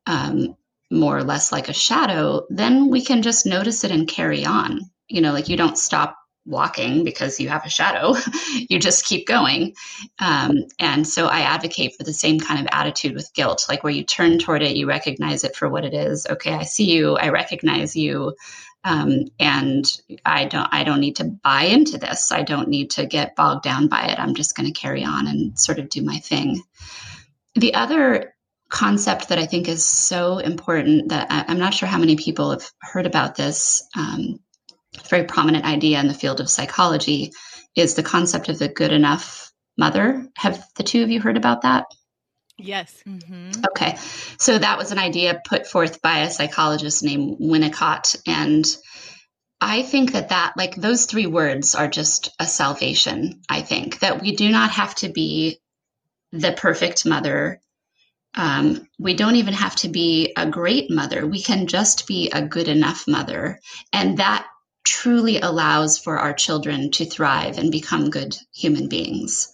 um, 0.06 0.56
more 0.90 1.16
or 1.16 1.24
less 1.24 1.52
like 1.52 1.68
a 1.68 1.74
shadow, 1.74 2.46
then 2.50 2.88
we 2.88 3.04
can 3.04 3.22
just 3.22 3.46
notice 3.46 3.84
it 3.84 3.90
and 3.90 4.08
carry 4.08 4.44
on. 4.44 4.80
You 5.08 5.20
know, 5.20 5.32
like 5.32 5.48
you 5.48 5.56
don't 5.56 5.78
stop 5.78 6.16
walking 6.44 7.04
because 7.04 7.38
you 7.38 7.48
have 7.48 7.64
a 7.64 7.70
shadow. 7.70 8.14
you 8.68 8.78
just 8.78 9.06
keep 9.06 9.26
going. 9.26 9.74
Um, 10.18 10.64
and 10.78 11.06
so 11.06 11.26
I 11.26 11.40
advocate 11.40 11.94
for 11.96 12.04
the 12.04 12.12
same 12.12 12.40
kind 12.40 12.60
of 12.60 12.66
attitude 12.72 13.14
with 13.14 13.32
guilt, 13.34 13.66
like 13.68 13.84
where 13.84 13.92
you 13.92 14.04
turn 14.04 14.38
toward 14.38 14.62
it, 14.62 14.76
you 14.76 14.86
recognize 14.86 15.44
it 15.44 15.56
for 15.56 15.68
what 15.68 15.84
it 15.84 15.94
is. 15.94 16.26
Okay, 16.28 16.52
I 16.52 16.64
see 16.64 16.90
you. 16.90 17.16
I 17.16 17.28
recognize 17.28 17.94
you. 17.96 18.34
Um, 18.84 19.26
and 19.38 19.84
I 20.24 20.46
don't. 20.46 20.68
I 20.72 20.82
don't 20.84 21.00
need 21.00 21.16
to 21.16 21.24
buy 21.24 21.64
into 21.64 21.98
this. 21.98 22.32
I 22.32 22.42
don't 22.42 22.68
need 22.68 22.90
to 22.92 23.06
get 23.06 23.36
bogged 23.36 23.62
down 23.62 23.88
by 23.88 24.06
it. 24.06 24.18
I'm 24.18 24.34
just 24.34 24.56
going 24.56 24.72
to 24.72 24.78
carry 24.78 25.04
on 25.04 25.28
and 25.28 25.58
sort 25.58 25.78
of 25.78 25.88
do 25.88 26.02
my 26.02 26.16
thing. 26.16 26.62
The 27.54 27.74
other 27.74 28.34
concept 28.68 29.28
that 29.28 29.38
I 29.38 29.46
think 29.46 29.68
is 29.68 29.84
so 29.84 30.38
important 30.38 31.10
that 31.10 31.30
I, 31.30 31.52
am 31.52 31.58
not 31.58 31.74
sure 31.74 31.88
how 31.88 31.98
many 31.98 32.16
people 32.16 32.50
have 32.50 32.68
heard 32.80 33.06
about 33.06 33.36
this. 33.36 33.86
Um, 33.96 34.40
very 35.08 35.24
prominent 35.24 35.64
idea 35.64 36.00
in 36.00 36.08
the 36.08 36.14
field 36.14 36.40
of 36.40 36.50
psychology 36.50 37.32
is 37.76 37.94
the 37.94 38.02
concept 38.02 38.48
of 38.48 38.58
the 38.58 38.68
good 38.68 38.92
enough 38.92 39.52
mother. 39.78 40.26
Have 40.36 40.64
the 40.76 40.82
two 40.82 41.02
of 41.02 41.10
you 41.10 41.20
heard 41.20 41.36
about 41.36 41.62
that? 41.62 41.84
Yes. 42.58 43.02
Mm-hmm. 43.06 43.64
Okay. 43.66 43.96
So 44.38 44.58
that 44.58 44.78
was 44.78 44.92
an 44.92 44.98
idea 44.98 45.40
put 45.44 45.66
forth 45.66 46.02
by 46.02 46.20
a 46.20 46.30
psychologist 46.30 47.02
named 47.02 47.38
Winnicott. 47.40 48.20
And 48.26 48.64
I 49.60 49.82
think 49.82 50.12
that 50.12 50.30
that, 50.30 50.54
like 50.56 50.74
those 50.74 51.06
three 51.06 51.26
words 51.26 51.74
are 51.74 51.88
just 51.88 52.30
a 52.38 52.46
salvation. 52.46 53.40
I 53.48 53.62
think 53.62 54.00
that 54.00 54.20
we 54.20 54.36
do 54.36 54.50
not 54.50 54.70
have 54.72 54.94
to 54.96 55.08
be 55.08 55.58
the 56.32 56.52
perfect 56.52 57.06
mother. 57.06 57.60
Um, 58.34 58.88
we 58.98 59.14
don't 59.14 59.36
even 59.36 59.54
have 59.54 59.76
to 59.76 59.88
be 59.88 60.32
a 60.36 60.48
great 60.48 60.90
mother. 60.90 61.26
We 61.26 61.42
can 61.42 61.66
just 61.66 62.06
be 62.06 62.30
a 62.30 62.42
good 62.42 62.68
enough 62.68 63.06
mother. 63.06 63.60
And 63.92 64.18
that 64.18 64.46
truly 64.84 65.40
allows 65.40 65.98
for 65.98 66.18
our 66.18 66.32
children 66.32 66.90
to 66.92 67.04
thrive 67.04 67.58
and 67.58 67.70
become 67.70 68.10
good 68.10 68.36
human 68.52 68.88
beings. 68.88 69.52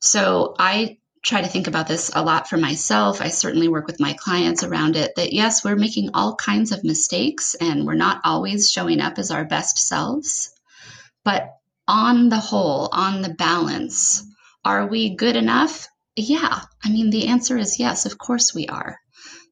So 0.00 0.54
I 0.58 0.98
try 1.26 1.42
to 1.42 1.48
think 1.48 1.66
about 1.66 1.88
this 1.88 2.10
a 2.14 2.22
lot 2.22 2.48
for 2.48 2.56
myself. 2.56 3.20
I 3.20 3.28
certainly 3.28 3.66
work 3.66 3.86
with 3.88 3.98
my 3.98 4.12
clients 4.12 4.62
around 4.62 4.94
it 4.94 5.16
that 5.16 5.32
yes, 5.32 5.64
we're 5.64 5.74
making 5.74 6.10
all 6.14 6.36
kinds 6.36 6.70
of 6.70 6.84
mistakes 6.84 7.56
and 7.56 7.84
we're 7.84 7.94
not 7.94 8.20
always 8.24 8.70
showing 8.70 9.00
up 9.00 9.18
as 9.18 9.32
our 9.32 9.44
best 9.44 9.76
selves. 9.76 10.52
But 11.24 11.56
on 11.88 12.28
the 12.28 12.38
whole, 12.38 12.88
on 12.92 13.22
the 13.22 13.34
balance, 13.34 14.22
are 14.64 14.86
we 14.86 15.16
good 15.16 15.34
enough? 15.34 15.88
Yeah. 16.14 16.60
I 16.84 16.90
mean, 16.90 17.10
the 17.10 17.26
answer 17.26 17.58
is 17.58 17.80
yes, 17.80 18.06
of 18.06 18.18
course 18.18 18.54
we 18.54 18.68
are. 18.68 18.96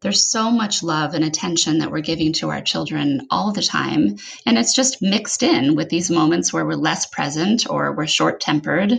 There's 0.01 0.31
so 0.31 0.53
much 0.53 0.85
love 0.85 1.15
and 1.15 1.25
attention 1.25 1.79
that 1.79 1.91
we're 1.91 2.01
giving 2.01 2.35
to 2.35 2.51
our 2.51 2.61
children 2.61 3.27
all 3.31 3.53
the 3.53 3.63
time. 3.63 4.17
And 4.47 4.59
it's 4.59 4.75
just 4.75 5.03
mixed 5.03 5.43
in 5.43 5.75
with 5.75 5.89
these 5.89 6.11
moments 6.11 6.53
where 6.53 6.65
we're 6.65 6.75
less 6.75 7.07
present 7.07 7.69
or 7.69 7.97
we're 7.97 8.07
short 8.07 8.41
tempered, 8.41 8.93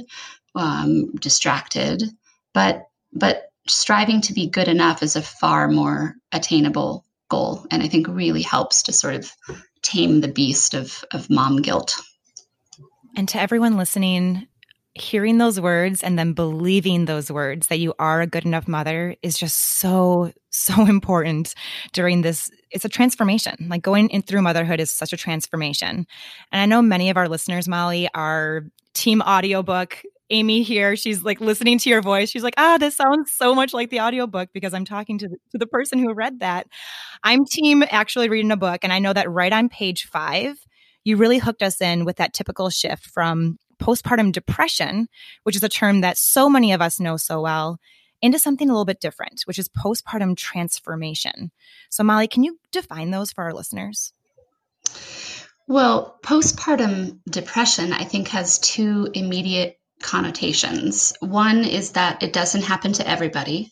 um, 0.56 1.16
distracted. 1.16 2.04
But, 2.56 2.88
but 3.14 3.52
striving 3.68 4.22
to 4.22 4.34
be 4.34 4.48
good 4.48 4.68
enough 4.68 5.04
is 5.04 5.16
a 5.16 5.22
far 5.22 5.68
more 5.68 6.16
attainable 6.32 7.06
goal. 7.30 7.68
And 7.70 7.84
I 7.84 7.88
think 7.88 8.08
really 8.08 8.42
helps 8.42 8.84
to 8.84 8.94
sort 8.94 9.16
of 9.16 9.32
tame 9.84 10.22
the 10.22 10.28
beast 10.28 10.74
of, 10.74 11.04
of 11.12 11.30
mom 11.30 11.62
guilt. 11.62 12.02
And 13.16 13.30
to 13.30 13.40
everyone 13.40 13.78
listening, 13.78 14.48
hearing 14.96 15.38
those 15.38 15.60
words 15.60 16.02
and 16.04 16.18
then 16.18 16.32
believing 16.32 17.04
those 17.04 17.30
words 17.30 17.68
that 17.68 17.80
you 17.80 17.94
are 18.00 18.22
a 18.22 18.28
good 18.28 18.46
enough 18.46 18.66
mother 18.68 19.16
is 19.22 19.38
just 19.38 19.58
so 19.58 20.32
so 20.52 20.86
important 20.88 21.54
during 21.92 22.22
this 22.22 22.50
it's 22.72 22.86
a 22.86 22.90
transformation 22.90 23.68
like 23.70 23.82
going 23.82 24.08
in 24.10 24.22
through 24.22 24.42
motherhood 24.42 24.80
is 24.80 24.90
such 24.90 25.12
a 25.12 25.18
transformation 25.18 26.08
and 26.54 26.62
i 26.62 26.66
know 26.66 26.82
many 26.82 27.10
of 27.10 27.18
our 27.18 27.28
listeners 27.28 27.68
molly 27.68 28.08
are 28.14 28.64
team 28.94 29.22
audiobook 29.22 30.02
amy 30.30 30.64
here 30.64 30.96
she's 30.96 31.24
like 31.24 31.40
listening 31.40 31.78
to 31.78 31.90
your 31.90 32.02
voice 32.02 32.30
she's 32.30 32.44
like 32.44 32.56
ah 32.58 32.78
this 32.80 32.96
sounds 32.96 33.32
so 33.32 33.54
much 33.54 33.74
like 33.74 33.90
the 33.90 34.00
audiobook 34.00 34.50
because 34.54 34.74
i'm 34.74 34.86
talking 34.86 35.18
to 35.18 35.28
the, 35.28 35.38
to 35.52 35.58
the 35.58 35.68
person 35.68 36.00
who 36.00 36.14
read 36.14 36.40
that 36.40 36.68
i'm 37.24 37.46
team 37.46 37.84
actually 37.90 38.30
reading 38.30 38.52
a 38.52 38.58
book 38.58 38.80
and 38.84 38.92
i 38.92 39.00
know 39.00 39.14
that 39.14 39.30
right 39.30 39.54
on 39.54 39.70
page 39.70 40.06
five 40.06 40.58
you 41.06 41.18
really 41.18 41.38
hooked 41.38 41.62
us 41.62 41.80
in 41.80 42.04
with 42.04 42.18
that 42.18 42.34
typical 42.34 42.70
shift 42.70 43.06
from 43.06 43.58
postpartum 43.82 44.32
depression, 44.32 45.08
which 45.44 45.56
is 45.56 45.64
a 45.64 45.70
term 45.70 46.02
that 46.02 46.18
so 46.18 46.50
many 46.50 46.74
of 46.74 46.82
us 46.82 47.00
know 47.00 47.18
so 47.18 47.42
well, 47.42 47.80
into 48.22 48.40
something 48.40 48.70
a 48.70 48.74
little 48.74 48.86
bit 48.86 49.00
different, 49.00 49.42
which 49.46 49.60
is 49.60 49.70
postpartum 49.70 50.36
transformation. 50.36 51.52
So, 51.90 52.04
Molly, 52.04 52.28
can 52.28 52.44
you 52.44 52.58
define 52.72 53.12
those 53.12 53.32
for 53.32 53.44
our 53.44 53.54
listeners? 53.54 54.14
Well, 55.68 56.20
postpartum 56.24 57.20
depression, 57.30 57.94
I 57.94 58.04
think, 58.04 58.30
has 58.30 58.60
two 58.60 59.10
immediate 59.14 59.78
connotations. 60.02 61.14
One 61.20 61.64
is 61.64 61.92
that 61.92 62.24
it 62.24 62.34
doesn't 62.34 62.64
happen 62.64 62.94
to 62.94 63.08
everybody. 63.08 63.72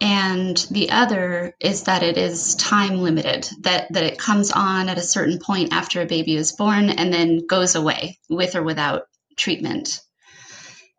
And 0.00 0.56
the 0.70 0.90
other 0.90 1.54
is 1.60 1.84
that 1.84 2.02
it 2.02 2.18
is 2.18 2.56
time 2.56 3.00
limited, 3.00 3.48
that, 3.62 3.92
that 3.92 4.04
it 4.04 4.18
comes 4.18 4.50
on 4.50 4.88
at 4.88 4.98
a 4.98 5.02
certain 5.02 5.38
point 5.38 5.72
after 5.72 6.02
a 6.02 6.06
baby 6.06 6.34
is 6.34 6.52
born 6.52 6.90
and 6.90 7.12
then 7.12 7.46
goes 7.46 7.74
away 7.74 8.18
with 8.28 8.56
or 8.56 8.62
without 8.62 9.04
treatment. 9.36 10.00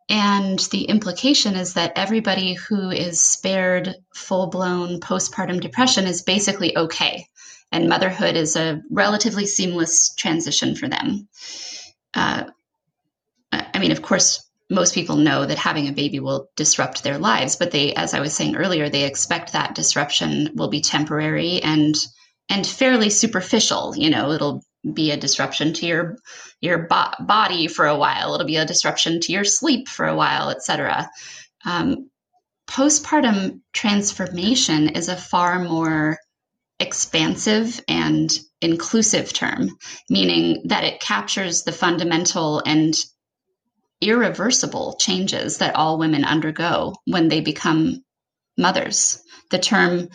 And 0.08 0.58
the 0.70 0.84
implication 0.84 1.56
is 1.56 1.74
that 1.74 1.92
everybody 1.96 2.54
who 2.54 2.90
is 2.90 3.20
spared 3.20 3.94
full 4.14 4.48
blown 4.48 5.00
postpartum 5.00 5.60
depression 5.60 6.06
is 6.06 6.22
basically 6.22 6.76
okay. 6.76 7.26
And 7.72 7.88
motherhood 7.88 8.36
is 8.36 8.54
a 8.54 8.80
relatively 8.90 9.46
seamless 9.46 10.14
transition 10.14 10.76
for 10.76 10.88
them. 10.88 11.28
Uh, 12.14 12.44
I 13.76 13.78
mean, 13.78 13.92
of 13.92 14.00
course, 14.00 14.42
most 14.70 14.94
people 14.94 15.16
know 15.16 15.44
that 15.44 15.58
having 15.58 15.86
a 15.86 15.92
baby 15.92 16.18
will 16.18 16.48
disrupt 16.56 17.04
their 17.04 17.18
lives, 17.18 17.56
but 17.56 17.72
they, 17.72 17.92
as 17.94 18.14
I 18.14 18.20
was 18.20 18.32
saying 18.32 18.56
earlier, 18.56 18.88
they 18.88 19.04
expect 19.04 19.52
that 19.52 19.74
disruption 19.74 20.50
will 20.54 20.68
be 20.68 20.80
temporary 20.80 21.62
and 21.62 21.94
and 22.48 22.66
fairly 22.66 23.10
superficial. 23.10 23.94
You 23.94 24.08
know, 24.08 24.32
it'll 24.32 24.64
be 24.94 25.10
a 25.10 25.16
disruption 25.18 25.74
to 25.74 25.86
your 25.86 26.16
your 26.62 26.86
bo- 26.88 27.12
body 27.20 27.68
for 27.68 27.86
a 27.86 27.98
while. 27.98 28.34
It'll 28.34 28.46
be 28.46 28.56
a 28.56 28.64
disruption 28.64 29.20
to 29.20 29.32
your 29.32 29.44
sleep 29.44 29.88
for 29.88 30.06
a 30.06 30.16
while, 30.16 30.48
etc. 30.48 31.10
Um, 31.66 32.10
postpartum 32.66 33.60
transformation 33.74 34.88
is 34.88 35.10
a 35.10 35.16
far 35.16 35.58
more 35.58 36.18
expansive 36.80 37.78
and 37.88 38.32
inclusive 38.62 39.34
term, 39.34 39.76
meaning 40.08 40.62
that 40.64 40.84
it 40.84 41.00
captures 41.00 41.62
the 41.62 41.72
fundamental 41.72 42.62
and 42.64 42.96
irreversible 44.00 44.96
changes 44.98 45.58
that 45.58 45.74
all 45.76 45.98
women 45.98 46.24
undergo 46.24 46.94
when 47.06 47.28
they 47.28 47.40
become 47.40 48.02
mothers. 48.58 49.22
The 49.50 49.58
term 49.58 50.08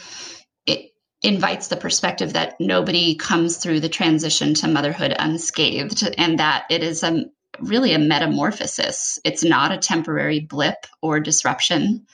it 0.65 0.91
invites 1.23 1.67
the 1.67 1.77
perspective 1.77 2.33
that 2.33 2.55
nobody 2.59 3.15
comes 3.15 3.57
through 3.57 3.79
the 3.79 3.89
transition 3.89 4.53
to 4.55 4.67
motherhood 4.67 5.15
unscathed 5.17 6.03
and 6.17 6.39
that 6.39 6.65
it 6.69 6.83
is 6.83 7.03
a 7.03 7.25
really 7.59 7.93
a 7.93 7.99
metamorphosis. 7.99 9.19
It's 9.23 9.43
not 9.43 9.71
a 9.71 9.77
temporary 9.77 10.39
blip 10.39 10.87
or 11.01 11.19
disruption. 11.19 12.05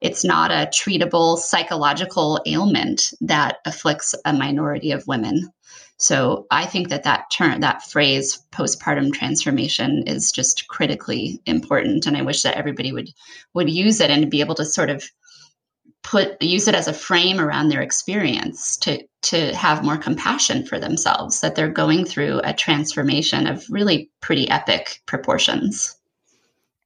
It's 0.00 0.24
not 0.24 0.50
a 0.50 0.68
treatable 0.72 1.38
psychological 1.38 2.40
ailment 2.46 3.12
that 3.22 3.56
afflicts 3.64 4.14
a 4.24 4.32
minority 4.32 4.92
of 4.92 5.06
women. 5.06 5.50
So 5.96 6.46
I 6.50 6.66
think 6.66 6.88
that 6.88 7.04
that 7.04 7.30
term, 7.30 7.60
that 7.60 7.82
phrase, 7.84 8.42
postpartum 8.52 9.12
transformation, 9.12 10.04
is 10.06 10.32
just 10.32 10.66
critically 10.68 11.40
important, 11.46 12.06
and 12.06 12.16
I 12.16 12.22
wish 12.22 12.42
that 12.42 12.56
everybody 12.56 12.92
would 12.92 13.10
would 13.54 13.70
use 13.70 14.00
it 14.00 14.10
and 14.10 14.30
be 14.30 14.40
able 14.40 14.56
to 14.56 14.64
sort 14.64 14.90
of 14.90 15.04
put 16.02 16.40
use 16.42 16.68
it 16.68 16.74
as 16.74 16.88
a 16.88 16.92
frame 16.92 17.40
around 17.40 17.68
their 17.68 17.80
experience 17.80 18.76
to 18.78 19.02
to 19.22 19.54
have 19.54 19.84
more 19.84 19.96
compassion 19.96 20.66
for 20.66 20.78
themselves 20.78 21.40
that 21.40 21.54
they're 21.54 21.68
going 21.68 22.04
through 22.04 22.40
a 22.44 22.52
transformation 22.52 23.46
of 23.46 23.64
really 23.70 24.10
pretty 24.20 24.48
epic 24.50 25.00
proportions. 25.06 25.96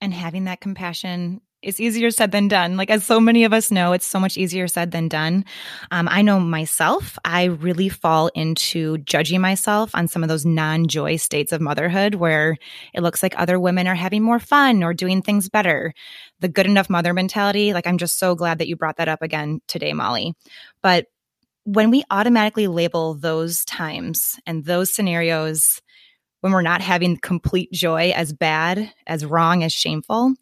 And 0.01 0.15
having 0.15 0.45
that 0.45 0.61
compassion 0.61 1.41
it's 1.61 1.81
easier 1.81 2.11
said 2.11 2.31
than 2.31 2.47
done. 2.47 2.77
Like, 2.77 2.91
as 2.91 3.05
so 3.05 3.19
many 3.19 3.43
of 3.45 3.53
us 3.53 3.71
know, 3.71 3.93
it's 3.93 4.07
so 4.07 4.21
much 4.21 4.37
easier 4.37 4.69
said 4.69 4.93
than 4.93 5.09
done. 5.09 5.45
Um, 5.91 6.09
I 6.09 6.23
know 6.23 6.39
myself, 6.39 7.19
I 7.25 7.45
really 7.45 7.89
fall 7.89 8.29
into 8.29 8.99
judging 8.99 9.41
myself 9.41 9.91
on 9.95 10.07
some 10.07 10.23
of 10.23 10.29
those 10.29 10.47
non 10.47 10.87
joy 10.87 11.17
states 11.17 11.53
of 11.53 11.61
motherhood 11.61 12.15
where 12.15 12.57
it 12.95 13.03
looks 13.03 13.23
like 13.23 13.35
other 13.37 13.59
women 13.59 13.89
are 13.89 13.97
having 13.97 14.23
more 14.23 14.39
fun 14.39 14.85
or 14.85 14.95
doing 14.95 15.21
things 15.21 15.49
better. 15.49 15.93
The 16.41 16.49
good 16.49 16.67
enough 16.67 16.89
mother 16.89 17.13
mentality, 17.13 17.73
like, 17.73 17.87
I'm 17.87 17.99
just 17.99 18.19
so 18.19 18.37
glad 18.37 18.59
that 18.59 18.69
you 18.69 18.77
brought 18.77 18.99
that 18.99 19.09
up 19.09 19.23
again 19.23 19.61
today, 19.67 19.93
Molly. 19.93 20.35
But 20.81 21.07
when 21.65 21.91
we 21.91 22.05
automatically 22.11 22.69
label 22.69 23.15
those 23.15 23.65
times 23.65 24.39
and 24.47 24.65
those 24.65 24.95
scenarios, 24.95 25.83
when 26.41 26.53
we're 26.53 26.63
not 26.63 26.81
having 26.81 27.17
complete 27.17 27.73
joy 27.73 28.13
as 28.15 28.33
bad, 28.33 28.93
as 29.07 29.27
wrong, 29.27 29.65
as 29.65 29.73
shameful, 29.73 30.35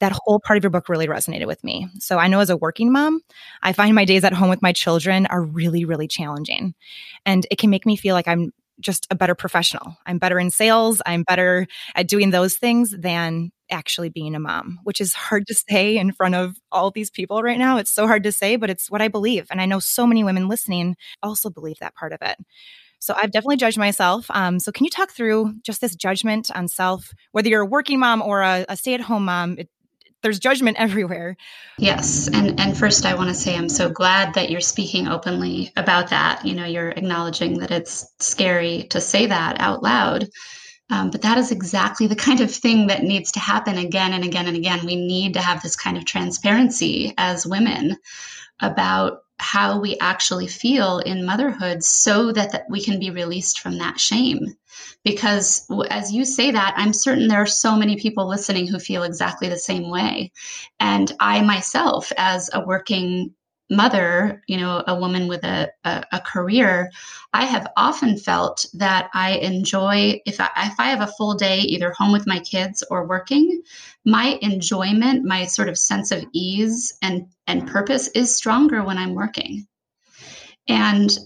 that 0.00 0.12
whole 0.12 0.40
part 0.40 0.56
of 0.56 0.64
your 0.64 0.70
book 0.70 0.88
really 0.88 1.06
resonated 1.06 1.46
with 1.46 1.62
me. 1.62 1.88
So 1.98 2.18
I 2.18 2.28
know 2.28 2.40
as 2.40 2.50
a 2.50 2.56
working 2.56 2.92
mom, 2.92 3.20
I 3.62 3.72
find 3.72 3.94
my 3.94 4.04
days 4.04 4.24
at 4.24 4.32
home 4.32 4.48
with 4.48 4.62
my 4.62 4.72
children 4.72 5.26
are 5.26 5.42
really, 5.42 5.84
really 5.84 6.08
challenging. 6.08 6.74
And 7.24 7.46
it 7.50 7.58
can 7.58 7.70
make 7.70 7.86
me 7.86 7.96
feel 7.96 8.14
like 8.14 8.28
I'm 8.28 8.52
just 8.80 9.06
a 9.10 9.14
better 9.14 9.34
professional. 9.34 9.96
I'm 10.06 10.18
better 10.18 10.38
in 10.38 10.50
sales. 10.50 11.02
I'm 11.04 11.22
better 11.22 11.66
at 11.94 12.08
doing 12.08 12.30
those 12.30 12.56
things 12.56 12.94
than 12.98 13.52
actually 13.70 14.08
being 14.08 14.34
a 14.34 14.40
mom, 14.40 14.80
which 14.84 15.00
is 15.00 15.14
hard 15.14 15.46
to 15.46 15.54
say 15.54 15.96
in 15.96 16.12
front 16.12 16.34
of 16.34 16.56
all 16.72 16.90
these 16.90 17.10
people 17.10 17.42
right 17.42 17.58
now. 17.58 17.76
It's 17.76 17.92
so 17.92 18.06
hard 18.06 18.24
to 18.24 18.32
say, 18.32 18.56
but 18.56 18.70
it's 18.70 18.90
what 18.90 19.02
I 19.02 19.08
believe. 19.08 19.46
And 19.50 19.60
I 19.60 19.66
know 19.66 19.78
so 19.78 20.06
many 20.06 20.24
women 20.24 20.48
listening 20.48 20.96
also 21.22 21.50
believe 21.50 21.78
that 21.80 21.94
part 21.94 22.12
of 22.12 22.18
it. 22.22 22.36
So 22.98 23.14
I've 23.16 23.30
definitely 23.30 23.56
judged 23.56 23.78
myself. 23.78 24.26
Um, 24.30 24.58
so 24.58 24.72
can 24.72 24.84
you 24.84 24.90
talk 24.90 25.10
through 25.10 25.54
just 25.64 25.80
this 25.80 25.96
judgment 25.96 26.50
on 26.54 26.68
self, 26.68 27.14
whether 27.32 27.48
you're 27.48 27.62
a 27.62 27.66
working 27.66 27.98
mom 27.98 28.20
or 28.20 28.42
a, 28.42 28.66
a 28.68 28.76
stay 28.76 28.92
at 28.94 29.00
home 29.00 29.24
mom? 29.24 29.56
It, 29.58 29.70
there's 30.22 30.38
judgment 30.38 30.76
everywhere. 30.78 31.36
Yes, 31.78 32.28
and 32.28 32.60
and 32.60 32.76
first 32.76 33.06
I 33.06 33.14
want 33.14 33.28
to 33.28 33.34
say 33.34 33.56
I'm 33.56 33.68
so 33.68 33.88
glad 33.88 34.34
that 34.34 34.50
you're 34.50 34.60
speaking 34.60 35.08
openly 35.08 35.72
about 35.76 36.10
that. 36.10 36.44
You 36.44 36.54
know, 36.54 36.66
you're 36.66 36.90
acknowledging 36.90 37.58
that 37.60 37.70
it's 37.70 38.06
scary 38.18 38.84
to 38.90 39.00
say 39.00 39.26
that 39.26 39.60
out 39.60 39.82
loud. 39.82 40.28
Um, 40.90 41.10
but 41.10 41.22
that 41.22 41.38
is 41.38 41.52
exactly 41.52 42.08
the 42.08 42.16
kind 42.16 42.40
of 42.40 42.50
thing 42.50 42.88
that 42.88 43.04
needs 43.04 43.32
to 43.32 43.40
happen 43.40 43.78
again 43.78 44.12
and 44.12 44.24
again 44.24 44.48
and 44.48 44.56
again. 44.56 44.84
We 44.84 44.96
need 44.96 45.34
to 45.34 45.40
have 45.40 45.62
this 45.62 45.76
kind 45.76 45.96
of 45.96 46.04
transparency 46.04 47.14
as 47.16 47.46
women 47.46 47.96
about 48.60 49.20
how 49.40 49.80
we 49.80 49.96
actually 49.98 50.46
feel 50.46 50.98
in 50.98 51.24
motherhood 51.24 51.82
so 51.82 52.32
that, 52.32 52.52
that 52.52 52.66
we 52.68 52.82
can 52.82 53.00
be 53.00 53.10
released 53.10 53.60
from 53.60 53.78
that 53.78 53.98
shame. 53.98 54.54
Because 55.02 55.66
as 55.90 56.12
you 56.12 56.24
say 56.24 56.50
that 56.50 56.74
i'm 56.76 56.92
certain 56.92 57.26
there 57.28 57.42
are 57.42 57.46
so 57.46 57.76
many 57.76 57.96
people 57.96 58.28
listening 58.28 58.66
who 58.66 58.78
feel 58.78 59.02
exactly 59.02 59.48
the 59.48 59.58
same 59.58 59.90
way. 59.90 60.32
And 60.78 61.10
i 61.20 61.40
myself 61.40 62.12
as 62.16 62.50
a 62.52 62.64
working 62.64 63.34
mother 63.70 64.42
you 64.48 64.56
know 64.56 64.82
a 64.86 64.98
woman 64.98 65.28
with 65.28 65.44
a, 65.44 65.70
a, 65.84 66.04
a 66.12 66.20
career 66.20 66.90
i 67.32 67.44
have 67.44 67.68
often 67.76 68.18
felt 68.18 68.66
that 68.74 69.08
i 69.14 69.32
enjoy 69.36 70.20
if 70.26 70.40
I, 70.40 70.50
if 70.56 70.80
I 70.80 70.88
have 70.88 71.00
a 71.00 71.12
full 71.12 71.34
day 71.34 71.60
either 71.60 71.92
home 71.92 72.10
with 72.10 72.26
my 72.26 72.40
kids 72.40 72.82
or 72.90 73.06
working 73.06 73.62
my 74.10 74.38
enjoyment 74.42 75.24
my 75.24 75.44
sort 75.44 75.68
of 75.68 75.78
sense 75.78 76.10
of 76.10 76.24
ease 76.32 76.92
and 77.02 77.26
and 77.46 77.68
purpose 77.68 78.08
is 78.08 78.34
stronger 78.34 78.82
when 78.82 78.98
i'm 78.98 79.14
working 79.14 79.66
and 80.68 81.18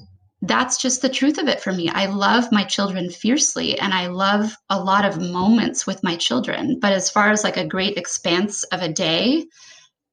that's 0.46 0.76
just 0.76 1.00
the 1.00 1.08
truth 1.08 1.38
of 1.38 1.48
it 1.48 1.60
for 1.60 1.72
me. 1.72 1.88
I 1.88 2.06
love 2.06 2.52
my 2.52 2.64
children 2.64 3.08
fiercely 3.10 3.78
and 3.78 3.94
I 3.94 4.08
love 4.08 4.54
a 4.68 4.78
lot 4.78 5.06
of 5.06 5.20
moments 5.20 5.86
with 5.86 6.02
my 6.02 6.16
children. 6.16 6.78
But 6.80 6.92
as 6.92 7.10
far 7.10 7.30
as 7.30 7.44
like 7.44 7.56
a 7.56 7.66
great 7.66 7.96
expanse 7.96 8.62
of 8.64 8.82
a 8.82 8.92
day, 8.92 9.46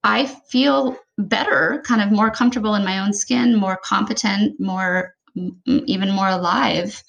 I 0.04 0.26
feel 0.26 0.98
better, 1.18 1.84
kind 1.86 2.02
of 2.02 2.12
more 2.12 2.32
comfortable 2.32 2.76
in 2.76 2.86
my 2.86 3.00
own 3.00 3.14
skin, 3.14 3.56
more 3.56 3.78
competent, 3.84 4.60
more, 4.60 5.16
even 5.66 6.12
more 6.12 6.30
alive 6.30 7.04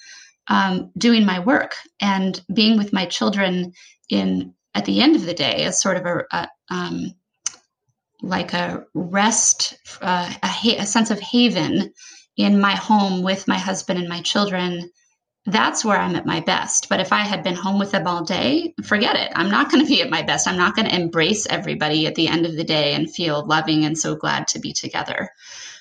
um, 0.49 0.91
doing 0.99 1.25
my 1.25 1.39
work 1.39 1.77
and 2.01 2.41
being 2.53 2.77
with 2.77 2.93
my 2.93 3.07
children 3.07 3.73
in 4.11 4.53
at 4.75 4.85
the 4.85 5.01
end 5.01 5.17
of 5.17 5.25
the 5.25 5.35
day 5.35 5.65
as 5.65 5.81
sort 5.81 5.97
of 5.97 6.07
a, 6.07 6.25
a 6.33 6.49
um, 6.71 7.15
like 8.23 8.53
a 8.53 8.85
rest, 8.95 9.77
uh, 10.01 10.33
a, 10.43 10.47
ha- 10.47 10.79
a 10.79 10.87
sense 10.87 11.11
of 11.11 11.21
haven 11.21 11.93
in 12.37 12.61
my 12.61 12.75
home 12.75 13.23
with 13.23 13.49
my 13.49 13.59
husband 13.59 13.99
and 13.99 14.09
my 14.09 14.23
children 14.23 14.91
that's 15.47 15.85
where 15.85 15.99
I'm 15.99 16.15
at 16.15 16.27
my 16.27 16.41
best. 16.41 16.89
But 16.89 17.01
if 17.01 17.13
I 17.13 17.23
had 17.23 17.43
been 17.43 17.57
home 17.57 17.79
with 17.79 17.91
them 17.91 18.07
all 18.07 18.25
day, 18.25 18.75
forget 18.85 19.17
it. 19.17 19.33
I'm 19.35 19.51
not 19.51 19.71
going 19.71 19.85
to 19.85 19.89
be 19.89 20.01
at 20.01 20.11
my 20.11 20.23
best. 20.23 20.47
I'm 20.47 20.57
not 20.57 20.77
going 20.77 20.89
to 20.89 20.95
embrace 20.95 21.47
everybody 21.47 22.07
at 22.07 22.15
the 22.15 22.29
end 22.29 22.47
of 22.47 22.55
the 22.57 22.65
day 22.65 22.95
and 22.95 23.13
feel 23.13 23.45
loving 23.45 23.85
and 23.85 23.99
so 23.99 24.15
glad 24.15 24.49
to 24.49 24.61
be 24.61 24.73
together. 24.73 25.31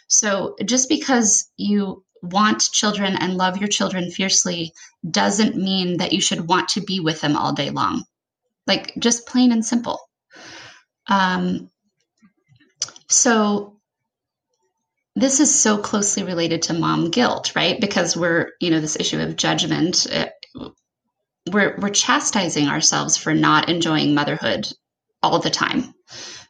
So 0.07 0.55
just 0.65 0.89
because 0.89 1.49
you 1.57 2.03
want 2.23 2.71
children 2.71 3.15
and 3.15 3.37
love 3.37 3.57
your 3.57 3.67
children 3.67 4.09
fiercely 4.09 4.73
doesn't 5.09 5.55
mean 5.55 5.97
that 5.97 6.11
you 6.11 6.21
should 6.21 6.47
want 6.47 6.69
to 6.69 6.81
be 6.81 6.99
with 6.99 7.21
them 7.21 7.35
all 7.35 7.53
day 7.53 7.69
long. 7.69 8.03
Like 8.67 8.93
just 8.99 9.27
plain 9.27 9.51
and 9.51 9.65
simple. 9.65 9.99
Um, 11.07 11.69
so 13.09 13.79
this 15.15 15.39
is 15.39 15.53
so 15.53 15.77
closely 15.77 16.23
related 16.23 16.61
to 16.63 16.73
mom 16.73 17.11
guilt, 17.11 17.53
right? 17.55 17.79
Because 17.79 18.15
we're, 18.15 18.51
you 18.61 18.69
know, 18.69 18.79
this 18.79 18.99
issue 18.99 19.19
of 19.19 19.35
judgment. 19.35 20.07
Uh, 20.11 20.27
we're 21.51 21.75
we're 21.79 21.89
chastising 21.89 22.67
ourselves 22.67 23.17
for 23.17 23.33
not 23.33 23.67
enjoying 23.67 24.13
motherhood 24.13 24.67
all 25.23 25.39
the 25.39 25.49
time, 25.49 25.93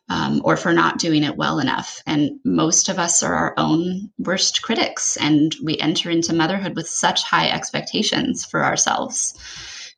um, 0.10 0.42
or 0.44 0.58
for 0.58 0.74
not 0.74 1.00
doing 1.00 1.24
it 1.24 1.38
well 1.38 1.60
enough. 1.60 2.02
And 2.06 2.40
most 2.46 2.90
of 2.90 3.00
us 3.00 3.24
are 3.24 3.34
our 3.34 3.54
own 3.58 4.12
worst 4.20 4.62
critics, 4.62 5.18
and 5.18 5.56
we 5.64 5.78
enter 5.78 6.10
into 6.10 6.36
motherhood 6.36 6.76
with 6.76 6.88
such 6.88 7.24
high 7.24 7.50
expectations 7.50 8.46
for 8.46 8.64
ourselves. 8.64 9.34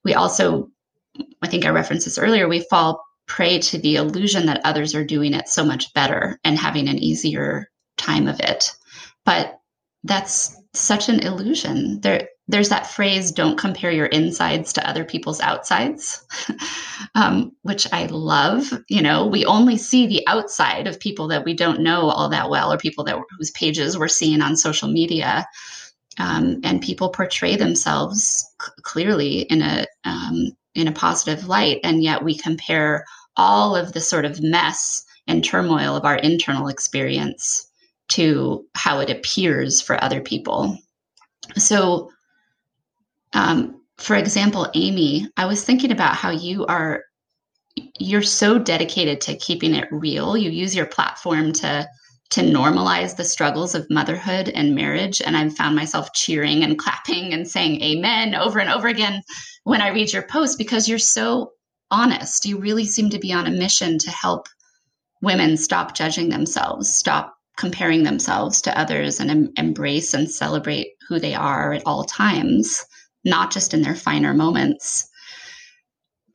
We 0.05 0.13
also, 0.13 0.69
I 1.41 1.47
think 1.47 1.65
I 1.65 1.69
referenced 1.69 2.05
this 2.05 2.17
earlier, 2.17 2.47
we 2.47 2.61
fall 2.69 3.03
prey 3.27 3.59
to 3.59 3.77
the 3.77 3.95
illusion 3.95 4.45
that 4.47 4.61
others 4.63 4.95
are 4.95 5.05
doing 5.05 5.33
it 5.33 5.47
so 5.47 5.63
much 5.63 5.93
better 5.93 6.39
and 6.43 6.57
having 6.57 6.87
an 6.87 6.97
easier 6.97 7.69
time 7.97 8.27
of 8.27 8.39
it. 8.39 8.71
But 9.25 9.59
that's 10.03 10.55
such 10.73 11.07
an 11.09 11.19
illusion. 11.19 12.01
There, 12.01 12.27
there's 12.47 12.69
that 12.69 12.87
phrase, 12.87 13.31
don't 13.31 13.57
compare 13.57 13.91
your 13.91 14.07
insides 14.07 14.73
to 14.73 14.87
other 14.87 15.05
people's 15.05 15.39
outsides, 15.39 16.25
um, 17.15 17.53
which 17.61 17.87
I 17.93 18.07
love. 18.07 18.73
You 18.89 19.01
know, 19.01 19.25
we 19.25 19.45
only 19.45 19.77
see 19.77 20.07
the 20.07 20.27
outside 20.27 20.87
of 20.87 20.99
people 20.99 21.29
that 21.29 21.45
we 21.45 21.53
don't 21.53 21.79
know 21.79 22.09
all 22.09 22.27
that 22.29 22.49
well 22.49 22.73
or 22.73 22.77
people 22.77 23.05
that 23.05 23.17
whose 23.37 23.51
pages 23.51 23.97
we're 23.97 24.09
seeing 24.09 24.41
on 24.41 24.57
social 24.57 24.89
media. 24.89 25.47
Um, 26.19 26.59
and 26.63 26.81
people 26.81 27.09
portray 27.09 27.55
themselves 27.55 28.45
c- 28.61 28.71
clearly 28.83 29.41
in 29.41 29.61
a 29.63 29.87
um, 30.05 30.51
in 30.75 30.87
a 30.87 30.91
positive 30.91 31.47
light, 31.47 31.79
and 31.83 32.03
yet 32.03 32.23
we 32.23 32.37
compare 32.37 33.05
all 33.35 33.75
of 33.75 33.93
the 33.93 34.01
sort 34.01 34.25
of 34.25 34.41
mess 34.41 35.03
and 35.27 35.43
turmoil 35.43 35.95
of 35.95 36.05
our 36.05 36.17
internal 36.17 36.67
experience 36.67 37.67
to 38.09 38.65
how 38.75 38.99
it 38.99 39.09
appears 39.09 39.81
for 39.81 40.03
other 40.03 40.21
people. 40.21 40.77
So, 41.55 42.11
um, 43.33 43.81
for 43.97 44.15
example, 44.15 44.69
Amy, 44.75 45.27
I 45.37 45.45
was 45.45 45.63
thinking 45.63 45.91
about 45.91 46.15
how 46.15 46.29
you 46.29 46.65
are 46.65 47.03
you're 47.99 48.21
so 48.21 48.59
dedicated 48.59 49.19
to 49.21 49.35
keeping 49.37 49.73
it 49.73 49.87
real. 49.91 50.37
You 50.37 50.51
use 50.51 50.75
your 50.75 50.85
platform 50.85 51.53
to 51.53 51.87
to 52.33 52.41
normalize 52.41 53.15
the 53.15 53.23
struggles 53.23 53.75
of 53.75 53.89
motherhood 53.91 54.49
and 54.49 54.73
marriage. 54.73 55.21
And 55.21 55.37
I've 55.37 55.55
found 55.55 55.75
myself 55.75 56.13
cheering 56.13 56.63
and 56.63 56.79
clapping 56.83 57.31
and 57.31 57.47
saying 57.47 57.81
amen 57.81 58.33
over 58.33 58.57
and 58.59 58.71
over 58.71 58.87
again 58.87 59.21
when 59.63 59.81
I 59.81 59.89
read 59.89 60.11
your 60.11 60.23
post 60.23 60.57
because 60.57 60.89
you're 60.89 60.97
so 60.97 61.51
honest. 61.91 62.47
You 62.47 62.57
really 62.57 62.85
seem 62.85 63.11
to 63.11 63.19
be 63.19 63.33
on 63.33 63.45
a 63.45 63.51
mission 63.51 63.99
to 63.99 64.09
help 64.09 64.47
women 65.21 65.57
stop 65.57 65.93
judging 65.93 66.29
themselves, 66.29 66.93
stop 66.93 67.35
comparing 67.55 68.01
themselves 68.01 68.63
to 68.63 68.77
others 68.77 69.19
and 69.19 69.29
em- 69.29 69.53
embrace 69.55 70.15
and 70.15 70.29
celebrate 70.29 70.93
who 71.07 71.19
they 71.19 71.35
are 71.35 71.73
at 71.73 71.83
all 71.85 72.03
times, 72.03 72.83
not 73.23 73.51
just 73.51 73.75
in 73.75 73.83
their 73.83 73.95
finer 73.95 74.33
moments. 74.33 75.07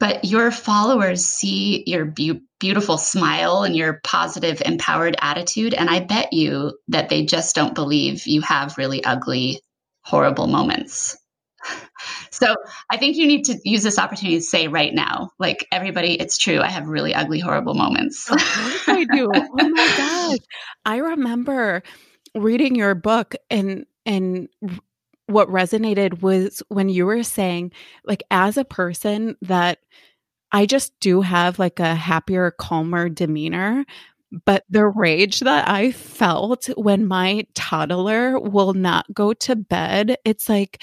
But 0.01 0.25
your 0.25 0.51
followers 0.51 1.25
see 1.25 1.83
your 1.87 2.05
be- 2.05 2.41
beautiful 2.61 2.99
smile 2.99 3.63
and 3.63 3.77
your 3.77 4.01
positive, 4.05 4.63
empowered 4.65 5.17
attitude. 5.21 5.75
And 5.75 5.91
I 5.91 6.01
bet 6.01 6.33
you 6.33 6.79
that 6.89 7.09
they 7.09 7.25
just 7.25 7.55
don't 7.55 7.75
believe 7.75 8.27
you 8.27 8.41
have 8.43 8.79
really 8.79 9.03
ugly, 9.05 9.61
horrible 10.03 10.47
moments. 10.47 11.17
So 12.31 12.55
I 12.89 12.97
think 12.97 13.17
you 13.17 13.27
need 13.27 13.47
to 13.47 13.59
use 13.65 13.83
this 13.83 13.99
opportunity 13.99 14.37
to 14.39 14.43
say 14.43 14.69
right 14.69 14.95
now, 14.95 15.31
like 15.41 15.67
everybody, 15.73 16.15
it's 16.15 16.39
true. 16.39 16.61
I 16.61 16.69
have 16.69 16.87
really 16.87 17.13
ugly, 17.13 17.41
horrible 17.41 17.75
moments. 17.75 18.31
Of 18.31 18.39
course 18.39 18.89
I 18.89 19.05
do. 19.05 19.29
oh 19.35 19.69
my 19.69 19.89
gosh. 19.97 20.39
I 20.85 20.99
remember 20.99 21.83
reading 22.35 22.77
your 22.77 22.95
book 22.95 23.35
and 23.51 23.87
and 24.07 24.49
what 25.29 25.49
resonated 25.49 26.23
was 26.23 26.63
when 26.69 26.89
you 26.89 27.07
were 27.07 27.23
saying 27.23 27.73
like 28.05 28.23
as 28.31 28.57
a 28.57 28.65
person 28.65 29.37
that 29.43 29.79
I 30.53 30.67
just 30.67 30.99
do 31.01 31.21
have 31.21 31.59
like 31.59 31.79
a 31.81 31.95
happier, 31.95 32.51
calmer 32.51 33.09
demeanor. 33.09 33.85
But 34.45 34.65
the 34.69 34.87
rage 34.87 35.41
that 35.41 35.69
I 35.69 35.93
felt 35.93 36.67
when 36.77 37.07
my 37.07 37.47
toddler 37.55 38.39
will 38.39 38.75
not 38.75 39.07
go 39.13 39.33
to 39.35 39.57
bed, 39.57 40.17
it's 40.25 40.49
like 40.49 40.83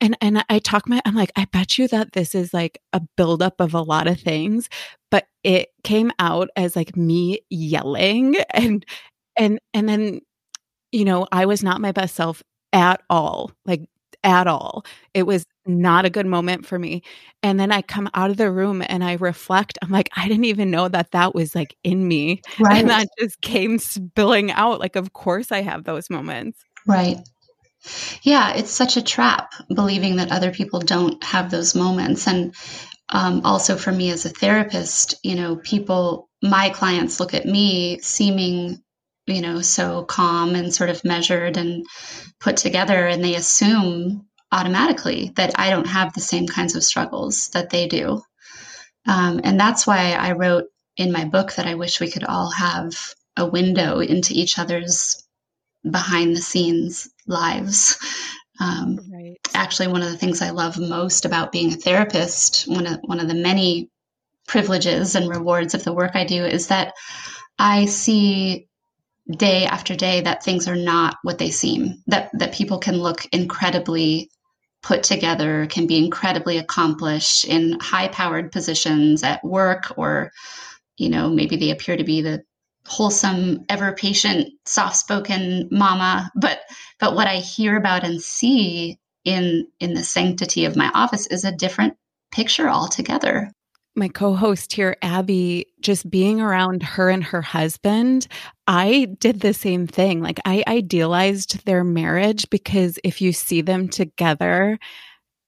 and 0.00 0.16
and 0.20 0.44
I 0.50 0.58
talk 0.58 0.88
my 0.88 1.00
I'm 1.04 1.14
like, 1.14 1.32
I 1.36 1.46
bet 1.46 1.78
you 1.78 1.88
that 1.88 2.12
this 2.12 2.34
is 2.34 2.52
like 2.52 2.80
a 2.92 3.00
buildup 3.16 3.60
of 3.60 3.74
a 3.74 3.80
lot 3.80 4.06
of 4.06 4.20
things, 4.20 4.68
but 5.10 5.26
it 5.42 5.68
came 5.84 6.12
out 6.18 6.48
as 6.56 6.76
like 6.76 6.96
me 6.96 7.40
yelling 7.50 8.36
and 8.50 8.84
and 9.38 9.58
and 9.74 9.88
then, 9.88 10.20
you 10.92 11.04
know, 11.04 11.26
I 11.32 11.46
was 11.46 11.62
not 11.62 11.80
my 11.80 11.92
best 11.92 12.14
self 12.14 12.42
at 12.76 13.02
all. 13.08 13.50
Like 13.64 13.88
at 14.22 14.46
all. 14.46 14.84
It 15.14 15.22
was 15.22 15.46
not 15.66 16.04
a 16.04 16.10
good 16.10 16.26
moment 16.26 16.66
for 16.66 16.78
me. 16.78 17.02
And 17.42 17.58
then 17.58 17.70
I 17.70 17.80
come 17.80 18.10
out 18.12 18.30
of 18.30 18.36
the 18.36 18.50
room 18.50 18.82
and 18.86 19.02
I 19.02 19.14
reflect. 19.14 19.78
I'm 19.82 19.90
like, 19.90 20.10
I 20.16 20.28
didn't 20.28 20.44
even 20.46 20.70
know 20.70 20.88
that 20.88 21.12
that 21.12 21.34
was 21.34 21.54
like 21.54 21.76
in 21.84 22.06
me. 22.06 22.42
Right. 22.58 22.78
And 22.78 22.90
that 22.90 23.08
just 23.18 23.40
came 23.40 23.78
spilling 23.78 24.50
out. 24.50 24.80
Like, 24.80 24.96
of 24.96 25.12
course 25.12 25.52
I 25.52 25.62
have 25.62 25.84
those 25.84 26.10
moments. 26.10 26.58
Right. 26.86 27.18
Yeah, 28.22 28.54
it's 28.54 28.72
such 28.72 28.96
a 28.96 29.02
trap 29.02 29.52
believing 29.72 30.16
that 30.16 30.32
other 30.32 30.50
people 30.50 30.80
don't 30.80 31.22
have 31.22 31.50
those 31.50 31.76
moments. 31.76 32.26
And 32.26 32.54
um, 33.10 33.42
also 33.44 33.76
for 33.76 33.92
me 33.92 34.10
as 34.10 34.26
a 34.26 34.30
therapist, 34.30 35.14
you 35.22 35.36
know, 35.36 35.56
people, 35.56 36.28
my 36.42 36.70
clients 36.70 37.20
look 37.20 37.32
at 37.32 37.46
me 37.46 38.00
seeming, 38.00 38.82
you 39.26 39.40
know, 39.40 39.60
so 39.60 40.04
calm 40.04 40.54
and 40.54 40.74
sort 40.74 40.90
of 40.90 41.04
measured 41.04 41.56
and 41.56 41.84
put 42.40 42.56
together, 42.56 43.06
and 43.06 43.22
they 43.22 43.34
assume 43.34 44.26
automatically 44.52 45.32
that 45.36 45.58
I 45.58 45.70
don't 45.70 45.88
have 45.88 46.12
the 46.12 46.20
same 46.20 46.46
kinds 46.46 46.76
of 46.76 46.84
struggles 46.84 47.48
that 47.48 47.70
they 47.70 47.88
do. 47.88 48.22
Um, 49.06 49.40
and 49.44 49.58
that's 49.58 49.86
why 49.86 50.12
I 50.12 50.32
wrote 50.32 50.64
in 50.96 51.12
my 51.12 51.24
book 51.24 51.54
that 51.54 51.66
I 51.66 51.74
wish 51.74 52.00
we 52.00 52.10
could 52.10 52.24
all 52.24 52.50
have 52.50 52.94
a 53.36 53.46
window 53.46 54.00
into 54.00 54.34
each 54.34 54.58
other's 54.58 55.22
behind 55.88 56.34
the 56.34 56.40
scenes 56.40 57.08
lives. 57.26 57.98
Um, 58.60 58.98
right. 59.12 59.36
Actually, 59.54 59.88
one 59.88 60.02
of 60.02 60.10
the 60.10 60.16
things 60.16 60.40
I 60.40 60.50
love 60.50 60.78
most 60.78 61.24
about 61.24 61.52
being 61.52 61.72
a 61.72 61.76
therapist, 61.76 62.64
one 62.66 62.86
of 62.86 63.00
one 63.02 63.20
of 63.20 63.28
the 63.28 63.34
many 63.34 63.90
privileges 64.46 65.14
and 65.14 65.28
rewards 65.28 65.74
of 65.74 65.84
the 65.84 65.92
work 65.92 66.12
I 66.14 66.24
do, 66.24 66.44
is 66.44 66.68
that 66.68 66.94
I 67.58 67.84
see 67.86 68.68
day 69.30 69.66
after 69.66 69.94
day 69.96 70.22
that 70.22 70.44
things 70.44 70.68
are 70.68 70.76
not 70.76 71.16
what 71.22 71.38
they 71.38 71.50
seem. 71.50 72.02
That 72.06 72.30
that 72.34 72.54
people 72.54 72.78
can 72.78 72.96
look 72.98 73.26
incredibly 73.32 74.30
put 74.82 75.02
together, 75.02 75.66
can 75.66 75.86
be 75.86 75.98
incredibly 75.98 76.58
accomplished 76.58 77.44
in 77.44 77.78
high 77.80 78.08
powered 78.08 78.52
positions 78.52 79.22
at 79.22 79.44
work, 79.44 79.92
or 79.96 80.32
you 80.96 81.08
know 81.10 81.30
maybe 81.30 81.56
they 81.56 81.70
appear 81.70 81.96
to 81.96 82.04
be 82.04 82.22
the 82.22 82.42
wholesome, 82.86 83.64
ever 83.68 83.92
patient, 83.92 84.48
soft 84.64 84.96
spoken 84.96 85.68
mama. 85.72 86.30
But 86.36 86.60
but 87.00 87.14
what 87.14 87.26
I 87.28 87.36
hear 87.36 87.76
about 87.76 88.04
and 88.04 88.22
see 88.22 88.98
in 89.24 89.66
in 89.80 89.94
the 89.94 90.04
sanctity 90.04 90.64
of 90.66 90.76
my 90.76 90.90
office 90.94 91.26
is 91.26 91.44
a 91.44 91.52
different 91.52 91.94
picture 92.32 92.68
altogether. 92.68 93.52
My 93.98 94.08
co 94.08 94.34
host 94.34 94.72
here, 94.74 94.96
Abby, 95.02 95.66
just 95.80 96.10
being 96.10 96.40
around 96.40 96.82
her 96.82 97.08
and 97.08 97.24
her 97.24 97.40
husband, 97.40 98.26
I 98.66 99.06
did 99.20 99.40
the 99.40 99.54
same 99.54 99.86
thing. 99.86 100.20
Like, 100.20 100.38
I 100.44 100.62
idealized 100.66 101.64
their 101.64 101.82
marriage 101.82 102.48
because 102.50 102.98
if 103.04 103.22
you 103.22 103.32
see 103.32 103.62
them 103.62 103.88
together, 103.88 104.78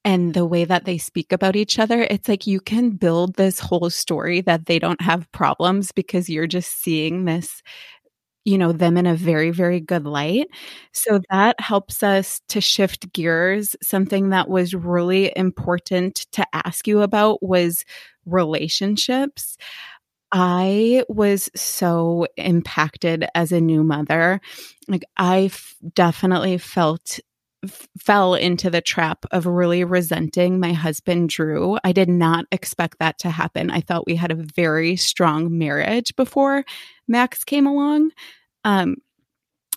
and 0.04 0.34
the 0.34 0.46
way 0.46 0.64
that 0.64 0.84
they 0.86 0.98
speak 0.98 1.32
about 1.32 1.56
each 1.56 1.78
other, 1.78 2.02
it's 2.10 2.28
like 2.28 2.46
you 2.46 2.60
can 2.60 2.90
build 2.90 3.36
this 3.36 3.60
whole 3.60 3.90
story 3.90 4.40
that 4.42 4.66
they 4.66 4.78
don't 4.78 5.00
have 5.02 5.30
problems 5.32 5.92
because 5.92 6.30
you're 6.30 6.46
just 6.46 6.82
seeing 6.82 7.24
this, 7.26 7.62
you 8.44 8.56
know, 8.56 8.72
them 8.72 8.96
in 8.96 9.06
a 9.06 9.14
very, 9.14 9.50
very 9.50 9.80
good 9.80 10.04
light. 10.06 10.46
So 10.92 11.20
that 11.30 11.60
helps 11.60 12.02
us 12.02 12.40
to 12.48 12.60
shift 12.60 13.12
gears. 13.12 13.76
Something 13.82 14.30
that 14.30 14.48
was 14.48 14.74
really 14.74 15.32
important 15.36 16.26
to 16.32 16.46
ask 16.54 16.86
you 16.88 17.02
about 17.02 17.42
was 17.42 17.84
relationships. 18.28 19.56
I 20.30 21.04
was 21.08 21.48
so 21.56 22.26
impacted 22.36 23.26
as 23.34 23.50
a 23.50 23.60
new 23.60 23.82
mother. 23.82 24.40
Like, 24.86 25.04
I 25.16 25.50
definitely 25.94 26.58
felt 26.58 27.18
f- 27.64 27.88
fell 27.98 28.34
into 28.34 28.68
the 28.68 28.82
trap 28.82 29.24
of 29.30 29.46
really 29.46 29.84
resenting 29.84 30.60
my 30.60 30.74
husband, 30.74 31.30
Drew. 31.30 31.78
I 31.82 31.92
did 31.92 32.10
not 32.10 32.44
expect 32.52 32.98
that 32.98 33.18
to 33.20 33.30
happen. 33.30 33.70
I 33.70 33.80
thought 33.80 34.06
we 34.06 34.16
had 34.16 34.30
a 34.30 34.44
very 34.54 34.96
strong 34.96 35.56
marriage 35.56 36.14
before 36.14 36.64
Max 37.06 37.42
came 37.42 37.66
along. 37.66 38.10
Um, 38.64 38.96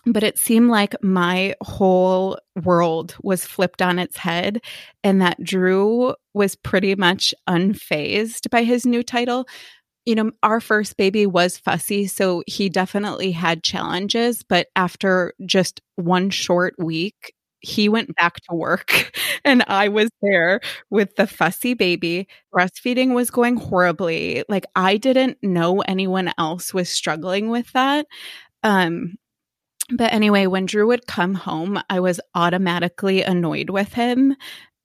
but 0.06 0.22
it 0.22 0.38
seemed 0.38 0.70
like 0.70 0.94
my 1.02 1.54
whole 1.62 2.38
world 2.64 3.14
was 3.22 3.46
flipped 3.46 3.82
on 3.82 3.98
its 3.98 4.16
head 4.16 4.60
and 5.04 5.20
that 5.22 5.42
Drew 5.42 6.14
was 6.34 6.56
pretty 6.56 6.94
much 6.96 7.34
unfazed 7.48 8.50
by 8.50 8.64
his 8.64 8.84
new 8.86 9.02
title. 9.02 9.46
You 10.06 10.16
know, 10.16 10.32
our 10.42 10.60
first 10.60 10.96
baby 10.96 11.26
was 11.26 11.58
fussy, 11.58 12.06
so 12.08 12.42
he 12.48 12.68
definitely 12.68 13.30
had 13.32 13.62
challenges, 13.62 14.42
but 14.42 14.66
after 14.74 15.32
just 15.46 15.80
one 15.96 16.30
short 16.30 16.74
week, 16.78 17.34
he 17.60 17.88
went 17.88 18.14
back 18.16 18.34
to 18.50 18.56
work 18.56 19.16
and 19.44 19.62
I 19.68 19.86
was 19.88 20.10
there 20.20 20.60
with 20.90 21.14
the 21.16 21.28
fussy 21.28 21.74
baby. 21.74 22.26
Breastfeeding 22.52 23.14
was 23.14 23.30
going 23.30 23.56
horribly. 23.56 24.42
Like 24.48 24.66
I 24.74 24.96
didn't 24.96 25.38
know 25.42 25.80
anyone 25.82 26.32
else 26.38 26.74
was 26.74 26.88
struggling 26.88 27.48
with 27.50 27.70
that. 27.72 28.06
Um 28.64 29.16
but 29.96 30.12
anyway, 30.12 30.46
when 30.46 30.66
Drew 30.66 30.86
would 30.88 31.06
come 31.06 31.34
home, 31.34 31.80
I 31.90 32.00
was 32.00 32.20
automatically 32.34 33.22
annoyed 33.22 33.70
with 33.70 33.92
him. 33.92 34.36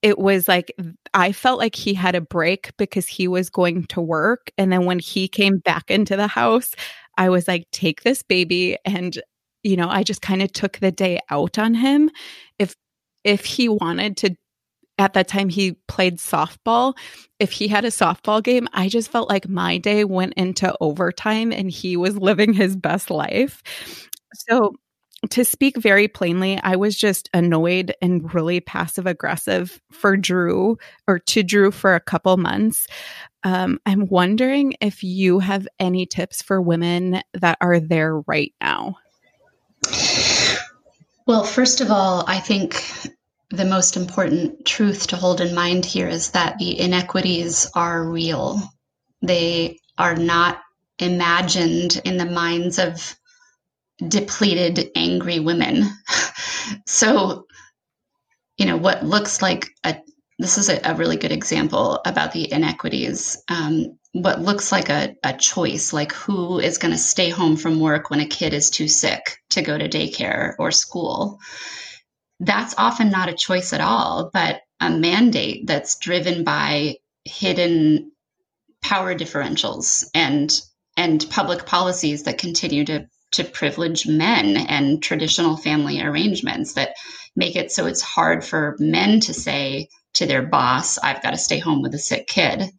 It 0.03 0.19
was 0.19 0.47
like 0.47 0.73
I 1.13 1.31
felt 1.31 1.59
like 1.59 1.75
he 1.75 1.93
had 1.93 2.15
a 2.15 2.21
break 2.21 2.71
because 2.77 3.07
he 3.07 3.27
was 3.27 3.49
going 3.49 3.85
to 3.87 4.01
work. 4.01 4.51
And 4.57 4.71
then 4.71 4.85
when 4.85 4.99
he 4.99 5.27
came 5.27 5.57
back 5.59 5.89
into 5.91 6.15
the 6.15 6.27
house, 6.27 6.73
I 7.17 7.29
was 7.29 7.47
like, 7.47 7.67
take 7.71 8.03
this 8.03 8.23
baby. 8.23 8.77
And, 8.85 9.19
you 9.63 9.75
know, 9.77 9.89
I 9.89 10.03
just 10.03 10.21
kind 10.21 10.41
of 10.43 10.53
took 10.53 10.79
the 10.79 10.91
day 10.91 11.19
out 11.31 11.57
on 11.59 11.73
him. 11.75 12.11
If 12.59 12.75
if 13.23 13.45
he 13.45 13.69
wanted 13.69 14.17
to 14.17 14.35
at 14.99 15.13
that 15.13 15.27
time 15.27 15.49
he 15.49 15.73
played 15.87 16.17
softball. 16.17 16.95
If 17.39 17.51
he 17.51 17.67
had 17.67 17.85
a 17.85 17.89
softball 17.89 18.43
game, 18.43 18.67
I 18.73 18.89
just 18.89 19.11
felt 19.11 19.29
like 19.29 19.47
my 19.49 19.77
day 19.77 20.03
went 20.05 20.33
into 20.35 20.75
overtime 20.81 21.51
and 21.53 21.69
he 21.71 21.97
was 21.97 22.17
living 22.17 22.53
his 22.53 22.75
best 22.75 23.09
life. 23.11 23.61
So 24.49 24.75
to 25.29 25.43
speak 25.43 25.77
very 25.77 26.07
plainly, 26.07 26.59
I 26.61 26.75
was 26.75 26.95
just 26.95 27.29
annoyed 27.33 27.93
and 28.01 28.33
really 28.33 28.59
passive 28.59 29.07
aggressive 29.07 29.81
for 29.91 30.15
Drew 30.15 30.77
or 31.07 31.19
to 31.19 31.43
Drew 31.43 31.71
for 31.71 31.95
a 31.95 31.99
couple 31.99 32.37
months. 32.37 32.87
Um, 33.43 33.79
I'm 33.85 34.07
wondering 34.07 34.75
if 34.79 35.03
you 35.03 35.39
have 35.39 35.67
any 35.79 36.05
tips 36.05 36.41
for 36.41 36.61
women 36.61 37.21
that 37.33 37.57
are 37.61 37.79
there 37.79 38.19
right 38.21 38.53
now. 38.61 38.97
Well, 41.25 41.43
first 41.43 41.81
of 41.81 41.91
all, 41.91 42.23
I 42.27 42.39
think 42.39 42.83
the 43.49 43.65
most 43.65 43.97
important 43.97 44.65
truth 44.65 45.07
to 45.07 45.15
hold 45.15 45.41
in 45.41 45.55
mind 45.55 45.85
here 45.85 46.07
is 46.07 46.31
that 46.31 46.57
the 46.57 46.79
inequities 46.79 47.69
are 47.73 48.03
real. 48.03 48.61
They 49.21 49.79
are 49.97 50.15
not 50.15 50.61
imagined 50.99 52.01
in 52.05 52.17
the 52.17 52.25
minds 52.25 52.79
of 52.79 53.17
depleted, 54.05 54.91
angry 54.95 55.39
women. 55.39 55.85
so, 56.85 57.45
you 58.57 58.65
know, 58.65 58.77
what 58.77 59.03
looks 59.05 59.41
like 59.41 59.69
a 59.83 59.97
this 60.39 60.57
is 60.57 60.69
a, 60.69 60.79
a 60.83 60.95
really 60.95 61.17
good 61.17 61.31
example 61.31 61.99
about 62.05 62.31
the 62.31 62.51
inequities. 62.51 63.41
Um, 63.47 63.97
what 64.11 64.41
looks 64.41 64.71
like 64.71 64.89
a, 64.89 65.15
a 65.23 65.33
choice, 65.33 65.93
like 65.93 66.11
who 66.11 66.59
is 66.59 66.77
going 66.77 66.91
to 66.91 66.97
stay 66.97 67.29
home 67.29 67.55
from 67.55 67.79
work 67.79 68.09
when 68.09 68.19
a 68.19 68.27
kid 68.27 68.53
is 68.53 68.69
too 68.69 68.87
sick 68.87 69.39
to 69.51 69.61
go 69.61 69.77
to 69.77 69.89
daycare 69.89 70.53
or 70.59 70.71
school, 70.71 71.39
that's 72.39 72.75
often 72.77 73.09
not 73.09 73.29
a 73.29 73.33
choice 73.33 73.73
at 73.73 73.81
all, 73.81 74.29
but 74.31 74.61
a 74.79 74.91
mandate 74.91 75.65
that's 75.65 75.97
driven 75.97 76.43
by 76.43 76.97
hidden 77.25 78.11
power 78.81 79.15
differentials 79.15 80.05
and 80.13 80.61
and 80.95 81.25
public 81.29 81.65
policies 81.65 82.23
that 82.23 82.37
continue 82.37 82.85
to 82.85 83.07
to 83.37 83.43
privilege 83.43 84.07
men 84.07 84.57
and 84.57 85.01
traditional 85.01 85.57
family 85.57 86.01
arrangements 86.01 86.73
that 86.73 86.95
make 87.35 87.55
it 87.55 87.71
so 87.71 87.85
it's 87.85 88.01
hard 88.01 88.43
for 88.43 88.75
men 88.79 89.19
to 89.21 89.33
say 89.33 89.87
to 90.15 90.25
their 90.25 90.41
boss, 90.41 90.97
I've 90.97 91.21
got 91.21 91.31
to 91.31 91.37
stay 91.37 91.59
home 91.59 91.81
with 91.81 91.93
a 91.93 91.99
sick 91.99 92.27
kid. 92.27 92.69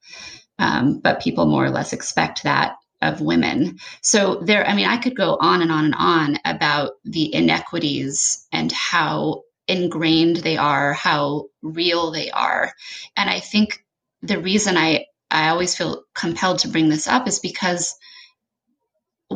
Um, 0.58 0.98
but 0.98 1.22
people 1.22 1.46
more 1.46 1.64
or 1.64 1.70
less 1.70 1.92
expect 1.92 2.42
that 2.42 2.74
of 3.00 3.20
women. 3.20 3.78
So 4.02 4.42
there, 4.44 4.66
I 4.66 4.74
mean, 4.74 4.88
I 4.88 4.96
could 4.96 5.16
go 5.16 5.36
on 5.40 5.62
and 5.62 5.70
on 5.70 5.84
and 5.84 5.94
on 5.96 6.38
about 6.44 6.92
the 7.04 7.32
inequities 7.32 8.44
and 8.52 8.72
how 8.72 9.42
ingrained 9.68 10.38
they 10.38 10.56
are, 10.56 10.94
how 10.94 11.44
real 11.62 12.10
they 12.10 12.30
are. 12.30 12.72
And 13.16 13.30
I 13.30 13.38
think 13.38 13.84
the 14.22 14.40
reason 14.40 14.76
I, 14.76 15.06
I 15.30 15.50
always 15.50 15.76
feel 15.76 16.02
compelled 16.14 16.60
to 16.60 16.68
bring 16.68 16.88
this 16.88 17.06
up 17.06 17.28
is 17.28 17.38
because 17.38 17.94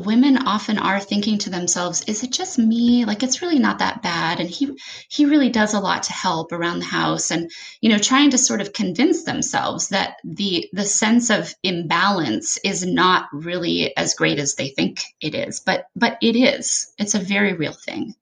women 0.05 0.47
often 0.47 0.79
are 0.79 1.01
thinking 1.01 1.39
to 1.39 1.51
themselves 1.51 2.03
is 2.07 2.23
it 2.23 2.33
just 2.33 2.59
me? 2.59 3.05
Like 3.05 3.23
it's 3.23 3.43
really 3.43 3.59
not 3.59 3.79
that 3.79 4.03
bad. 4.03 4.41
And 4.41 4.49
he 4.49 4.79
he 5.09 5.25
really 5.25 5.49
does 5.49 5.75
a 5.75 5.81
lot 5.81 6.03
to 6.05 6.13
help 6.13 6.53
around 6.53 6.79
the 6.79 6.85
house 6.87 7.31
and 7.31 7.51
you 7.81 7.89
know 7.89 7.99
trying 7.99 8.31
to 8.31 8.39
sort 8.39 8.61
of 8.61 8.73
convince 8.73 9.25
themselves 9.25 9.89
that 9.89 10.17
the 10.25 10.69
the 10.73 10.85
sense 10.85 11.31
of 11.31 11.55
imbalance 11.63 12.59
is 12.65 12.85
not 12.85 13.29
really 13.33 13.97
as 13.97 14.15
great 14.15 14.39
as 14.39 14.55
they 14.55 14.69
think 14.69 15.05
it 15.21 15.35
is 15.35 15.61
but 15.61 15.87
but 15.97 16.19
it 16.21 16.37
is. 16.37 16.93
It's 16.99 17.15
a 17.15 17.19
very 17.19 17.55
real 17.55 17.75
thing. 17.75 18.15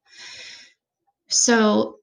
So 1.29 1.97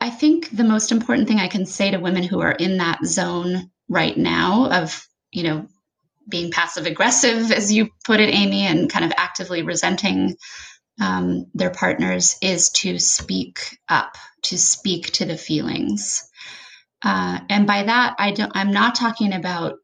i 0.00 0.10
think 0.10 0.50
the 0.50 0.64
most 0.64 0.90
important 0.90 1.28
thing 1.28 1.38
i 1.38 1.46
can 1.46 1.64
say 1.64 1.90
to 1.90 1.98
women 1.98 2.24
who 2.24 2.40
are 2.40 2.52
in 2.52 2.78
that 2.78 2.98
zone 3.04 3.70
right 3.88 4.16
now 4.16 4.68
of 4.70 5.06
you 5.30 5.44
know 5.44 5.66
being 6.28 6.50
passive 6.50 6.86
aggressive, 6.86 7.50
as 7.52 7.72
you 7.72 7.88
put 8.04 8.20
it, 8.20 8.34
Amy, 8.34 8.62
and 8.66 8.90
kind 8.90 9.04
of 9.04 9.12
actively 9.16 9.62
resenting 9.62 10.36
um, 11.00 11.46
their 11.54 11.70
partners 11.70 12.36
is 12.42 12.70
to 12.70 12.98
speak 12.98 13.78
up, 13.88 14.16
to 14.42 14.58
speak 14.58 15.12
to 15.12 15.24
the 15.24 15.36
feelings. 15.36 16.28
Uh, 17.02 17.40
and 17.48 17.66
by 17.66 17.82
that, 17.84 18.14
I 18.18 18.32
don't, 18.32 18.52
I'm 18.54 18.72
not 18.72 18.94
talking 18.94 19.32
about 19.32 19.74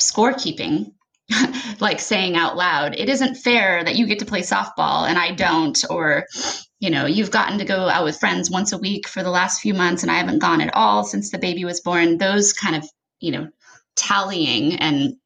scorekeeping, 0.00 0.92
like 1.80 2.00
saying 2.00 2.36
out 2.36 2.56
loud, 2.56 2.94
it 2.98 3.08
isn't 3.08 3.36
fair 3.36 3.84
that 3.84 3.96
you 3.96 4.06
get 4.06 4.20
to 4.20 4.24
play 4.24 4.40
softball 4.40 5.06
and 5.06 5.18
I 5.18 5.32
don't, 5.32 5.78
or, 5.90 6.26
you 6.78 6.90
know, 6.90 7.06
you've 7.06 7.30
gotten 7.30 7.58
to 7.58 7.64
go 7.64 7.88
out 7.88 8.04
with 8.04 8.18
friends 8.18 8.50
once 8.50 8.72
a 8.72 8.78
week 8.78 9.06
for 9.06 9.22
the 9.22 9.30
last 9.30 9.60
few 9.60 9.74
months 9.74 10.02
and 10.02 10.10
I 10.10 10.16
haven't 10.16 10.38
gone 10.38 10.60
at 10.60 10.74
all 10.74 11.04
since 11.04 11.30
the 11.30 11.38
baby 11.38 11.64
was 11.64 11.80
born. 11.80 12.18
Those 12.18 12.52
kind 12.52 12.76
of, 12.76 12.88
you 13.20 13.32
know, 13.32 13.48
tallying 13.96 14.76
and 14.76 15.16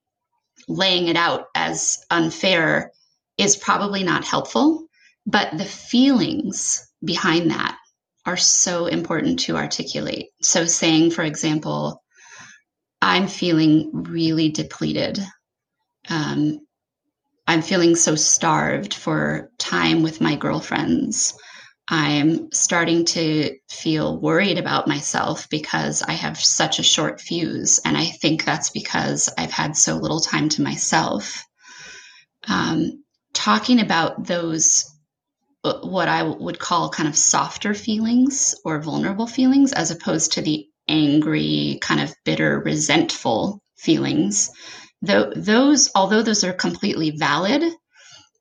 laying 0.68 1.08
it 1.08 1.16
out 1.16 1.46
as 1.54 2.04
unfair 2.10 2.92
is 3.38 3.56
probably 3.56 4.02
not 4.02 4.24
helpful, 4.24 4.86
but 5.26 5.56
the 5.56 5.64
feelings 5.64 6.90
behind 7.04 7.50
that 7.50 7.76
are 8.26 8.36
so 8.36 8.86
important 8.86 9.40
to 9.40 9.56
articulate. 9.56 10.30
So, 10.40 10.64
saying, 10.64 11.10
for 11.10 11.22
example, 11.22 12.02
I'm 13.02 13.28
feeling 13.28 13.90
really 13.92 14.50
depleted. 14.50 15.18
Um, 16.08 16.60
I'm 17.46 17.60
feeling 17.60 17.96
so 17.96 18.14
starved 18.14 18.94
for 18.94 19.50
time 19.58 20.02
with 20.02 20.20
my 20.20 20.36
girlfriends. 20.36 21.34
I'm 21.89 22.51
starting 22.51 23.05
to 23.07 23.57
feel 23.68 24.18
worried 24.18 24.59
about 24.59 24.89
myself 24.89 25.49
because 25.51 26.03
I 26.03 26.12
have 26.12 26.39
such 26.39 26.78
a 26.78 26.85
short 26.85 27.20
fuse. 27.20 27.78
And 27.85 27.97
I 27.97 28.07
think 28.07 28.45
that's 28.45 28.70
because 28.70 29.28
I've 29.37 29.51
had 29.51 29.76
so 29.76 29.97
little 29.97 30.20
time 30.20 30.49
to 30.51 30.62
myself. 30.62 31.45
Um, 32.49 33.05
talking 33.35 33.80
about 33.80 34.24
those, 34.24 34.91
uh, 35.62 35.80
what 35.80 36.09
I 36.09 36.22
would 36.22 36.59
call 36.59 36.89
kind 36.89 37.09
of 37.09 37.16
softer 37.16 37.74
feelings 37.74 38.55
or 38.64 38.80
vulnerable 38.80 39.26
feelings, 39.26 39.72
as 39.72 39.91
opposed 39.91 40.32
to 40.32 40.43
the 40.43 40.66
angry, 40.89 41.78
kind 41.82 42.01
of 42.01 42.14
bitter, 42.24 42.61
resentful 42.61 43.62
feelings. 43.76 44.51
Though 45.03 45.32
those, 45.37 45.91
although 45.95 46.22
those 46.22 46.45
are 46.45 46.53
completely 46.55 47.11
valid, 47.11 47.62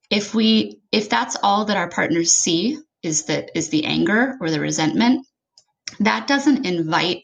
if 0.09 0.33
we 0.33 0.79
if 0.93 1.09
that's 1.09 1.35
all 1.43 1.65
that 1.65 1.75
our 1.77 1.89
partners 1.89 2.31
see 2.31 2.77
is 3.03 3.25
that 3.25 3.51
is 3.55 3.69
the 3.69 3.85
anger 3.85 4.37
or 4.41 4.49
the 4.49 4.59
resentment 4.59 5.25
that 5.99 6.27
doesn't 6.27 6.65
invite 6.65 7.23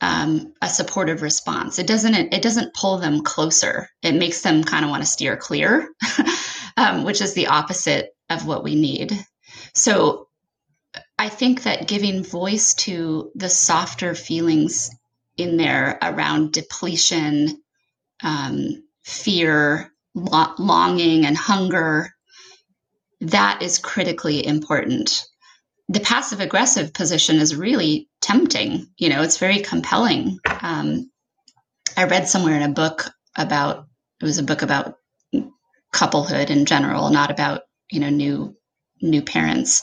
um, 0.00 0.52
a 0.60 0.68
supportive 0.68 1.22
response. 1.22 1.78
It 1.78 1.86
doesn't 1.86 2.14
it 2.14 2.42
doesn't 2.42 2.74
pull 2.74 2.98
them 2.98 3.22
closer. 3.22 3.88
It 4.02 4.14
makes 4.14 4.42
them 4.42 4.64
kind 4.64 4.84
of 4.84 4.90
want 4.90 5.02
to 5.02 5.08
steer 5.08 5.36
clear 5.36 5.88
um, 6.76 7.04
which 7.04 7.20
is 7.20 7.34
the 7.34 7.48
opposite 7.48 8.10
of 8.28 8.46
what 8.46 8.64
we 8.64 8.74
need. 8.74 9.12
So 9.74 10.28
i 11.18 11.28
think 11.28 11.62
that 11.62 11.86
giving 11.86 12.24
voice 12.24 12.74
to 12.74 13.30
the 13.36 13.48
softer 13.48 14.14
feelings 14.14 14.90
in 15.36 15.56
there 15.56 15.98
around 16.02 16.52
depletion 16.52 17.62
um, 18.22 18.82
fear 19.02 19.92
lo- 20.14 20.54
longing 20.58 21.26
and 21.26 21.36
hunger 21.36 22.10
that 23.22 23.62
is 23.62 23.78
critically 23.78 24.46
important. 24.46 25.24
the 25.88 26.00
passive 26.00 26.40
aggressive 26.40 26.94
position 26.94 27.38
is 27.38 27.56
really 27.56 28.08
tempting. 28.20 28.88
You 28.98 29.10
know, 29.10 29.22
it's 29.22 29.38
very 29.38 29.60
compelling. 29.60 30.38
Um, 30.62 31.10
I 31.96 32.04
read 32.04 32.28
somewhere 32.28 32.56
in 32.56 32.62
a 32.62 32.74
book 32.74 33.10
about 33.36 33.86
it 34.20 34.26
was 34.26 34.38
a 34.38 34.44
book 34.44 34.62
about 34.62 34.96
couplehood 35.92 36.50
in 36.50 36.66
general, 36.66 37.10
not 37.10 37.30
about 37.30 37.62
you 37.90 38.00
know 38.00 38.10
new 38.10 38.56
new 39.02 39.22
parents. 39.22 39.82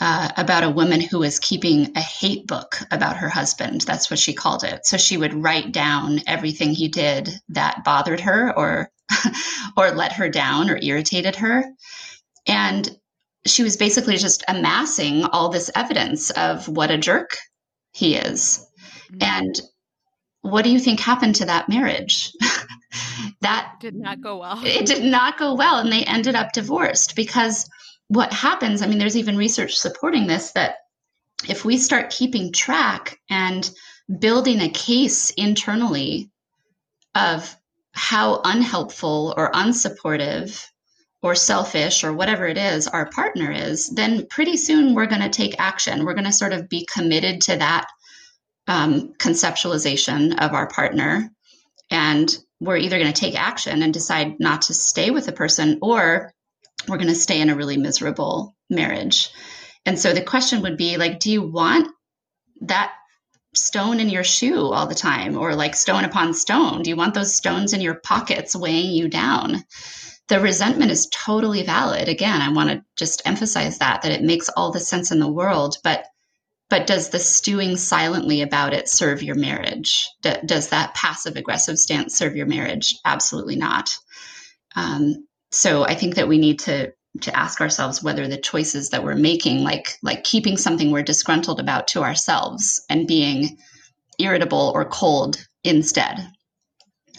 Uh, 0.00 0.30
about 0.36 0.64
a 0.64 0.70
woman 0.70 1.00
who 1.00 1.20
was 1.20 1.40
keeping 1.40 1.92
a 1.96 2.00
hate 2.00 2.46
book 2.46 2.78
about 2.90 3.18
her 3.18 3.28
husband. 3.28 3.82
That's 3.82 4.10
what 4.10 4.18
she 4.18 4.32
called 4.34 4.64
it. 4.64 4.86
So 4.86 4.96
she 4.96 5.16
would 5.18 5.34
write 5.34 5.72
down 5.72 6.20
everything 6.26 6.70
he 6.70 6.88
did 6.88 7.30
that 7.50 7.84
bothered 7.84 8.20
her 8.20 8.52
or 8.56 8.90
or 9.76 9.92
let 9.92 10.14
her 10.14 10.28
down 10.30 10.70
or 10.70 10.78
irritated 10.82 11.36
her. 11.36 11.64
And 12.46 12.88
she 13.46 13.62
was 13.62 13.76
basically 13.76 14.16
just 14.16 14.44
amassing 14.48 15.24
all 15.24 15.48
this 15.48 15.70
evidence 15.74 16.30
of 16.30 16.68
what 16.68 16.90
a 16.90 16.98
jerk 16.98 17.36
he 17.92 18.16
is. 18.16 18.66
Mm-hmm. 19.12 19.22
And 19.22 19.60
what 20.42 20.64
do 20.64 20.70
you 20.70 20.78
think 20.78 21.00
happened 21.00 21.36
to 21.36 21.46
that 21.46 21.68
marriage? 21.68 22.32
that 23.40 23.74
did 23.80 23.94
not 23.94 24.20
go 24.20 24.38
well. 24.38 24.60
It 24.64 24.86
did 24.86 25.04
not 25.04 25.38
go 25.38 25.54
well. 25.54 25.78
And 25.78 25.92
they 25.92 26.04
ended 26.04 26.34
up 26.34 26.52
divorced 26.52 27.16
because 27.16 27.68
what 28.08 28.32
happens, 28.32 28.82
I 28.82 28.86
mean, 28.86 28.98
there's 28.98 29.16
even 29.16 29.36
research 29.36 29.76
supporting 29.76 30.26
this 30.26 30.52
that 30.52 30.76
if 31.48 31.64
we 31.64 31.78
start 31.78 32.10
keeping 32.10 32.52
track 32.52 33.18
and 33.30 33.70
building 34.18 34.60
a 34.60 34.68
case 34.68 35.30
internally 35.30 36.30
of 37.14 37.56
how 37.92 38.40
unhelpful 38.44 39.34
or 39.36 39.52
unsupportive 39.52 40.66
or 41.22 41.34
selfish 41.34 42.02
or 42.02 42.12
whatever 42.12 42.46
it 42.46 42.56
is 42.56 42.88
our 42.88 43.10
partner 43.10 43.50
is, 43.50 43.90
then 43.90 44.26
pretty 44.26 44.56
soon 44.56 44.94
we're 44.94 45.06
going 45.06 45.20
to 45.20 45.28
take 45.28 45.54
action. 45.58 46.04
We're 46.04 46.14
going 46.14 46.24
to 46.24 46.32
sort 46.32 46.52
of 46.52 46.68
be 46.68 46.86
committed 46.90 47.42
to 47.42 47.56
that 47.56 47.86
um, 48.66 49.12
conceptualization 49.14 50.40
of 50.40 50.54
our 50.54 50.66
partner. 50.68 51.30
And 51.90 52.34
we're 52.60 52.76
either 52.76 52.98
going 52.98 53.12
to 53.12 53.20
take 53.20 53.38
action 53.38 53.82
and 53.82 53.92
decide 53.92 54.38
not 54.38 54.62
to 54.62 54.74
stay 54.74 55.10
with 55.10 55.26
the 55.26 55.32
person 55.32 55.78
or 55.82 56.32
we're 56.88 56.96
going 56.96 57.08
to 57.08 57.14
stay 57.14 57.40
in 57.40 57.50
a 57.50 57.56
really 57.56 57.76
miserable 57.76 58.56
marriage. 58.70 59.30
And 59.84 59.98
so 59.98 60.12
the 60.12 60.22
question 60.22 60.62
would 60.62 60.76
be 60.76 60.96
like, 60.96 61.20
do 61.20 61.30
you 61.30 61.42
want 61.42 61.88
that 62.62 62.92
stone 63.54 63.98
in 63.98 64.08
your 64.08 64.24
shoe 64.24 64.66
all 64.66 64.86
the 64.86 64.94
time 64.94 65.36
or 65.36 65.54
like 65.54 65.74
stone 65.74 66.04
upon 66.04 66.32
stone? 66.34 66.82
Do 66.82 66.90
you 66.90 66.96
want 66.96 67.14
those 67.14 67.34
stones 67.34 67.72
in 67.72 67.80
your 67.80 67.94
pockets 67.94 68.54
weighing 68.54 68.92
you 68.92 69.08
down? 69.08 69.64
The 70.30 70.38
resentment 70.38 70.92
is 70.92 71.08
totally 71.10 71.64
valid. 71.64 72.08
Again, 72.08 72.40
I 72.40 72.52
want 72.52 72.70
to 72.70 72.84
just 72.96 73.20
emphasize 73.24 73.78
that 73.78 74.02
that 74.02 74.12
it 74.12 74.22
makes 74.22 74.48
all 74.48 74.70
the 74.70 74.78
sense 74.78 75.10
in 75.10 75.18
the 75.18 75.30
world, 75.30 75.78
but 75.82 76.06
but 76.68 76.86
does 76.86 77.08
the 77.08 77.18
stewing 77.18 77.76
silently 77.76 78.40
about 78.40 78.72
it 78.72 78.88
serve 78.88 79.24
your 79.24 79.34
marriage? 79.34 80.08
D- 80.22 80.36
does 80.46 80.68
that 80.68 80.94
passive 80.94 81.34
aggressive 81.34 81.80
stance 81.80 82.16
serve 82.16 82.36
your 82.36 82.46
marriage? 82.46 82.94
Absolutely 83.04 83.56
not. 83.56 83.98
Um, 84.76 85.26
so 85.50 85.82
I 85.82 85.96
think 85.96 86.14
that 86.14 86.28
we 86.28 86.38
need 86.38 86.60
to 86.60 86.92
to 87.22 87.36
ask 87.36 87.60
ourselves 87.60 88.00
whether 88.00 88.28
the 88.28 88.38
choices 88.38 88.90
that 88.90 89.02
we're 89.02 89.16
making, 89.16 89.64
like 89.64 89.98
like 90.00 90.22
keeping 90.22 90.56
something 90.56 90.92
we're 90.92 91.02
disgruntled 91.02 91.58
about 91.58 91.88
to 91.88 92.04
ourselves 92.04 92.84
and 92.88 93.08
being 93.08 93.58
irritable 94.20 94.70
or 94.76 94.84
cold 94.84 95.44
instead. 95.64 96.24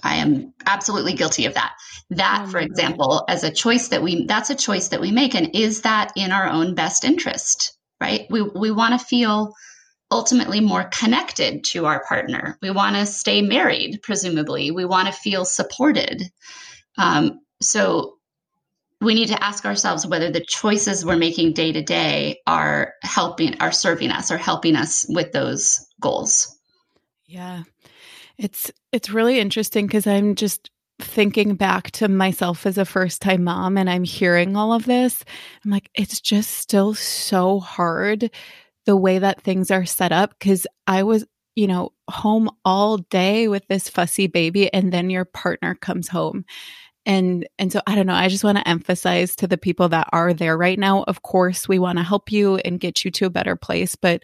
I 0.04 0.16
am 0.16 0.54
absolutely 0.66 1.14
guilty 1.14 1.46
of 1.46 1.54
that. 1.54 1.74
That, 2.10 2.46
oh 2.46 2.50
for 2.50 2.60
example, 2.60 3.08
God. 3.08 3.26
as 3.30 3.44
a 3.44 3.52
choice 3.52 3.90
that 3.90 4.04
we 4.04 4.26
that's 4.26 4.50
a 4.50 4.56
choice 4.56 4.90
that 4.90 5.02
we 5.02 5.12
make, 5.12 5.36
and 5.36 5.56
is 5.56 5.82
that 5.82 6.12
in 6.16 6.32
our 6.32 6.48
own 6.48 6.76
best 6.76 7.04
interest? 7.04 7.78
Right? 8.00 8.26
We 8.30 8.42
we 8.42 8.72
want 8.72 9.00
to 9.00 9.06
feel 9.06 9.54
ultimately 10.12 10.60
more 10.60 10.84
connected 10.86 11.64
to 11.64 11.86
our 11.86 12.04
partner. 12.04 12.58
We 12.62 12.72
want 12.72 12.98
to 12.98 13.06
stay 13.06 13.42
married, 13.42 14.02
presumably. 14.04 14.70
We 14.72 14.86
want 14.86 15.08
to 15.08 15.14
feel 15.14 15.46
supported. 15.46 16.24
Um, 16.98 17.40
so 17.62 18.18
we 19.00 19.16
need 19.16 19.30
to 19.30 19.44
ask 19.44 19.66
ourselves 19.66 20.06
whether 20.06 20.30
the 20.30 20.46
choices 20.46 21.06
we're 21.06 21.16
making 21.16 21.54
day 21.54 21.72
to 21.72 21.82
day 21.82 22.40
are 22.46 22.94
helping, 23.02 23.60
are 23.60 23.72
serving 23.72 24.12
us, 24.12 24.32
or 24.32 24.38
helping 24.38 24.76
us 24.76 25.06
with 25.10 25.32
those 25.32 25.86
goals. 26.00 26.60
Yeah. 27.26 27.64
It's 28.42 28.72
it's 28.92 29.12
really 29.12 29.40
interesting 29.40 29.86
because 29.86 30.08
I'm 30.08 30.34
just 30.34 30.72
thinking 31.00 31.54
back 31.54 31.92
to 31.92 32.08
myself 32.08 32.66
as 32.66 32.80
a 32.80 32.86
first 32.86 33.22
time 33.22 33.44
mom 33.44 33.78
and 33.78 33.88
I'm 33.88 34.04
hearing 34.04 34.56
all 34.56 34.74
of 34.74 34.86
this. 34.86 35.24
I'm 35.64 35.70
like, 35.70 35.92
it's 35.94 36.20
just 36.20 36.50
still 36.50 36.96
so 36.96 37.60
hard 37.60 38.32
the 38.88 38.96
way 38.96 39.20
that 39.20 39.42
things 39.44 39.70
are 39.70 39.86
set 39.86 40.12
up 40.12 40.32
because 40.40 40.66
I 40.88 41.04
was, 41.04 41.24
you 41.56 41.68
know, 41.68 41.92
home 42.10 42.50
all 42.66 42.98
day 42.98 43.48
with 43.48 43.68
this 43.68 43.90
fussy 43.90 44.26
baby 44.26 44.74
and 44.74 44.92
then 44.92 45.12
your 45.12 45.26
partner 45.26 45.76
comes 45.76 46.08
home 46.08 46.44
and 47.06 47.48
and 47.58 47.72
so 47.72 47.82
i 47.88 47.96
don't 47.96 48.06
know 48.06 48.14
i 48.14 48.28
just 48.28 48.44
want 48.44 48.60
to 48.60 48.68
emphasize 48.68 49.36
to 49.36 49.48
the 49.48 49.58
people 49.58 49.90
that 49.90 50.08
are 50.12 50.34
there 50.36 50.56
right 50.56 50.78
now 50.78 51.02
of 51.04 51.24
course 51.24 51.68
we 51.68 51.80
want 51.80 51.98
to 51.98 52.04
help 52.04 52.32
you 52.32 52.58
and 52.58 52.80
get 52.80 53.04
you 53.04 53.10
to 53.10 53.26
a 53.26 53.30
better 53.32 53.56
place 53.56 53.96
but 53.96 54.22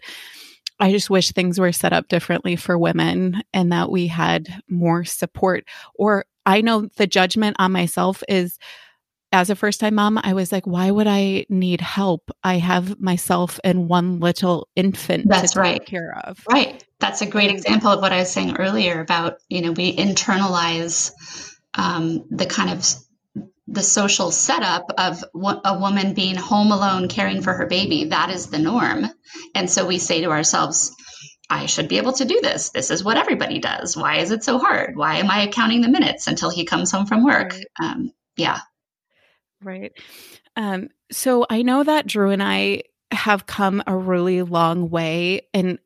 i 0.80 0.90
just 0.90 1.10
wish 1.10 1.32
things 1.32 1.58
were 1.58 1.72
set 1.72 1.92
up 1.92 2.08
differently 2.08 2.56
for 2.56 2.78
women 2.78 3.42
and 3.52 3.72
that 3.72 3.90
we 3.90 4.06
had 4.06 4.62
more 4.68 5.04
support 5.04 5.64
or 5.94 6.24
i 6.46 6.60
know 6.60 6.88
the 6.96 7.06
judgment 7.06 7.56
on 7.58 7.72
myself 7.72 8.22
is 8.28 8.58
as 9.32 9.50
a 9.50 9.56
first 9.56 9.80
time 9.80 9.94
mom, 9.94 10.18
I 10.22 10.32
was 10.32 10.52
like, 10.52 10.66
why 10.66 10.90
would 10.90 11.06
I 11.06 11.44
need 11.48 11.80
help? 11.80 12.30
I 12.42 12.54
have 12.54 12.98
myself 12.98 13.60
and 13.62 13.88
one 13.88 14.20
little 14.20 14.68
infant 14.74 15.28
That's 15.28 15.52
to 15.52 15.60
right. 15.60 15.78
take 15.78 15.86
care 15.86 16.18
of. 16.24 16.42
Right. 16.50 16.82
That's 16.98 17.20
a 17.20 17.26
great 17.26 17.50
example 17.50 17.90
of 17.90 18.00
what 18.00 18.12
I 18.12 18.18
was 18.18 18.30
saying 18.30 18.56
earlier 18.56 19.00
about, 19.00 19.38
you 19.48 19.60
know, 19.60 19.72
we 19.72 19.94
internalize 19.94 21.12
um, 21.74 22.24
the 22.30 22.46
kind 22.46 22.70
of 22.70 22.84
the 23.70 23.82
social 23.82 24.30
setup 24.30 24.90
of 24.96 25.22
a 25.34 25.78
woman 25.78 26.14
being 26.14 26.36
home 26.36 26.72
alone 26.72 27.08
caring 27.08 27.42
for 27.42 27.52
her 27.52 27.66
baby 27.66 28.06
that 28.06 28.30
is 28.30 28.46
the 28.46 28.58
norm. 28.58 29.06
And 29.54 29.70
so 29.70 29.86
we 29.86 29.98
say 29.98 30.22
to 30.22 30.30
ourselves 30.30 30.94
i 31.50 31.64
should 31.66 31.88
be 31.88 31.98
able 31.98 32.12
to 32.12 32.24
do 32.24 32.40
this. 32.42 32.70
This 32.70 32.90
is 32.90 33.04
what 33.04 33.16
everybody 33.16 33.58
does. 33.58 33.96
Why 33.96 34.18
is 34.18 34.30
it 34.30 34.42
so 34.44 34.58
hard? 34.58 34.96
Why 34.96 35.16
am 35.18 35.30
i 35.30 35.46
counting 35.48 35.82
the 35.82 35.88
minutes 35.88 36.26
until 36.26 36.50
he 36.50 36.64
comes 36.64 36.90
home 36.90 37.06
from 37.06 37.24
work? 37.24 37.52
Right. 37.52 37.64
um, 37.80 38.12
yeah. 38.36 38.60
Right. 39.62 39.92
Um, 40.56 40.88
so 41.12 41.46
i 41.48 41.62
know 41.62 41.84
that 41.84 42.06
drew 42.06 42.30
and 42.30 42.42
i 42.42 42.82
have 43.10 43.46
come 43.46 43.82
a 43.86 43.96
really 43.96 44.42
long 44.42 44.90
way 44.90 45.42
and 45.54 45.78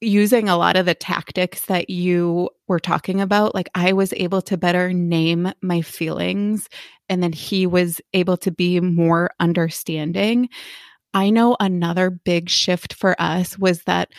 using 0.00 0.48
a 0.48 0.56
lot 0.56 0.76
of 0.76 0.86
the 0.86 0.94
tactics 0.94 1.66
that 1.66 1.90
you 1.90 2.50
were 2.68 2.80
talking 2.80 3.20
about, 3.20 3.54
like 3.54 3.68
I 3.74 3.92
was 3.92 4.12
able 4.14 4.42
to 4.42 4.56
better 4.56 4.92
name 4.92 5.52
my 5.62 5.82
feelings 5.82 6.68
and 7.10 7.22
then 7.22 7.32
he 7.32 7.66
was 7.66 8.00
able 8.14 8.38
to 8.38 8.50
be 8.50 8.80
more 8.80 9.32
understanding. 9.40 10.48
I 11.12 11.28
know 11.30 11.56
another 11.60 12.08
big 12.08 12.48
shift 12.48 12.94
for 12.94 13.20
us 13.20 13.58
was 13.58 13.82
that 13.82 14.12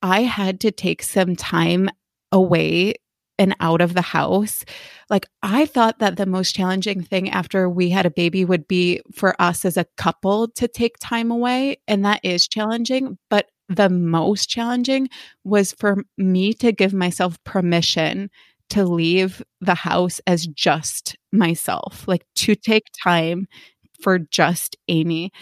I 0.00 0.22
had 0.22 0.60
to 0.60 0.70
take 0.70 1.02
some 1.02 1.34
time 1.36 1.90
away 2.30 2.94
and 3.40 3.54
out 3.60 3.80
of 3.80 3.94
the 3.94 4.02
house. 4.02 4.64
Like, 5.10 5.26
I 5.42 5.66
thought 5.66 5.98
that 5.98 6.16
the 6.16 6.26
most 6.26 6.54
challenging 6.54 7.02
thing 7.02 7.30
after 7.30 7.68
we 7.68 7.90
had 7.90 8.06
a 8.06 8.10
baby 8.10 8.44
would 8.44 8.66
be 8.68 9.00
for 9.12 9.40
us 9.40 9.64
as 9.64 9.76
a 9.76 9.86
couple 9.96 10.48
to 10.56 10.68
take 10.68 10.96
time 11.00 11.30
away. 11.30 11.78
And 11.86 12.04
that 12.04 12.20
is 12.22 12.48
challenging. 12.48 13.18
But 13.30 13.46
the 13.68 13.88
most 13.88 14.48
challenging 14.48 15.08
was 15.44 15.72
for 15.72 16.04
me 16.16 16.52
to 16.54 16.72
give 16.72 16.92
myself 16.92 17.42
permission 17.44 18.30
to 18.70 18.84
leave 18.84 19.42
the 19.60 19.74
house 19.74 20.20
as 20.26 20.46
just 20.46 21.16
myself, 21.32 22.06
like 22.06 22.24
to 22.36 22.54
take 22.54 22.84
time 23.02 23.46
for 24.00 24.18
just 24.18 24.76
Amy. 24.88 25.32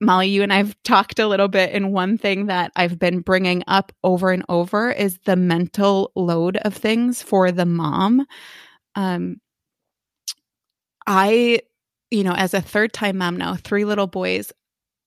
Molly, 0.00 0.28
you 0.28 0.42
and 0.42 0.52
I've 0.52 0.76
talked 0.84 1.18
a 1.18 1.26
little 1.26 1.48
bit, 1.48 1.72
and 1.72 1.92
one 1.92 2.18
thing 2.18 2.46
that 2.46 2.70
I've 2.76 2.98
been 2.98 3.20
bringing 3.20 3.64
up 3.66 3.92
over 4.04 4.30
and 4.30 4.44
over 4.48 4.92
is 4.92 5.18
the 5.24 5.36
mental 5.36 6.12
load 6.14 6.56
of 6.58 6.74
things 6.74 7.20
for 7.22 7.50
the 7.50 7.66
mom. 7.66 8.24
Um, 8.94 9.40
I, 11.06 11.60
you 12.10 12.22
know, 12.22 12.34
as 12.34 12.54
a 12.54 12.60
third 12.60 12.92
time 12.92 13.18
mom 13.18 13.36
now, 13.36 13.56
three 13.56 13.84
little 13.84 14.06
boys, 14.06 14.52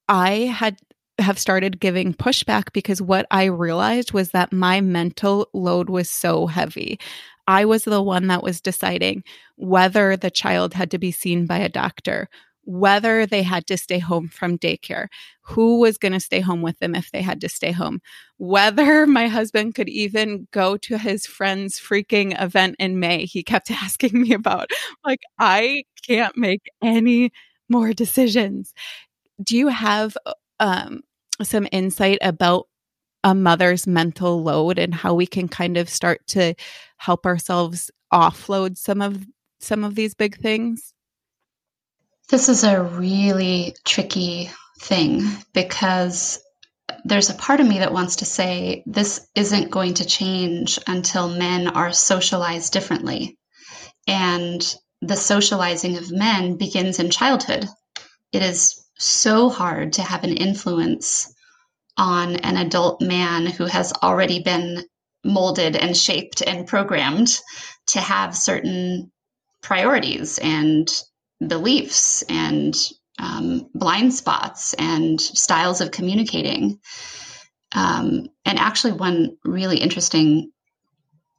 I 0.09 0.31
had 0.31 0.77
have 1.19 1.37
started 1.39 1.79
giving 1.79 2.13
pushback 2.13 2.73
because 2.73 3.01
what 3.01 3.27
I 3.31 3.45
realized 3.45 4.11
was 4.13 4.31
that 4.31 4.51
my 4.51 4.81
mental 4.81 5.47
load 5.53 5.89
was 5.89 6.09
so 6.09 6.47
heavy. 6.47 6.99
I 7.47 7.65
was 7.65 7.83
the 7.83 8.01
one 8.01 8.27
that 8.27 8.43
was 8.43 8.61
deciding 8.61 9.23
whether 9.55 10.15
the 10.15 10.31
child 10.31 10.73
had 10.73 10.91
to 10.91 10.97
be 10.97 11.11
seen 11.11 11.45
by 11.45 11.57
a 11.59 11.69
doctor, 11.69 12.29
whether 12.63 13.25
they 13.25 13.43
had 13.43 13.65
to 13.67 13.77
stay 13.77 13.99
home 13.99 14.27
from 14.27 14.57
daycare, 14.57 15.07
who 15.41 15.79
was 15.79 15.97
going 15.97 16.11
to 16.13 16.19
stay 16.19 16.39
home 16.39 16.61
with 16.61 16.77
them 16.79 16.95
if 16.95 17.11
they 17.11 17.21
had 17.21 17.41
to 17.41 17.49
stay 17.49 17.71
home, 17.71 17.99
whether 18.37 19.07
my 19.07 19.27
husband 19.27 19.75
could 19.75 19.89
even 19.89 20.47
go 20.51 20.77
to 20.77 20.97
his 20.97 21.25
friend's 21.25 21.79
freaking 21.79 22.39
event 22.41 22.75
in 22.79 22.99
May. 22.99 23.25
He 23.25 23.43
kept 23.43 23.71
asking 23.71 24.19
me 24.21 24.33
about, 24.33 24.69
like, 25.05 25.21
I 25.39 25.83
can't 26.05 26.37
make 26.37 26.69
any 26.81 27.31
more 27.69 27.93
decisions. 27.93 28.73
Do 29.41 29.57
you 29.57 29.69
have 29.69 30.17
um, 30.59 31.01
some 31.41 31.67
insight 31.71 32.19
about 32.21 32.67
a 33.23 33.35
mother's 33.35 33.85
mental 33.85 34.41
load 34.43 34.79
and 34.79 34.93
how 34.93 35.13
we 35.13 35.27
can 35.27 35.47
kind 35.47 35.77
of 35.77 35.89
start 35.89 36.25
to 36.27 36.55
help 36.97 37.25
ourselves 37.25 37.91
offload 38.11 38.77
some 38.77 39.01
of 39.01 39.25
some 39.59 39.83
of 39.83 39.95
these 39.95 40.13
big 40.13 40.37
things? 40.37 40.93
This 42.29 42.49
is 42.49 42.63
a 42.63 42.81
really 42.81 43.75
tricky 43.85 44.49
thing 44.79 45.23
because 45.53 46.39
there's 47.05 47.29
a 47.29 47.35
part 47.35 47.59
of 47.59 47.67
me 47.67 47.79
that 47.79 47.93
wants 47.93 48.17
to 48.17 48.25
say 48.25 48.83
this 48.85 49.27
isn't 49.35 49.71
going 49.71 49.95
to 49.95 50.05
change 50.05 50.79
until 50.87 51.29
men 51.29 51.67
are 51.67 51.93
socialized 51.93 52.73
differently. 52.73 53.37
And 54.07 54.75
the 55.01 55.15
socializing 55.15 55.97
of 55.97 56.11
men 56.11 56.57
begins 56.57 56.99
in 56.99 57.09
childhood. 57.09 57.67
It 58.31 58.41
is 58.41 58.83
so 58.97 59.49
hard 59.49 59.93
to 59.93 60.03
have 60.03 60.23
an 60.23 60.35
influence 60.35 61.33
on 61.97 62.37
an 62.37 62.57
adult 62.57 63.01
man 63.01 63.45
who 63.45 63.65
has 63.65 63.93
already 64.01 64.41
been 64.41 64.83
molded 65.23 65.75
and 65.75 65.95
shaped 65.95 66.41
and 66.41 66.67
programmed 66.67 67.39
to 67.87 67.99
have 67.99 68.35
certain 68.35 69.11
priorities 69.61 70.39
and 70.39 70.87
beliefs 71.45 72.23
and 72.23 72.75
um, 73.19 73.69
blind 73.73 74.13
spots 74.13 74.73
and 74.73 75.19
styles 75.21 75.81
of 75.81 75.91
communicating. 75.91 76.79
Um, 77.73 78.27
and 78.45 78.59
actually, 78.59 78.93
one 78.93 79.37
really 79.43 79.77
interesting, 79.77 80.51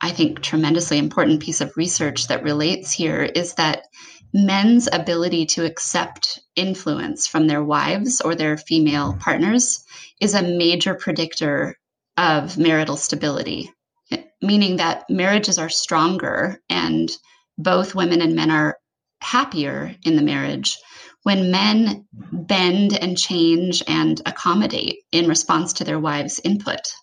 I 0.01 0.11
think, 0.11 0.41
tremendously 0.41 0.99
important 0.99 1.43
piece 1.43 1.61
of 1.61 1.77
research 1.77 2.29
that 2.29 2.43
relates 2.43 2.93
here 2.93 3.23
is 3.23 3.55
that 3.55 3.87
men's 4.33 4.89
ability 4.93 5.47
to 5.47 5.65
accept 5.65 6.41
influence 6.57 7.27
from 7.27 7.47
their 7.47 7.63
wives 7.63 8.21
or 8.21 8.35
their 8.35 8.57
female 8.57 9.17
partners 9.21 9.85
is 10.21 10.35
a 10.35 10.43
major 10.43 10.95
predictor 10.95 11.77
of 12.17 12.57
marital 12.59 12.97
stability, 12.97 13.71
meaning 14.41 14.77
that 14.77 15.05
marriages 15.11 15.59
are 15.59 15.69
stronger 15.69 16.61
and 16.69 17.11
both 17.59 17.95
women 17.95 18.21
and 18.21 18.35
men 18.35 18.51
are 18.51 18.79
happier 19.21 19.95
in 20.05 20.17
the 20.17 20.23
marriage 20.23 20.79
when 21.23 21.51
men 21.51 22.07
bend 22.33 22.97
and 22.99 23.17
change 23.17 23.83
and 23.87 24.21
accommodate 24.27 24.99
in 25.13 25.29
response 25.29 25.75
to 25.75 25.85
their 25.85 26.01
wives' 26.01 26.41
input. 26.43 26.95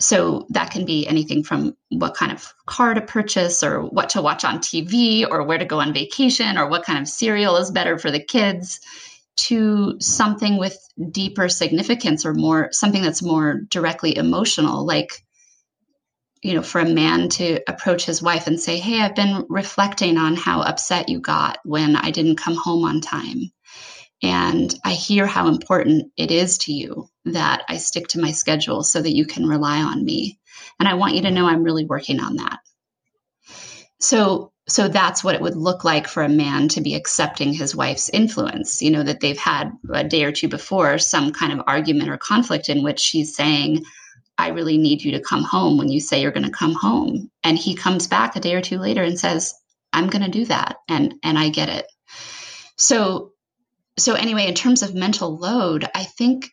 So 0.00 0.46
that 0.50 0.70
can 0.70 0.86
be 0.86 1.06
anything 1.06 1.44
from 1.44 1.76
what 1.90 2.14
kind 2.14 2.32
of 2.32 2.54
car 2.66 2.94
to 2.94 3.02
purchase, 3.02 3.62
or 3.62 3.82
what 3.82 4.10
to 4.10 4.22
watch 4.22 4.44
on 4.44 4.58
TV, 4.58 5.26
or 5.30 5.44
where 5.44 5.58
to 5.58 5.64
go 5.64 5.80
on 5.80 5.92
vacation, 5.92 6.56
or 6.56 6.68
what 6.68 6.84
kind 6.84 6.98
of 6.98 7.08
cereal 7.08 7.56
is 7.56 7.70
better 7.70 7.98
for 7.98 8.10
the 8.10 8.22
kids, 8.22 8.80
to 9.36 10.00
something 10.00 10.58
with 10.58 10.76
deeper 11.10 11.48
significance 11.48 12.26
or 12.26 12.34
more 12.34 12.68
something 12.72 13.02
that's 13.02 13.22
more 13.22 13.60
directly 13.68 14.16
emotional, 14.16 14.84
like 14.86 15.22
you 16.42 16.54
know, 16.54 16.62
for 16.62 16.80
a 16.80 16.88
man 16.88 17.28
to 17.28 17.60
approach 17.68 18.06
his 18.06 18.22
wife 18.22 18.46
and 18.46 18.58
say, 18.58 18.78
Hey, 18.78 19.00
I've 19.00 19.14
been 19.14 19.44
reflecting 19.48 20.16
on 20.16 20.36
how 20.36 20.62
upset 20.62 21.08
you 21.08 21.20
got 21.20 21.58
when 21.64 21.96
I 21.96 22.10
didn't 22.10 22.36
come 22.36 22.56
home 22.56 22.84
on 22.84 23.00
time. 23.00 23.52
And 24.22 24.74
I 24.84 24.92
hear 24.92 25.26
how 25.26 25.48
important 25.48 26.12
it 26.16 26.30
is 26.30 26.58
to 26.58 26.72
you 26.72 27.08
that 27.26 27.62
I 27.68 27.78
stick 27.78 28.08
to 28.08 28.20
my 28.20 28.32
schedule 28.32 28.82
so 28.82 29.00
that 29.00 29.14
you 29.14 29.24
can 29.24 29.46
rely 29.46 29.78
on 29.78 30.04
me. 30.04 30.38
And 30.78 30.88
I 30.88 30.94
want 30.94 31.14
you 31.14 31.22
to 31.22 31.30
know 31.30 31.46
I'm 31.46 31.62
really 31.62 31.86
working 31.86 32.20
on 32.20 32.36
that. 32.36 32.58
So, 33.98 34.52
so 34.68 34.88
that's 34.88 35.24
what 35.24 35.34
it 35.34 35.40
would 35.40 35.56
look 35.56 35.84
like 35.84 36.06
for 36.06 36.22
a 36.22 36.28
man 36.28 36.68
to 36.68 36.80
be 36.80 36.94
accepting 36.94 37.52
his 37.52 37.74
wife's 37.74 38.08
influence. 38.08 38.82
You 38.82 38.90
know, 38.90 39.02
that 39.02 39.20
they've 39.20 39.38
had 39.38 39.72
a 39.92 40.04
day 40.04 40.24
or 40.24 40.32
two 40.32 40.48
before 40.48 40.98
some 40.98 41.32
kind 41.32 41.52
of 41.52 41.64
argument 41.66 42.10
or 42.10 42.16
conflict 42.16 42.68
in 42.68 42.82
which 42.82 43.00
she's 43.00 43.34
saying, 43.34 43.84
I 44.38 44.48
really 44.48 44.78
need 44.78 45.02
you 45.02 45.12
to 45.12 45.20
come 45.20 45.42
home 45.42 45.76
when 45.76 45.88
you 45.88 46.00
say 46.00 46.22
you're 46.22 46.30
going 46.30 46.46
to 46.46 46.50
come 46.50 46.74
home. 46.74 47.30
And 47.44 47.58
he 47.58 47.74
comes 47.74 48.06
back 48.06 48.36
a 48.36 48.40
day 48.40 48.54
or 48.54 48.62
two 48.62 48.78
later 48.78 49.02
and 49.02 49.18
says, 49.18 49.54
I'm 49.92 50.08
going 50.08 50.24
to 50.24 50.30
do 50.30 50.46
that. 50.46 50.76
And, 50.88 51.14
and 51.22 51.38
I 51.38 51.50
get 51.50 51.68
it. 51.68 51.86
So, 52.76 53.32
so 53.98 54.14
anyway, 54.14 54.46
in 54.46 54.54
terms 54.54 54.82
of 54.82 54.94
mental 54.94 55.36
load, 55.36 55.86
I 55.94 56.04
think 56.04 56.50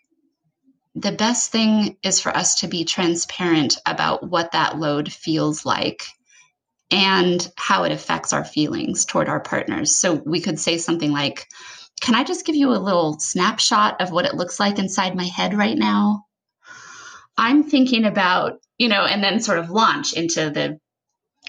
the 0.95 1.11
best 1.11 1.51
thing 1.51 1.97
is 2.03 2.19
for 2.19 2.35
us 2.35 2.61
to 2.61 2.67
be 2.67 2.83
transparent 2.83 3.77
about 3.85 4.27
what 4.27 4.53
that 4.53 4.79
load 4.79 5.11
feels 5.11 5.65
like 5.65 6.07
and 6.89 7.51
how 7.55 7.83
it 7.83 7.91
affects 7.91 8.33
our 8.33 8.43
feelings 8.43 9.05
toward 9.05 9.29
our 9.29 9.39
partners. 9.39 9.95
So 9.95 10.13
we 10.13 10.41
could 10.41 10.59
say 10.59 10.77
something 10.77 11.11
like, 11.11 11.47
Can 12.01 12.15
I 12.15 12.23
just 12.23 12.45
give 12.45 12.55
you 12.55 12.71
a 12.71 12.79
little 12.79 13.19
snapshot 13.19 14.01
of 14.01 14.11
what 14.11 14.25
it 14.25 14.35
looks 14.35 14.59
like 14.59 14.79
inside 14.79 15.15
my 15.15 15.25
head 15.25 15.53
right 15.53 15.77
now? 15.77 16.25
I'm 17.38 17.63
thinking 17.63 18.05
about, 18.05 18.59
you 18.77 18.88
know, 18.88 19.05
and 19.05 19.23
then 19.23 19.39
sort 19.39 19.59
of 19.59 19.69
launch 19.69 20.13
into 20.13 20.49
the 20.49 20.79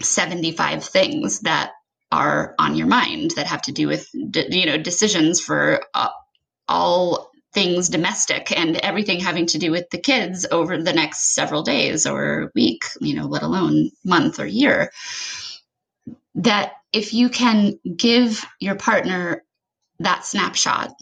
75 0.03 0.85
things 0.85 1.41
that 1.41 1.73
are 2.11 2.55
on 2.59 2.77
your 2.77 2.87
mind 2.87 3.33
that 3.33 3.47
have 3.47 3.63
to 3.63 3.73
do 3.73 3.87
with, 3.87 4.09
you 4.15 4.67
know, 4.67 4.79
decisions 4.79 5.41
for 5.41 5.83
uh, 5.95 6.09
all 6.69 7.31
things 7.53 7.89
domestic 7.89 8.57
and 8.57 8.77
everything 8.77 9.21
having 9.21 9.47
to 9.47 9.59
do 9.59 9.71
with 9.71 9.89
the 9.91 9.99
kids 9.99 10.47
over 10.51 10.77
the 10.83 10.93
next 10.93 11.35
several 11.35 11.63
days 11.63 12.07
or 12.07 12.53
week, 12.55 12.85
you 13.01 13.15
know, 13.15 13.27
let 13.27 13.43
alone 13.43 13.91
month 14.05 14.39
or 14.39 14.47
year. 14.47 14.91
That 16.37 16.73
if 16.93 17.15
you 17.15 17.29
can 17.29 17.79
give 17.97 18.45
your 18.61 18.77
partner 18.77 19.43
that 19.99 20.25
snapshot 20.25 20.93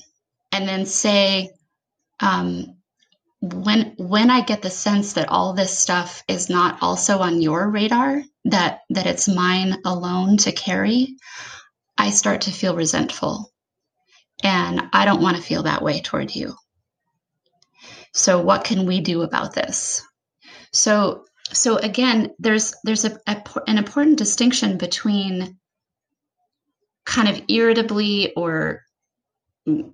and 0.53 0.69
then 0.69 0.87
say, 0.87 1.51
um, 2.21 2.77
when 3.41 3.95
when 3.99 4.31
i 4.31 4.41
get 4.41 4.63
the 4.63 4.71
sense 4.71 5.13
that 5.13 5.29
all 5.29 5.53
this 5.53 5.77
stuff 5.79 6.23
is 6.27 6.49
not 6.49 6.79
also 6.83 7.19
on 7.19 7.43
your 7.43 7.69
radar 7.69 8.23
that 8.47 8.81
that 8.91 9.07
it's 9.07 9.29
mine 9.29 9.77
alone 9.85 10.37
to 10.39 10.53
carry 10.53 11.17
i 11.99 12.11
start 12.11 12.43
to 12.43 12.51
feel 12.51 12.77
resentful. 12.77 13.53
And 14.43 14.83
i 14.93 15.05
don't 15.05 15.23
want 15.23 15.37
to 15.37 15.43
feel 15.43 15.65
that 15.65 15.83
way 15.83 16.01
toward 16.01 16.35
you. 16.35 16.55
So 18.13 18.41
what 18.41 18.65
can 18.65 18.87
we 18.87 19.01
do 19.01 19.23
about 19.23 19.55
this? 19.55 20.03
So 20.73 21.25
so 21.53 21.77
again 21.77 22.33
there's 22.39 22.75
there's 22.85 23.05
a, 23.05 23.19
a 23.27 23.43
an 23.67 23.79
important 23.79 24.19
distinction 24.19 24.79
between 24.79 25.59
kind 27.05 27.29
of 27.29 27.41
irritably 27.49 28.35
or 28.35 28.83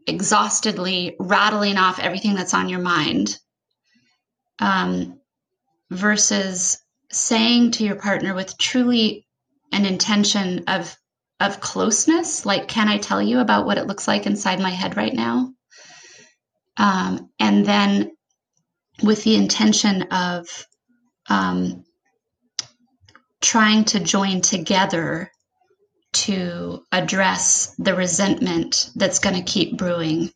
exhaustedly 0.07 1.17
rattling 1.19 1.79
off 1.79 1.99
everything 1.99 2.35
that's 2.35 2.55
on 2.55 2.69
your 2.69 2.81
mind 2.81 3.39
um, 4.59 5.21
versus 5.91 6.79
saying 7.13 7.71
to 7.71 7.85
your 7.85 7.97
partner 7.97 8.35
with 8.35 8.59
truly 8.59 9.27
an 9.73 9.87
intention 9.87 10.65
of 10.67 10.97
of 11.41 11.61
closeness 11.61 12.47
like 12.47 12.69
can 12.69 12.89
i 12.89 12.99
tell 12.99 13.21
you 13.21 13.41
about 13.41 13.67
what 13.67 13.79
it 13.79 13.87
looks 13.87 14.07
like 14.07 14.27
inside 14.27 14.61
my 14.61 14.71
head 14.71 14.97
right 14.97 15.15
now 15.15 15.53
um, 16.77 17.31
and 17.39 17.67
then 17.67 18.13
with 19.03 19.25
the 19.25 19.35
intention 19.35 20.03
of 20.11 20.67
um, 21.29 21.85
trying 23.41 23.85
to 23.85 24.01
join 24.01 24.41
together 24.41 25.31
to 26.13 26.85
address 26.93 27.75
the 27.79 27.95
resentment 27.95 28.91
that's 28.95 29.19
going 29.19 29.37
to 29.37 29.43
keep 29.43 29.77
brewing 29.77 30.31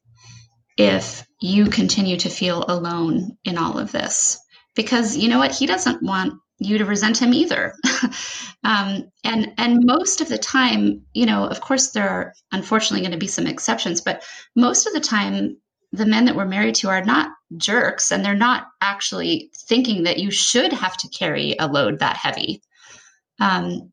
if 0.77 1.27
you 1.41 1.67
continue 1.67 2.17
to 2.17 2.29
feel 2.29 2.65
alone 2.69 3.37
in 3.45 3.59
all 3.59 3.79
of 3.79 3.93
this. 3.93 4.39
Because 4.75 5.17
you 5.17 5.29
know 5.29 5.39
what? 5.39 5.55
He 5.55 5.67
doesn't 5.67 6.03
want 6.03 6.35
you 6.59 6.79
to 6.79 6.85
resent 6.85 7.21
him 7.21 7.35
either. 7.35 7.75
um, 8.65 9.11
and 9.25 9.53
and 9.59 9.85
most 9.85 10.21
of 10.21 10.29
the 10.29 10.39
time, 10.39 11.03
you 11.13 11.27
know, 11.27 11.45
of 11.45 11.61
course, 11.61 11.91
there 11.91 12.09
are 12.09 12.35
unfortunately 12.53 13.01
going 13.01 13.13
to 13.13 13.19
be 13.19 13.27
some 13.27 13.47
exceptions, 13.47 14.01
but 14.01 14.25
most 14.55 14.87
of 14.87 14.93
the 14.93 15.01
time, 15.01 15.57
the 15.93 16.07
men 16.07 16.25
that 16.25 16.37
we're 16.37 16.47
married 16.47 16.75
to 16.77 16.89
are 16.89 17.05
not 17.05 17.31
jerks, 17.57 18.11
and 18.11 18.25
they're 18.25 18.35
not 18.35 18.69
actually 18.81 19.51
thinking 19.55 20.05
that 20.05 20.19
you 20.19 20.31
should 20.31 20.73
have 20.73 20.97
to 20.99 21.09
carry 21.09 21.57
a 21.59 21.67
load 21.67 21.99
that 21.99 22.17
heavy. 22.17 22.63
Um, 23.39 23.93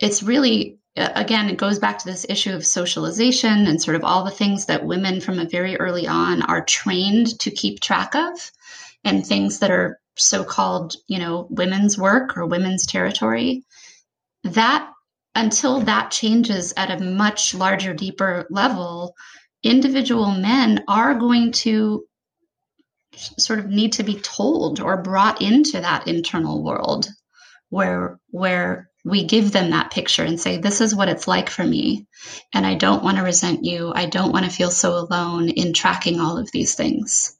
it's 0.00 0.22
really 0.22 0.78
again, 0.96 1.48
it 1.48 1.56
goes 1.56 1.78
back 1.78 1.98
to 1.98 2.06
this 2.06 2.24
issue 2.28 2.52
of 2.52 2.64
socialization 2.64 3.66
and 3.66 3.82
sort 3.82 3.96
of 3.96 4.04
all 4.04 4.24
the 4.24 4.30
things 4.30 4.66
that 4.66 4.84
women 4.86 5.20
from 5.20 5.38
a 5.38 5.48
very 5.48 5.76
early 5.76 6.06
on 6.06 6.42
are 6.42 6.64
trained 6.64 7.38
to 7.40 7.50
keep 7.50 7.80
track 7.80 8.14
of 8.14 8.52
and 9.02 9.26
things 9.26 9.58
that 9.58 9.70
are 9.70 9.98
so 10.16 10.44
called, 10.44 10.96
you 11.06 11.18
know, 11.18 11.46
women's 11.50 11.98
work 11.98 12.36
or 12.36 12.46
women's 12.46 12.86
territory. 12.86 13.64
That 14.44 14.90
until 15.34 15.80
that 15.80 16.10
changes 16.10 16.72
at 16.76 16.90
a 16.90 17.04
much 17.04 17.54
larger, 17.54 17.94
deeper 17.94 18.46
level, 18.50 19.14
individual 19.62 20.30
men 20.30 20.84
are 20.86 21.14
going 21.14 21.52
to 21.52 22.04
sort 23.38 23.58
of 23.58 23.66
need 23.66 23.92
to 23.94 24.02
be 24.02 24.20
told 24.20 24.80
or 24.80 25.02
brought 25.02 25.40
into 25.40 25.80
that 25.80 26.08
internal 26.08 26.62
world 26.62 27.08
where 27.70 28.18
where 28.30 28.90
we 29.04 29.24
give 29.24 29.52
them 29.52 29.70
that 29.70 29.90
picture 29.90 30.24
and 30.24 30.40
say, 30.40 30.56
This 30.56 30.80
is 30.80 30.94
what 30.94 31.08
it's 31.08 31.28
like 31.28 31.50
for 31.50 31.64
me. 31.64 32.06
And 32.52 32.66
I 32.66 32.74
don't 32.74 33.04
want 33.04 33.18
to 33.18 33.22
resent 33.22 33.64
you. 33.64 33.92
I 33.94 34.06
don't 34.06 34.32
want 34.32 34.46
to 34.46 34.50
feel 34.50 34.70
so 34.70 34.96
alone 34.96 35.50
in 35.50 35.72
tracking 35.74 36.20
all 36.20 36.38
of 36.38 36.50
these 36.52 36.74
things. 36.74 37.36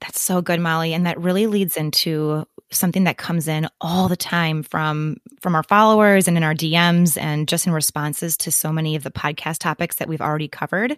That's 0.00 0.20
so 0.20 0.40
good, 0.40 0.60
Molly. 0.60 0.94
And 0.94 1.06
that 1.06 1.20
really 1.20 1.46
leads 1.46 1.76
into 1.76 2.46
something 2.70 3.04
that 3.04 3.16
comes 3.16 3.48
in 3.48 3.68
all 3.80 4.08
the 4.08 4.16
time 4.16 4.62
from 4.62 5.16
from 5.40 5.54
our 5.54 5.62
followers 5.62 6.28
and 6.28 6.36
in 6.36 6.42
our 6.42 6.54
DMs 6.54 7.16
and 7.20 7.48
just 7.48 7.66
in 7.66 7.72
responses 7.72 8.36
to 8.36 8.52
so 8.52 8.72
many 8.72 8.94
of 8.94 9.02
the 9.02 9.10
podcast 9.10 9.58
topics 9.58 9.96
that 9.96 10.08
we've 10.08 10.20
already 10.20 10.48
covered. 10.48 10.96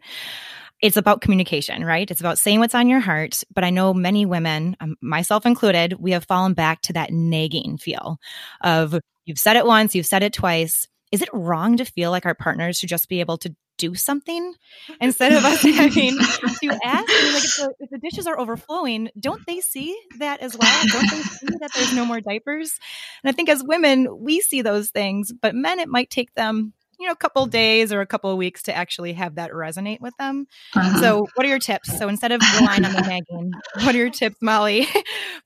It's 0.83 0.97
about 0.97 1.21
communication, 1.21 1.85
right? 1.85 2.11
It's 2.11 2.21
about 2.21 2.39
saying 2.39 2.59
what's 2.59 2.75
on 2.75 2.89
your 2.89 3.01
heart. 3.01 3.43
But 3.55 3.65
I 3.65 3.71
know 3.71 3.93
many 3.93 4.25
women, 4.25 4.77
um, 4.81 4.97
myself 5.01 5.45
included, 5.45 5.95
we 5.99 6.13
have 6.13 6.25
fallen 6.25 6.55
back 6.55 6.81
to 6.83 6.95
that 6.95 7.13
nagging 7.13 7.77
feel 7.77 8.19
of 8.63 8.99
you've 9.27 9.39
said 9.39 9.57
it 9.57 9.67
once, 9.67 9.95
you've 9.95 10.07
said 10.07 10.23
it 10.23 10.33
twice. 10.33 10.89
Is 11.13 11.23
it 11.23 11.29
wrong 11.33 11.77
to 11.77 11.85
feel 11.85 12.11
like 12.11 12.25
our 12.25 12.35
partners 12.35 12.79
should 12.79 12.89
just 12.89 13.09
be 13.09 13.21
able 13.21 13.37
to 13.39 13.55
do 13.81 13.95
something 13.95 14.55
instead 15.01 15.33
of 15.33 15.45
us 15.45 15.63
having 15.77 16.17
to 16.19 16.79
ask. 16.85 17.09
I 17.09 17.23
mean, 17.23 17.35
like 17.35 17.45
if 17.45 17.57
the, 17.57 17.75
if 17.81 17.91
the, 17.91 17.99
dishes 17.99 18.27
are 18.27 18.39
overflowing, 18.39 19.09
don't 19.19 19.45
they 19.47 19.61
see 19.61 19.99
that 20.19 20.41
as 20.41 20.57
well? 20.57 20.83
Don't 20.93 21.11
they 21.11 21.23
see 21.23 21.47
that 21.61 21.71
there's 21.75 21.95
no 21.95 22.05
more 22.05 22.21
diapers? 22.21 22.79
And 23.25 23.31
I 23.31 23.33
think 23.33 23.49
as 23.49 23.63
women, 23.65 24.09
we 24.19 24.41
see 24.41 24.63
those 24.63 24.91
things, 24.91 25.33
but 25.33 25.55
men, 25.55 25.81
it 25.81 25.89
might 25.89 26.11
take 26.11 26.35
them 26.35 26.75
you 26.99 27.07
know 27.07 27.13
a 27.13 27.17
couple 27.17 27.47
days 27.47 27.95
or 27.95 28.03
a 28.03 28.07
couple 28.07 28.31
of 28.31 28.37
weeks 28.37 28.65
to 28.65 28.77
actually 28.77 29.15
have 29.15 29.37
that 29.37 29.53
resonate 29.53 30.03
with 30.03 30.15
them 30.19 30.47
uh-huh. 30.77 31.01
so 31.01 31.27
what 31.35 31.47
are 31.47 31.49
your 31.49 31.59
tips 31.59 31.99
so 31.99 32.09
instead 32.09 32.31
of 32.31 32.43
relying 32.61 32.85
on 32.85 32.93
the 32.93 33.01
nagging 33.01 33.51
what 33.85 33.95
are 33.95 33.99
your 33.99 34.11
tips 34.11 34.37
molly 34.43 34.87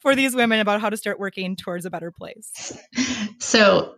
for 0.01 0.17
these 0.17 0.35
women 0.35 0.59
about 0.59 0.81
how 0.81 0.91
to 0.91 0.97
start 0.97 1.21
working 1.21 1.55
towards 1.55 1.87
a 1.87 1.91
better 1.91 2.11
place 2.11 2.77
so 3.39 3.95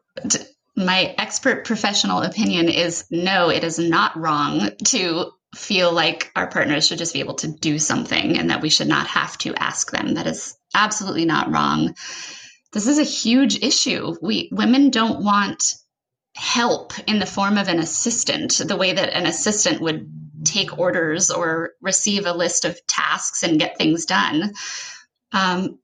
my 0.77 1.15
expert 1.17 1.65
professional 1.65 2.23
opinion 2.23 2.69
is 2.69 3.05
no, 3.11 3.49
it 3.49 3.65
is 3.65 3.79
not 3.79 4.17
wrong 4.17 4.71
to 4.85 5.31
feel 5.55 5.91
like 5.91 6.31
our 6.37 6.49
partners 6.49 6.87
should 6.87 6.99
just 6.99 7.15
be 7.15 7.21
able 7.21 7.35
to 7.35 7.49
do 7.49 7.79
something 7.79 8.37
and 8.37 8.51
that 8.51 8.61
we 8.61 8.69
should 8.69 8.89
not 8.89 9.07
have 9.07 9.39
to 9.39 9.55
ask 9.55 9.91
them. 9.91 10.15
That 10.15 10.27
is 10.27 10.57
absolutely 10.75 11.25
not 11.25 11.51
wrong. 11.51 11.95
This 12.73 12.87
is 12.87 12.99
a 12.99 13.05
huge 13.05 13.63
issue. 13.63 14.17
We 14.21 14.51
women 14.53 14.91
don't 14.91 15.25
want 15.25 15.75
help 16.35 16.93
in 17.09 17.19
the 17.19 17.27
form 17.27 17.57
of 17.57 17.69
an 17.69 17.79
assistant, 17.79 18.59
the 18.59 18.77
way 18.77 18.93
that 18.93 19.17
an 19.17 19.25
assistant 19.25 19.81
would 19.81 20.11
take 20.45 20.79
orders 20.79 21.31
or 21.31 21.71
receive 21.81 22.27
a 22.27 22.35
list 22.35 22.67
of 22.67 22.79
tasks 22.87 23.43
and 23.43 23.59
get 23.59 23.79
things 23.79 24.05
done. 24.05 24.53
Um, 25.33 25.79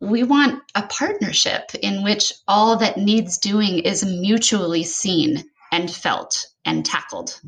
we 0.00 0.22
want 0.22 0.62
a 0.74 0.82
partnership 0.82 1.74
in 1.80 2.02
which 2.02 2.32
all 2.48 2.76
that 2.76 2.96
needs 2.96 3.38
doing 3.38 3.78
is 3.78 4.04
mutually 4.04 4.82
seen 4.82 5.44
and 5.70 5.90
felt 5.90 6.46
and 6.64 6.84
tackled. 6.84 7.40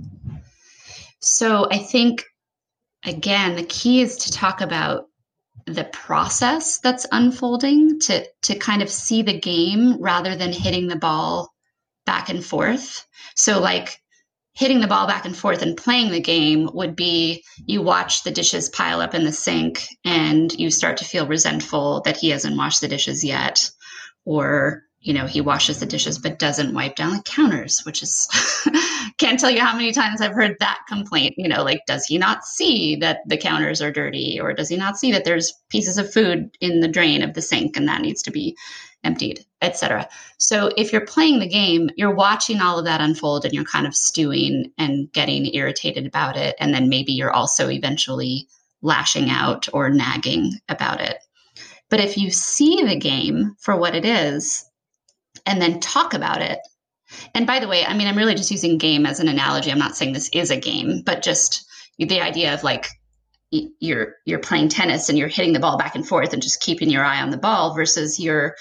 So 1.20 1.68
I 1.70 1.79
think, 1.79 2.25
again, 3.05 3.57
the 3.57 3.64
key 3.64 4.01
is 4.03 4.16
to 4.18 4.33
talk 4.33 4.61
about 4.61 5.09
the 5.66 5.85
process 5.85 6.79
that's 6.79 7.07
unfolding, 7.12 8.01
to, 8.01 8.27
to 8.43 8.55
kind 8.57 8.83
of 8.83 8.91
see 8.91 9.23
the 9.23 9.39
game 9.39 10.01
rather 10.01 10.35
than 10.35 10.53
hitting 10.53 10.89
the 10.89 10.97
ball 10.97 11.53
back 12.05 12.29
and 12.29 12.45
forth. 12.45 13.07
So, 13.37 13.61
like, 13.61 14.02
hitting 14.55 14.81
the 14.81 14.87
ball 14.87 15.07
back 15.07 15.25
and 15.25 15.37
forth 15.37 15.63
and 15.63 15.77
playing 15.77 16.11
the 16.11 16.21
game 16.21 16.69
would 16.75 16.95
be 16.95 17.43
you 17.67 17.83
watch 17.83 18.23
the 18.23 18.31
dishes 18.31 18.69
pile 18.69 19.01
up 19.01 19.15
in 19.15 19.25
the 19.25 19.33
sink 19.33 19.87
and 20.05 20.53
you 20.53 20.71
start 20.71 20.99
to 20.99 21.05
feel 21.05 21.27
resentful 21.27 22.03
that 22.05 22.17
he 22.17 22.31
hasn't 22.31 22.57
washed 22.57 22.81
the 22.81 22.89
dishes 22.89 23.25
yet 23.25 23.71
or 24.25 24.83
you 25.01 25.15
know 25.15 25.27
he 25.27 25.41
washes 25.41 25.81
the 25.81 25.87
dishes 25.87 26.19
but 26.19 26.39
doesn't 26.39 26.75
wipe 26.75 26.97
down 26.97 27.17
the 27.17 27.23
counters 27.23 27.81
which 27.85 28.03
is 28.03 28.29
can't 29.19 29.41
tell 29.41 29.51
you 29.51 29.61
how 29.61 29.75
many 29.75 29.91
times 29.91 30.21
i've 30.21 30.35
heard 30.35 30.57
that 30.61 30.81
complaint 30.87 31.35
you 31.39 31.49
know 31.49 31.65
like 31.65 31.81
does 31.87 32.05
he 32.05 32.19
not 32.19 32.45
see 32.45 32.97
that 32.97 33.19
the 33.27 33.39
counters 33.39 33.81
are 33.81 33.91
dirty 33.91 34.39
or 34.41 34.53
does 34.53 34.69
he 34.69 34.77
not 34.77 34.99
see 34.99 35.13
that 35.13 35.25
there's 35.25 35.55
pieces 35.71 35.97
of 35.99 36.13
food 36.13 36.57
in 36.61 36.81
the 36.81 36.89
drain 36.89 37.23
of 37.23 37.35
the 37.35 37.43
sink 37.43 37.77
and 37.77 37.89
that 37.89 38.03
needs 38.03 38.23
to 38.23 38.31
be 38.31 38.57
emptied, 39.05 39.45
etc. 39.61 40.09
So 40.39 40.71
if 40.77 40.93
you're 40.93 41.07
playing 41.07 41.41
the 41.41 41.49
game, 41.49 41.91
you're 41.97 42.15
watching 42.15 42.61
all 42.61 42.79
of 42.79 42.85
that 42.85 43.01
unfold 43.01 43.45
and 43.45 43.53
you're 43.53 43.65
kind 43.65 43.87
of 43.87 43.97
stewing 43.97 44.73
and 44.79 45.11
getting 45.13 45.53
irritated 45.55 46.07
about 46.07 46.37
it. 46.37 46.55
And 46.61 46.73
then 46.73 46.89
maybe 46.89 47.13
you're 47.13 47.33
also 47.33 47.69
eventually 47.69 48.49
lashing 48.81 49.31
out 49.31 49.69
or 49.73 49.91
nagging 49.91 50.53
about 50.69 51.01
it. 51.01 51.19
But 51.89 52.01
if 52.01 52.17
you 52.17 52.31
see 52.31 52.83
the 52.85 52.97
game 52.97 53.57
for 53.59 53.77
what 53.77 53.95
it 53.95 54.05
is 54.05 54.65
and 55.47 55.61
then 55.61 55.81
talk 55.81 56.15
about 56.15 56.41
it, 56.41 56.59
and 57.35 57.47
by 57.47 57.59
the 57.59 57.69
way, 57.69 57.85
I 57.85 57.95
mean, 57.95 58.09
I'm 58.09 58.17
really 58.17 58.35
just 58.35 58.51
using 58.51 58.79
game 58.79 59.05
as 59.05 59.21
an 59.21 59.29
analogy. 59.29 59.71
I'm 59.71 59.79
not 59.79 59.97
saying 59.97 60.13
this 60.13 60.31
is 60.33 60.51
a 60.51 60.57
game, 60.57 61.03
but 61.05 61.23
just 61.23 61.67
the 61.99 62.23
idea 62.23 62.55
of 62.55 62.65
like 62.65 62.89
you're 63.51 64.15
you're 64.25 64.39
playing 64.39 64.71
tennis 64.71 65.09
and 65.09 65.19
you're 65.19 65.29
hitting 65.29 65.53
the 65.53 65.61
ball 65.61 65.77
back 65.77 65.95
and 65.95 66.09
forth 66.09 66.33
and 66.33 66.43
just 66.43 66.63
keeping 66.63 66.89
your 66.89 67.05
eye 67.05 67.21
on 67.21 67.31
the 67.31 67.37
ball 67.37 67.75
versus 67.75 68.19
you're 68.19 68.57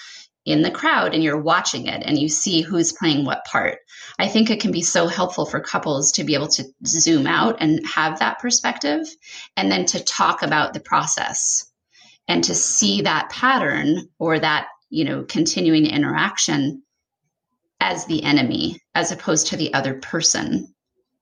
in 0.46 0.62
the 0.62 0.72
crowd 0.72 1.14
and 1.14 1.24
you're 1.24 1.40
watching 1.40 1.88
it 1.88 2.04
and 2.06 2.18
you 2.18 2.28
see 2.28 2.62
who's 2.62 2.94
playing 2.94 3.26
what 3.26 3.46
part. 3.46 3.78
I 4.18 4.28
think 4.28 4.50
it 4.50 4.60
can 4.60 4.72
be 4.72 4.82
so 4.82 5.08
helpful 5.08 5.46
for 5.46 5.60
couples 5.60 6.14
to 6.14 6.24
be 6.24 6.34
able 6.34 6.48
to 6.50 6.64
zoom 6.86 7.28
out 7.28 7.58
and 7.60 7.86
have 7.86 8.20
that 8.20 8.40
perspective 8.40 9.08
and 9.56 9.72
then 9.72 9.86
to 9.88 10.04
talk 10.04 10.42
about 10.42 10.74
the 10.74 10.80
process 10.80 11.72
and 12.28 12.44
to 12.46 12.56
see 12.56 13.04
that 13.04 13.30
pattern 13.30 14.10
or 14.18 14.40
that, 14.40 14.68
you 14.90 15.06
know, 15.06 15.24
continuing 15.24 15.86
interaction 15.86 16.82
as 17.80 18.06
the 18.06 18.24
enemy 18.24 18.80
as 18.96 19.12
opposed 19.12 19.48
to 19.48 19.58
the 19.58 19.74
other 19.74 19.96
person 19.96 20.74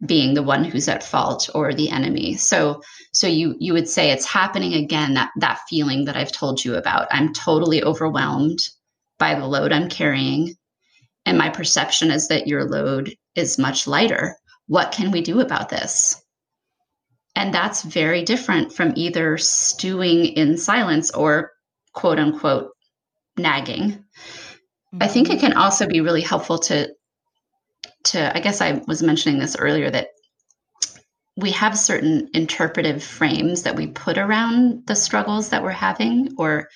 being 0.06 0.34
the 0.34 0.44
one 0.44 0.64
who's 0.64 0.88
at 0.88 1.04
fault 1.04 1.50
or 1.54 1.74
the 1.74 1.90
enemy. 1.90 2.36
So 2.36 2.82
so 3.12 3.28
you 3.28 3.56
you 3.60 3.74
would 3.74 3.90
say 3.90 4.12
it's 4.12 4.26
happening 4.26 4.74
again 4.74 5.16
that 5.16 5.32
that 5.38 5.60
feeling 5.70 6.06
that 6.06 6.16
I've 6.16 6.32
told 6.32 6.64
you 6.64 6.76
about. 6.76 7.08
I'm 7.12 7.34
totally 7.34 7.84
overwhelmed 7.84 8.70
by 9.20 9.36
the 9.36 9.46
load 9.46 9.72
I'm 9.72 9.90
carrying. 9.90 10.56
And 11.26 11.38
my 11.38 11.50
perception 11.50 12.10
is 12.10 12.30
that 12.30 12.48
your 12.48 12.64
load 12.64 13.14
is 13.36 13.60
much 13.60 13.86
lighter. 13.86 14.36
What 14.68 14.92
can 14.92 15.12
we 15.12 15.22
do 15.22 15.42
about 15.42 15.70
this? 15.70 16.22
And 17.36 17.54
that's 17.54 17.84
very 17.84 18.24
different 18.24 18.74
from 18.74 18.94
either 18.96 19.38
stewing 19.38 20.26
in 20.26 20.58
silence 20.58 21.12
or 21.12 21.52
quote 21.94 22.20
unquote 22.20 22.72
nagging. 23.38 23.92
Mm-hmm. 23.92 25.04
I 25.04 25.08
think 25.08 25.30
it 25.30 25.40
can 25.40 25.54
also 25.54 25.88
be 25.88 26.02
really 26.02 26.22
helpful 26.22 26.60
to 26.60 26.90
to 28.06 28.36
I 28.36 28.40
guess 28.40 28.62
I 28.62 28.82
was 28.88 29.04
mentioning 29.04 29.40
this 29.40 29.56
earlier 29.58 29.90
that 29.92 30.08
we 31.38 31.52
have 31.52 31.78
certain 31.78 32.30
interpretive 32.34 33.04
frames 33.04 33.64
that 33.64 33.76
we 33.76 33.88
put 33.88 34.18
around 34.18 34.86
the 34.88 34.96
struggles 34.96 35.50
that 35.50 35.64
we're 35.64 35.72
having 35.72 36.34
or 36.38 36.68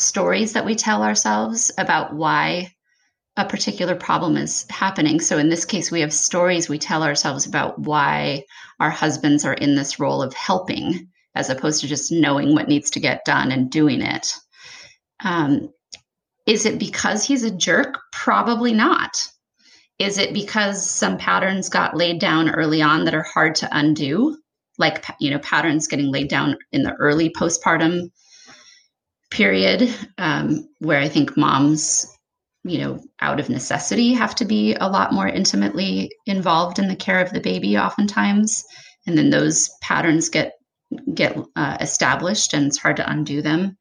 stories 0.00 0.54
that 0.54 0.64
we 0.64 0.74
tell 0.74 1.02
ourselves 1.02 1.70
about 1.78 2.14
why 2.14 2.72
a 3.36 3.44
particular 3.44 3.94
problem 3.94 4.36
is 4.36 4.66
happening. 4.70 5.20
So 5.20 5.38
in 5.38 5.48
this 5.48 5.64
case, 5.64 5.90
we 5.90 6.00
have 6.00 6.12
stories 6.12 6.68
we 6.68 6.78
tell 6.78 7.02
ourselves 7.02 7.46
about 7.46 7.78
why 7.78 8.44
our 8.80 8.90
husbands 8.90 9.44
are 9.44 9.54
in 9.54 9.76
this 9.76 10.00
role 10.00 10.22
of 10.22 10.34
helping 10.34 11.08
as 11.34 11.48
opposed 11.48 11.80
to 11.80 11.88
just 11.88 12.10
knowing 12.10 12.54
what 12.54 12.68
needs 12.68 12.90
to 12.90 13.00
get 13.00 13.24
done 13.24 13.52
and 13.52 13.70
doing 13.70 14.00
it. 14.00 14.34
Um, 15.24 15.72
is 16.46 16.66
it 16.66 16.78
because 16.78 17.24
he's 17.24 17.44
a 17.44 17.50
jerk? 17.50 17.98
Probably 18.12 18.72
not. 18.72 19.28
Is 19.98 20.18
it 20.18 20.34
because 20.34 20.90
some 20.90 21.18
patterns 21.18 21.68
got 21.68 21.96
laid 21.96 22.20
down 22.20 22.50
early 22.50 22.82
on 22.82 23.04
that 23.04 23.14
are 23.14 23.22
hard 23.22 23.54
to 23.56 23.68
undo? 23.70 24.38
Like, 24.78 25.04
you 25.20 25.30
know, 25.30 25.38
patterns 25.38 25.86
getting 25.86 26.10
laid 26.10 26.28
down 26.28 26.56
in 26.72 26.82
the 26.82 26.94
early 26.94 27.30
postpartum 27.30 28.10
period 29.30 29.92
um, 30.18 30.68
where 30.78 31.00
I 31.00 31.08
think 31.08 31.36
moms, 31.36 32.06
you 32.64 32.78
know, 32.78 33.00
out 33.20 33.40
of 33.40 33.48
necessity 33.48 34.12
have 34.14 34.34
to 34.36 34.44
be 34.44 34.74
a 34.74 34.88
lot 34.88 35.12
more 35.12 35.28
intimately 35.28 36.10
involved 36.26 36.78
in 36.78 36.88
the 36.88 36.96
care 36.96 37.20
of 37.20 37.32
the 37.32 37.40
baby 37.40 37.78
oftentimes. 37.78 38.64
And 39.06 39.16
then 39.16 39.30
those 39.30 39.70
patterns 39.80 40.28
get 40.28 40.52
get 41.14 41.36
uh, 41.54 41.76
established 41.80 42.52
and 42.52 42.66
it's 42.66 42.78
hard 42.78 42.96
to 42.96 43.08
undo 43.08 43.42
them. 43.42 43.76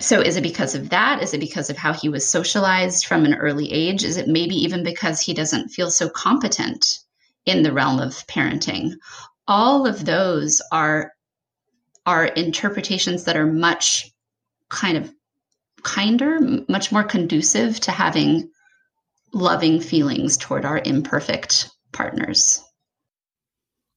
So 0.00 0.20
is 0.20 0.36
it 0.36 0.42
because 0.42 0.74
of 0.74 0.90
that? 0.90 1.22
Is 1.22 1.34
it 1.34 1.40
because 1.40 1.70
of 1.70 1.76
how 1.76 1.92
he 1.92 2.08
was 2.08 2.28
socialized 2.28 3.04
from 3.06 3.24
an 3.24 3.34
early 3.34 3.70
age? 3.72 4.04
Is 4.04 4.16
it 4.16 4.28
maybe 4.28 4.54
even 4.54 4.84
because 4.84 5.20
he 5.20 5.34
doesn't 5.34 5.70
feel 5.70 5.90
so 5.90 6.08
competent 6.08 6.86
in 7.46 7.62
the 7.62 7.72
realm 7.72 7.98
of 7.98 8.26
parenting? 8.26 8.92
All 9.46 9.86
of 9.86 10.04
those 10.04 10.62
are 10.72 11.12
are 12.06 12.24
interpretations 12.24 13.24
that 13.24 13.36
are 13.36 13.46
much 13.46 14.10
kind 14.70 14.96
of 14.96 15.12
kinder, 15.82 16.38
much 16.68 16.92
more 16.92 17.04
conducive 17.04 17.80
to 17.80 17.90
having 17.90 18.50
loving 19.32 19.80
feelings 19.80 20.36
toward 20.36 20.64
our 20.64 20.80
imperfect 20.84 21.70
partners. 21.92 22.62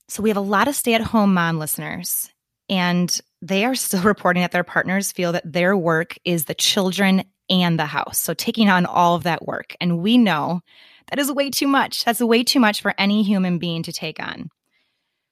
So, 0.07 0.21
we 0.21 0.29
have 0.29 0.37
a 0.37 0.41
lot 0.41 0.67
of 0.67 0.75
stay 0.75 0.93
at 0.93 1.01
home 1.01 1.33
mom 1.33 1.57
listeners, 1.57 2.29
and 2.69 3.19
they 3.41 3.65
are 3.65 3.75
still 3.75 4.03
reporting 4.03 4.41
that 4.41 4.51
their 4.51 4.63
partners 4.63 5.11
feel 5.11 5.31
that 5.31 5.51
their 5.51 5.75
work 5.75 6.17
is 6.25 6.45
the 6.45 6.53
children 6.53 7.23
and 7.49 7.79
the 7.79 7.85
house. 7.85 8.17
So, 8.17 8.33
taking 8.33 8.69
on 8.69 8.85
all 8.85 9.15
of 9.15 9.23
that 9.23 9.45
work. 9.45 9.75
And 9.79 9.99
we 9.99 10.17
know 10.17 10.61
that 11.09 11.19
is 11.19 11.31
way 11.31 11.49
too 11.49 11.67
much. 11.67 12.03
That's 12.05 12.21
way 12.21 12.43
too 12.43 12.59
much 12.59 12.81
for 12.81 12.93
any 12.97 13.23
human 13.23 13.57
being 13.57 13.83
to 13.83 13.91
take 13.91 14.21
on. 14.21 14.49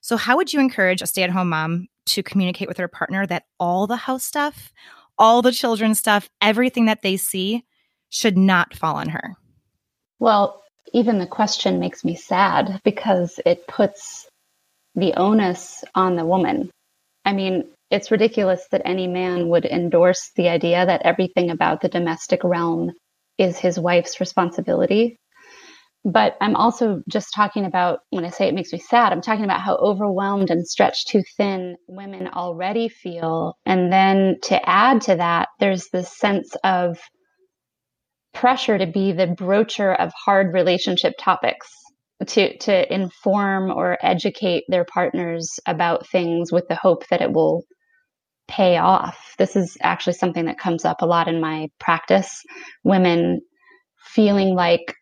So, 0.02 0.18
how 0.18 0.38
would 0.38 0.54
you 0.54 0.60
encourage 0.60 1.02
a 1.02 1.08
stay 1.08 1.24
at 1.24 1.30
home 1.30 1.50
mom 1.50 1.88
to 2.08 2.24
communicate 2.24 2.68
with 2.68 2.78
her 2.78 2.88
partner 2.88 3.26
that 3.28 3.46
all 3.60 3.86
the 3.88 3.96
house 3.96 4.24
stuff, 4.24 4.72
all 5.20 5.42
the 5.42 5.52
children's 5.52 6.00
stuff, 6.00 6.30
everything 6.42 6.86
that 6.86 7.04
they 7.04 7.18
see 7.18 7.66
should 8.10 8.38
not 8.38 8.74
fall 8.74 8.96
on 8.96 9.10
her? 9.10 9.36
Well, 10.18 10.64
even 10.94 11.20
the 11.20 11.28
question 11.28 11.80
makes 11.80 12.04
me 12.04 12.16
sad 12.16 12.82
because 12.84 13.40
it 13.46 13.68
puts 13.68 14.28
the 14.96 15.14
onus 15.14 15.84
on 15.94 16.16
the 16.16 16.26
woman. 16.26 16.72
I 17.26 17.34
mean, 17.34 17.70
it's 17.92 18.12
ridiculous 18.12 18.66
that 18.72 18.82
any 18.86 19.08
man 19.08 19.50
would 19.50 19.66
endorse 19.66 20.32
the 20.36 20.50
idea 20.50 20.86
that 20.86 21.04
everything 21.04 21.50
about 21.50 21.82
the 21.82 21.90
domestic 21.90 22.44
realm 22.44 22.94
is 23.38 23.58
his 23.58 23.80
wife's 23.80 24.20
responsibility. 24.20 25.18
But 26.06 26.38
I'm 26.40 26.56
also 26.56 27.02
just 27.10 27.34
talking 27.36 27.66
about 27.66 28.00
when 28.10 28.26
I 28.26 28.30
say 28.30 28.48
it 28.48 28.54
makes 28.54 28.72
me 28.72 28.80
sad, 28.80 29.12
I'm 29.12 29.22
talking 29.22 29.44
about 29.44 29.62
how 29.62 29.76
overwhelmed 29.76 30.50
and 30.50 30.66
stretched 30.66 31.10
too 31.10 31.22
thin 31.36 31.76
women 31.88 32.30
already 32.30 32.88
feel. 32.88 33.58
And 33.66 33.92
then 33.92 34.38
to 34.44 34.70
add 34.70 35.02
to 35.02 35.18
that, 35.18 35.50
there's 35.60 35.90
this 35.92 36.18
sense 36.18 36.56
of 36.64 36.98
pressure 38.34 38.78
to 38.78 38.88
be 38.88 39.12
the 39.12 39.28
broacher 39.28 40.00
of 40.00 40.14
hard 40.26 40.54
relationship 40.54 41.14
topics 41.20 41.68
to 42.28 42.58
to 42.58 42.94
inform 42.94 43.72
or 43.72 43.98
educate 44.02 44.64
their 44.68 44.86
partners 44.86 45.60
about 45.66 46.08
things 46.08 46.52
with 46.52 46.68
the 46.68 46.76
hope 46.76 47.08
that 47.08 47.22
it 47.22 47.32
will 47.32 47.64
pay 48.48 48.78
off. 48.78 49.36
This 49.38 49.56
is 49.56 49.78
actually 49.82 50.14
something 50.14 50.46
that 50.46 50.60
comes 50.60 50.86
up 50.86 51.02
a 51.02 51.06
lot 51.06 51.28
in 51.28 51.40
my 51.40 51.68
practice. 51.80 52.42
Women 52.84 53.42
feeling 54.14 54.56
like 54.56 54.96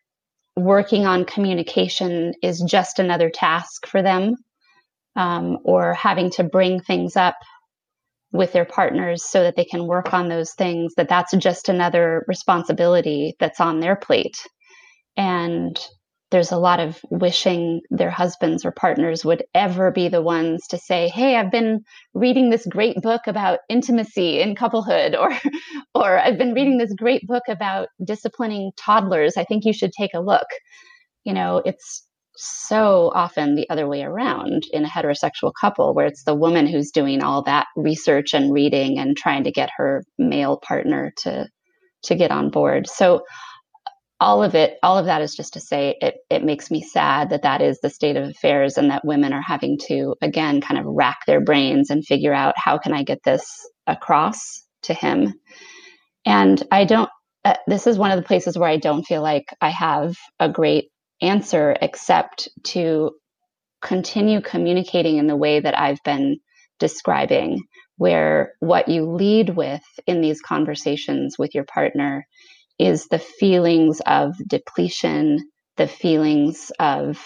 working 0.58 1.06
on 1.06 1.24
communication 1.24 2.34
is 2.42 2.60
just 2.68 2.98
another 2.98 3.30
task 3.30 3.86
for 3.86 4.02
them, 4.02 4.34
um, 5.16 5.58
or 5.64 5.94
having 5.94 6.30
to 6.32 6.44
bring 6.44 6.80
things 6.80 7.16
up 7.16 7.36
with 8.32 8.52
their 8.52 8.64
partners 8.64 9.24
so 9.24 9.42
that 9.42 9.56
they 9.56 9.64
can 9.64 9.86
work 9.86 10.12
on 10.12 10.28
those 10.28 10.52
things, 10.52 10.94
that 10.96 11.08
that's 11.08 11.34
just 11.38 11.68
another 11.68 12.24
responsibility 12.28 13.34
that's 13.40 13.60
on 13.60 13.80
their 13.80 13.96
plate. 13.96 14.46
And 15.16 15.78
there's 16.30 16.52
a 16.52 16.58
lot 16.58 16.80
of 16.80 17.00
wishing 17.10 17.80
their 17.90 18.10
husbands 18.10 18.64
or 18.64 18.70
partners 18.72 19.24
would 19.24 19.44
ever 19.54 19.90
be 19.90 20.08
the 20.08 20.22
ones 20.22 20.66
to 20.68 20.78
say, 20.78 21.08
"Hey, 21.08 21.36
I've 21.36 21.50
been 21.50 21.80
reading 22.14 22.50
this 22.50 22.66
great 22.66 22.96
book 23.00 23.22
about 23.26 23.60
intimacy 23.68 24.40
in 24.40 24.54
couplehood," 24.54 25.14
or, 25.14 25.30
"or 25.94 26.18
I've 26.18 26.38
been 26.38 26.54
reading 26.54 26.78
this 26.78 26.92
great 26.94 27.26
book 27.26 27.44
about 27.48 27.88
disciplining 28.04 28.72
toddlers. 28.76 29.36
I 29.36 29.44
think 29.44 29.64
you 29.64 29.72
should 29.72 29.92
take 29.92 30.14
a 30.14 30.20
look." 30.20 30.46
You 31.24 31.34
know, 31.34 31.62
it's 31.64 32.06
so 32.36 33.10
often 33.14 33.56
the 33.56 33.68
other 33.68 33.88
way 33.88 34.02
around 34.02 34.64
in 34.72 34.84
a 34.84 34.88
heterosexual 34.88 35.52
couple, 35.60 35.94
where 35.94 36.06
it's 36.06 36.24
the 36.24 36.34
woman 36.34 36.66
who's 36.66 36.90
doing 36.90 37.22
all 37.22 37.42
that 37.42 37.66
research 37.76 38.34
and 38.34 38.52
reading 38.52 38.98
and 38.98 39.16
trying 39.16 39.44
to 39.44 39.50
get 39.50 39.70
her 39.76 40.04
male 40.18 40.58
partner 40.58 41.12
to 41.18 41.48
to 42.04 42.14
get 42.14 42.30
on 42.30 42.50
board. 42.50 42.86
So 42.88 43.22
all 44.20 44.42
of 44.42 44.54
it, 44.54 44.78
all 44.82 44.98
of 44.98 45.06
that 45.06 45.22
is 45.22 45.34
just 45.34 45.52
to 45.52 45.60
say 45.60 45.96
it, 46.00 46.16
it 46.28 46.44
makes 46.44 46.70
me 46.70 46.82
sad 46.82 47.30
that 47.30 47.42
that 47.42 47.62
is 47.62 47.78
the 47.80 47.90
state 47.90 48.16
of 48.16 48.28
affairs 48.28 48.76
and 48.76 48.90
that 48.90 49.04
women 49.04 49.32
are 49.32 49.42
having 49.42 49.78
to, 49.86 50.16
again, 50.20 50.60
kind 50.60 50.78
of 50.78 50.86
rack 50.86 51.20
their 51.26 51.40
brains 51.40 51.90
and 51.90 52.04
figure 52.04 52.34
out 52.34 52.54
how 52.56 52.78
can 52.78 52.92
I 52.92 53.04
get 53.04 53.22
this 53.22 53.46
across 53.86 54.64
to 54.82 54.94
him. 54.94 55.34
And 56.26 56.60
I 56.72 56.84
don't, 56.84 57.10
uh, 57.44 57.54
this 57.68 57.86
is 57.86 57.96
one 57.96 58.10
of 58.10 58.16
the 58.16 58.26
places 58.26 58.58
where 58.58 58.68
I 58.68 58.76
don't 58.76 59.04
feel 59.04 59.22
like 59.22 59.46
I 59.60 59.70
have 59.70 60.16
a 60.40 60.48
great 60.48 60.90
answer 61.22 61.76
except 61.80 62.48
to 62.64 63.12
continue 63.80 64.40
communicating 64.40 65.18
in 65.18 65.28
the 65.28 65.36
way 65.36 65.60
that 65.60 65.78
I've 65.78 66.02
been 66.04 66.38
describing, 66.80 67.60
where 67.96 68.52
what 68.58 68.88
you 68.88 69.10
lead 69.12 69.50
with 69.50 69.82
in 70.06 70.20
these 70.20 70.40
conversations 70.40 71.36
with 71.38 71.54
your 71.54 71.64
partner 71.64 72.24
is 72.78 73.06
the 73.08 73.18
feelings 73.18 74.00
of 74.06 74.36
depletion, 74.46 75.38
the 75.76 75.88
feelings 75.88 76.70
of 76.78 77.24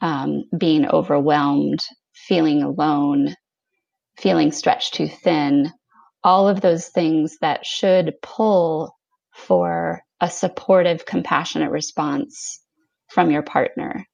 um, 0.00 0.44
being 0.56 0.86
overwhelmed, 0.88 1.80
feeling 2.14 2.62
alone, 2.62 3.34
feeling 4.18 4.52
stretched 4.52 4.94
too 4.94 5.08
thin, 5.08 5.70
all 6.22 6.48
of 6.48 6.60
those 6.60 6.88
things 6.88 7.36
that 7.40 7.64
should 7.64 8.14
pull 8.22 8.94
for 9.32 10.02
a 10.20 10.28
supportive, 10.28 11.06
compassionate 11.06 11.70
response 11.70 12.60
from 13.08 13.30
your 13.30 13.42
partner, 13.42 14.04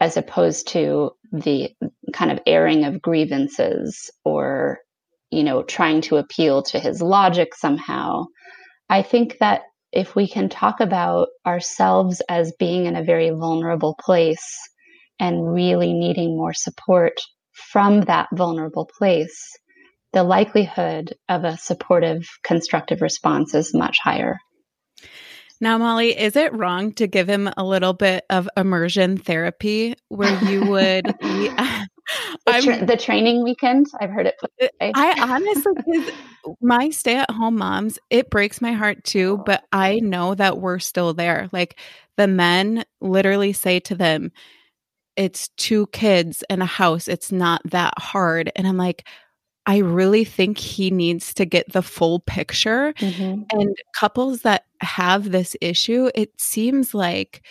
as 0.00 0.16
opposed 0.16 0.68
to 0.68 1.10
the 1.32 1.70
kind 2.12 2.32
of 2.32 2.40
airing 2.46 2.84
of 2.84 3.02
grievances 3.02 4.10
or, 4.24 4.78
you 5.30 5.44
know, 5.44 5.62
trying 5.62 6.00
to 6.00 6.16
appeal 6.16 6.62
to 6.62 6.78
his 6.78 7.02
logic 7.02 7.54
somehow. 7.54 8.24
I 8.88 9.02
think 9.02 9.38
that 9.38 9.62
if 9.92 10.14
we 10.14 10.28
can 10.28 10.48
talk 10.48 10.80
about 10.80 11.28
ourselves 11.46 12.22
as 12.28 12.52
being 12.58 12.86
in 12.86 12.96
a 12.96 13.04
very 13.04 13.30
vulnerable 13.30 13.96
place 14.00 14.58
and 15.18 15.52
really 15.52 15.92
needing 15.92 16.36
more 16.36 16.54
support 16.54 17.20
from 17.52 18.02
that 18.02 18.28
vulnerable 18.32 18.88
place, 18.98 19.50
the 20.12 20.22
likelihood 20.22 21.14
of 21.28 21.44
a 21.44 21.56
supportive, 21.56 22.26
constructive 22.42 23.02
response 23.02 23.54
is 23.54 23.74
much 23.74 23.98
higher. 24.02 24.38
Now, 25.60 25.76
Molly, 25.76 26.18
is 26.18 26.36
it 26.36 26.54
wrong 26.54 26.92
to 26.94 27.06
give 27.06 27.28
him 27.28 27.50
a 27.56 27.64
little 27.64 27.92
bit 27.92 28.24
of 28.30 28.48
immersion 28.56 29.18
therapy 29.18 29.94
where 30.08 30.42
you 30.44 30.64
would? 30.66 31.06
the, 32.46 32.60
tra- 32.62 32.86
the, 32.86 32.96
training 32.96 33.44
weekend, 33.44 33.86
I've 34.00 34.10
heard 34.10 34.26
it. 34.26 34.36
Put 34.40 34.50
uh, 34.80 34.90
I 34.94 35.14
honestly, 35.20 36.14
my 36.60 36.90
stay 36.90 37.16
at 37.16 37.30
home 37.30 37.56
moms, 37.56 37.98
it 38.08 38.30
breaks 38.30 38.60
my 38.60 38.72
heart 38.72 39.04
too, 39.04 39.42
but 39.46 39.64
I 39.72 40.00
know 40.00 40.34
that 40.34 40.58
we're 40.58 40.78
still 40.78 41.14
there. 41.14 41.48
Like 41.52 41.78
the 42.16 42.26
men 42.26 42.84
literally 43.00 43.52
say 43.52 43.80
to 43.80 43.94
them, 43.94 44.32
it's 45.16 45.48
two 45.56 45.86
kids 45.88 46.42
and 46.48 46.62
a 46.62 46.66
house. 46.66 47.06
It's 47.06 47.30
not 47.30 47.60
that 47.66 47.94
hard. 47.98 48.50
And 48.56 48.66
I'm 48.66 48.76
like, 48.76 49.06
I 49.66 49.78
really 49.78 50.24
think 50.24 50.58
he 50.58 50.90
needs 50.90 51.34
to 51.34 51.44
get 51.44 51.72
the 51.72 51.82
full 51.82 52.20
picture. 52.20 52.92
Mm-hmm. 52.94 53.42
And 53.50 53.76
couples 53.94 54.42
that 54.42 54.64
have 54.80 55.30
this 55.30 55.56
issue, 55.60 56.10
it 56.14 56.32
seems 56.40 56.94
like 56.94 57.42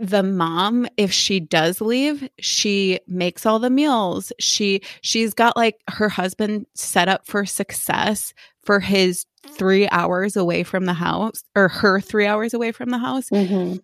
the 0.00 0.22
mom 0.22 0.88
if 0.96 1.12
she 1.12 1.38
does 1.38 1.82
leave 1.82 2.26
she 2.38 2.98
makes 3.06 3.44
all 3.44 3.58
the 3.58 3.68
meals 3.68 4.32
she 4.38 4.80
she's 5.02 5.34
got 5.34 5.54
like 5.58 5.78
her 5.88 6.08
husband 6.08 6.64
set 6.74 7.06
up 7.06 7.26
for 7.26 7.44
success 7.44 8.32
for 8.62 8.80
his 8.80 9.26
3 9.46 9.88
hours 9.90 10.36
away 10.36 10.62
from 10.62 10.86
the 10.86 10.94
house 10.94 11.44
or 11.54 11.68
her 11.68 12.00
3 12.00 12.24
hours 12.26 12.54
away 12.54 12.72
from 12.72 12.88
the 12.88 12.98
house 12.98 13.28
mm-hmm. 13.28 13.76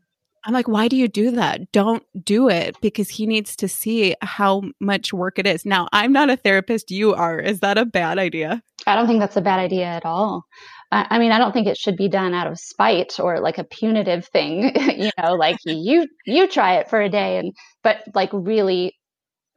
I'm 0.46 0.54
like, 0.54 0.68
why 0.68 0.86
do 0.86 0.96
you 0.96 1.08
do 1.08 1.32
that? 1.32 1.72
Don't 1.72 2.04
do 2.24 2.48
it 2.48 2.80
because 2.80 3.10
he 3.10 3.26
needs 3.26 3.56
to 3.56 3.68
see 3.68 4.14
how 4.22 4.62
much 4.80 5.12
work 5.12 5.40
it 5.40 5.46
is. 5.46 5.66
Now, 5.66 5.88
I'm 5.92 6.12
not 6.12 6.30
a 6.30 6.36
therapist. 6.36 6.92
You 6.92 7.14
are. 7.14 7.40
Is 7.40 7.60
that 7.60 7.78
a 7.78 7.84
bad 7.84 8.18
idea? 8.18 8.62
I 8.86 8.94
don't 8.94 9.08
think 9.08 9.18
that's 9.18 9.36
a 9.36 9.40
bad 9.40 9.58
idea 9.58 9.86
at 9.86 10.06
all. 10.06 10.44
I 10.92 11.18
mean, 11.18 11.32
I 11.32 11.38
don't 11.38 11.50
think 11.52 11.66
it 11.66 11.76
should 11.76 11.96
be 11.96 12.08
done 12.08 12.32
out 12.32 12.46
of 12.46 12.60
spite 12.60 13.18
or 13.18 13.40
like 13.40 13.58
a 13.58 13.64
punitive 13.64 14.26
thing, 14.26 14.72
you 14.96 15.10
know, 15.20 15.34
like 15.34 15.56
you 15.64 16.06
you 16.26 16.46
try 16.46 16.76
it 16.76 16.88
for 16.88 17.00
a 17.00 17.08
day 17.08 17.38
and 17.38 17.52
but 17.82 18.04
like 18.14 18.30
really 18.32 18.92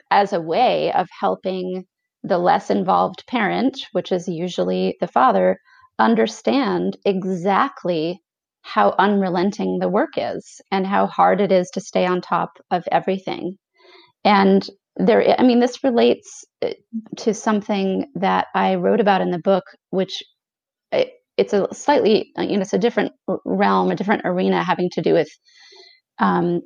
as 0.09 0.33
a 0.33 0.41
way 0.41 0.91
of 0.93 1.07
helping 1.19 1.85
the 2.23 2.39
less 2.39 2.71
involved 2.71 3.23
parent, 3.27 3.79
which 3.91 4.11
is 4.11 4.27
usually 4.27 4.97
the 4.99 5.07
father, 5.07 5.59
understand 5.99 6.97
exactly 7.05 8.19
how 8.61 8.95
unrelenting 8.99 9.79
the 9.79 9.89
work 9.89 10.11
is 10.17 10.61
and 10.71 10.85
how 10.85 11.07
hard 11.07 11.41
it 11.41 11.51
is 11.51 11.69
to 11.71 11.81
stay 11.81 12.05
on 12.05 12.21
top 12.21 12.51
of 12.71 12.83
everything. 12.91 13.55
And 14.23 14.67
there, 14.95 15.39
I 15.39 15.43
mean, 15.43 15.59
this 15.59 15.83
relates 15.83 16.45
uh, 16.61 16.71
to 17.17 17.33
something 17.33 18.05
that 18.15 18.47
I 18.53 18.75
wrote 18.75 18.99
about 18.99 19.21
in 19.21 19.31
the 19.31 19.39
book, 19.39 19.63
which 19.91 20.21
it, 20.91 21.13
it's 21.37 21.53
a 21.53 21.67
slightly, 21.73 22.31
uh, 22.37 22.41
you 22.43 22.57
know, 22.57 22.61
it's 22.61 22.73
a 22.73 22.77
different 22.77 23.13
realm, 23.45 23.91
a 23.91 23.95
different 23.95 24.23
arena 24.25 24.61
having 24.61 24.89
to 24.91 25.01
do 25.01 25.13
with 25.13 25.29
um, 26.19 26.61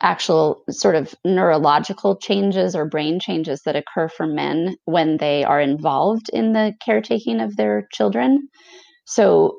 actual 0.00 0.62
sort 0.70 0.94
of 0.94 1.14
neurological 1.24 2.16
changes 2.16 2.76
or 2.76 2.88
brain 2.88 3.18
changes 3.18 3.62
that 3.64 3.76
occur 3.76 4.08
for 4.08 4.26
men 4.26 4.76
when 4.84 5.16
they 5.16 5.42
are 5.44 5.60
involved 5.60 6.28
in 6.32 6.52
the 6.52 6.74
caretaking 6.84 7.40
of 7.40 7.56
their 7.56 7.88
children. 7.92 8.48
So 9.06 9.56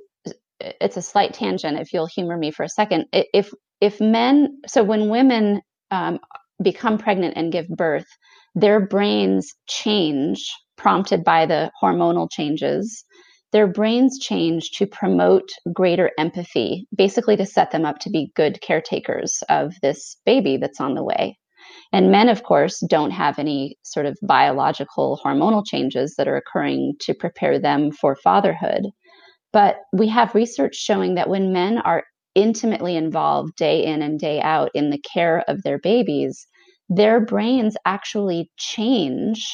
it's 0.59 0.97
a 0.97 1.01
slight 1.01 1.33
tangent 1.33 1.79
if 1.79 1.93
you'll 1.93 2.07
humor 2.07 2.37
me 2.37 2.51
for 2.51 2.63
a 2.63 2.69
second. 2.69 3.05
If 3.11 3.51
if 3.81 3.99
men 3.99 4.59
so 4.67 4.83
when 4.83 5.09
women 5.09 5.61
um, 5.91 6.19
become 6.61 6.97
pregnant 6.97 7.35
and 7.35 7.51
give 7.51 7.67
birth 7.67 8.07
their 8.55 8.79
brains 8.79 9.53
change 9.67 10.49
prompted 10.77 11.23
by 11.23 11.45
the 11.45 11.71
hormonal 11.81 12.29
changes. 12.31 13.03
Their 13.51 13.67
brains 13.67 14.19
change 14.19 14.71
to 14.71 14.85
promote 14.85 15.49
greater 15.71 16.11
empathy 16.17 16.87
basically 16.95 17.37
to 17.37 17.45
set 17.45 17.71
them 17.71 17.85
up 17.85 17.99
to 17.99 18.09
be 18.09 18.31
good 18.35 18.59
caretakers 18.61 19.43
of 19.49 19.73
this 19.81 20.17
baby 20.25 20.57
that's 20.57 20.81
on 20.81 20.95
the 20.95 21.03
way. 21.03 21.37
And 21.93 22.11
men, 22.11 22.29
of 22.29 22.43
course, 22.43 22.83
don't 22.89 23.11
have 23.11 23.39
any 23.39 23.77
sort 23.83 24.05
of 24.05 24.17
biological 24.21 25.19
hormonal 25.23 25.65
changes 25.65 26.15
that 26.17 26.27
are 26.27 26.37
occurring 26.37 26.95
to 27.01 27.13
prepare 27.13 27.59
them 27.59 27.91
for 27.91 28.15
fatherhood. 28.15 28.87
But 29.55 29.77
we 29.93 30.09
have 30.09 30.35
research 30.35 30.75
showing 30.75 31.15
that 31.15 31.29
when 31.29 31.53
men 31.53 31.77
are 31.77 32.03
intimately 32.35 32.97
involved 32.97 33.55
day 33.55 33.85
in 33.85 34.01
and 34.01 34.19
day 34.19 34.41
out 34.41 34.69
in 34.73 34.89
the 34.89 35.01
care 35.13 35.45
of 35.47 35.63
their 35.63 35.79
babies, 35.79 36.45
their 36.89 37.21
brains 37.21 37.77
actually 37.85 38.51
change 38.57 39.47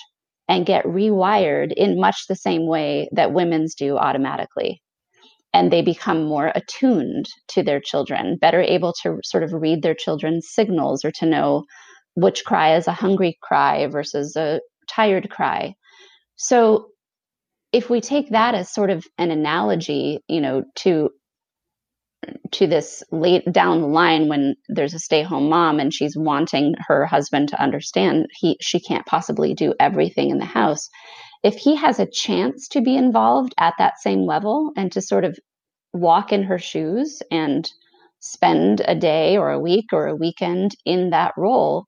and 0.49 0.65
get 0.65 0.85
rewired 0.85 1.71
in 1.77 1.99
much 1.99 2.25
the 2.27 2.35
same 2.35 2.65
way 2.65 3.09
that 3.11 3.31
women's 3.31 3.75
do 3.75 3.95
automatically. 3.95 4.81
And 5.53 5.71
they 5.71 5.83
become 5.83 6.25
more 6.25 6.51
attuned 6.55 7.27
to 7.49 7.61
their 7.61 7.79
children, 7.79 8.39
better 8.41 8.59
able 8.59 8.95
to 9.03 9.19
sort 9.23 9.43
of 9.43 9.53
read 9.53 9.83
their 9.83 9.93
children's 9.93 10.47
signals 10.49 11.05
or 11.05 11.11
to 11.11 11.27
know 11.27 11.65
which 12.15 12.43
cry 12.43 12.75
is 12.75 12.87
a 12.87 12.91
hungry 12.91 13.37
cry 13.43 13.85
versus 13.85 14.35
a 14.35 14.61
tired 14.89 15.29
cry. 15.29 15.75
So 16.37 16.87
if 17.73 17.89
we 17.89 18.01
take 18.01 18.29
that 18.31 18.55
as 18.55 18.73
sort 18.73 18.89
of 18.89 19.05
an 19.17 19.31
analogy, 19.31 20.19
you 20.27 20.41
know, 20.41 20.63
to 20.77 21.09
to 22.51 22.67
this 22.67 23.03
late 23.11 23.43
down 23.51 23.81
the 23.81 23.87
line 23.87 24.27
when 24.27 24.55
there's 24.69 24.93
a 24.93 24.99
stay-home 24.99 25.49
mom 25.49 25.79
and 25.79 25.93
she's 25.93 26.15
wanting 26.15 26.75
her 26.87 27.05
husband 27.05 27.49
to 27.49 27.61
understand 27.61 28.27
he 28.31 28.57
she 28.61 28.79
can't 28.79 29.05
possibly 29.05 29.53
do 29.53 29.73
everything 29.79 30.29
in 30.29 30.37
the 30.37 30.45
house 30.45 30.89
if 31.43 31.55
he 31.55 31.75
has 31.75 31.99
a 31.99 32.05
chance 32.05 32.67
to 32.67 32.81
be 32.81 32.95
involved 32.95 33.53
at 33.57 33.73
that 33.79 33.99
same 33.99 34.25
level 34.25 34.71
and 34.77 34.91
to 34.91 35.01
sort 35.01 35.25
of 35.25 35.37
walk 35.93 36.31
in 36.31 36.43
her 36.43 36.59
shoes 36.59 37.21
and 37.31 37.71
spend 38.19 38.81
a 38.85 38.95
day 38.95 39.37
or 39.37 39.49
a 39.51 39.59
week 39.59 39.87
or 39.91 40.07
a 40.07 40.15
weekend 40.15 40.71
in 40.85 41.09
that 41.09 41.33
role 41.37 41.85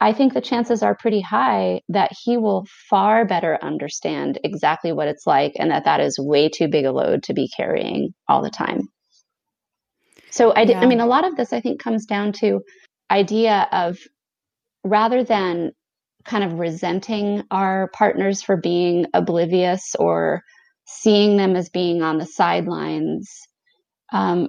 I 0.00 0.12
think 0.12 0.32
the 0.32 0.40
chances 0.40 0.82
are 0.82 0.96
pretty 0.96 1.20
high 1.20 1.80
that 1.88 2.12
he 2.24 2.36
will 2.36 2.66
far 2.88 3.24
better 3.24 3.58
understand 3.62 4.38
exactly 4.44 4.92
what 4.92 5.08
it's 5.08 5.26
like 5.26 5.52
and 5.58 5.70
that 5.70 5.84
that 5.86 6.00
is 6.00 6.18
way 6.18 6.48
too 6.48 6.68
big 6.68 6.84
a 6.84 6.92
load 6.92 7.24
to 7.24 7.34
be 7.34 7.48
carrying 7.56 8.14
all 8.28 8.42
the 8.42 8.50
time. 8.50 8.82
So 10.30 10.52
I, 10.52 10.62
yeah. 10.62 10.80
I 10.80 10.86
mean, 10.86 11.00
a 11.00 11.06
lot 11.06 11.26
of 11.26 11.36
this 11.36 11.52
I 11.52 11.60
think 11.60 11.82
comes 11.82 12.06
down 12.06 12.32
to 12.34 12.60
idea 13.10 13.66
of 13.72 13.98
rather 14.84 15.24
than 15.24 15.72
kind 16.24 16.44
of 16.44 16.58
resenting 16.58 17.42
our 17.50 17.90
partners 17.92 18.42
for 18.42 18.56
being 18.56 19.06
oblivious 19.14 19.96
or 19.98 20.42
seeing 20.86 21.36
them 21.36 21.56
as 21.56 21.68
being 21.70 22.02
on 22.02 22.18
the 22.18 22.26
sidelines, 22.26 23.30
um, 24.12 24.48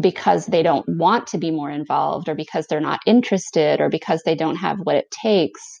because 0.00 0.46
they 0.46 0.62
don't 0.62 0.86
want 0.88 1.28
to 1.28 1.38
be 1.38 1.50
more 1.50 1.70
involved 1.70 2.28
or 2.28 2.34
because 2.34 2.66
they're 2.66 2.80
not 2.80 3.00
interested 3.06 3.80
or 3.80 3.88
because 3.88 4.22
they 4.24 4.34
don't 4.34 4.56
have 4.56 4.78
what 4.80 4.96
it 4.96 5.10
takes 5.10 5.80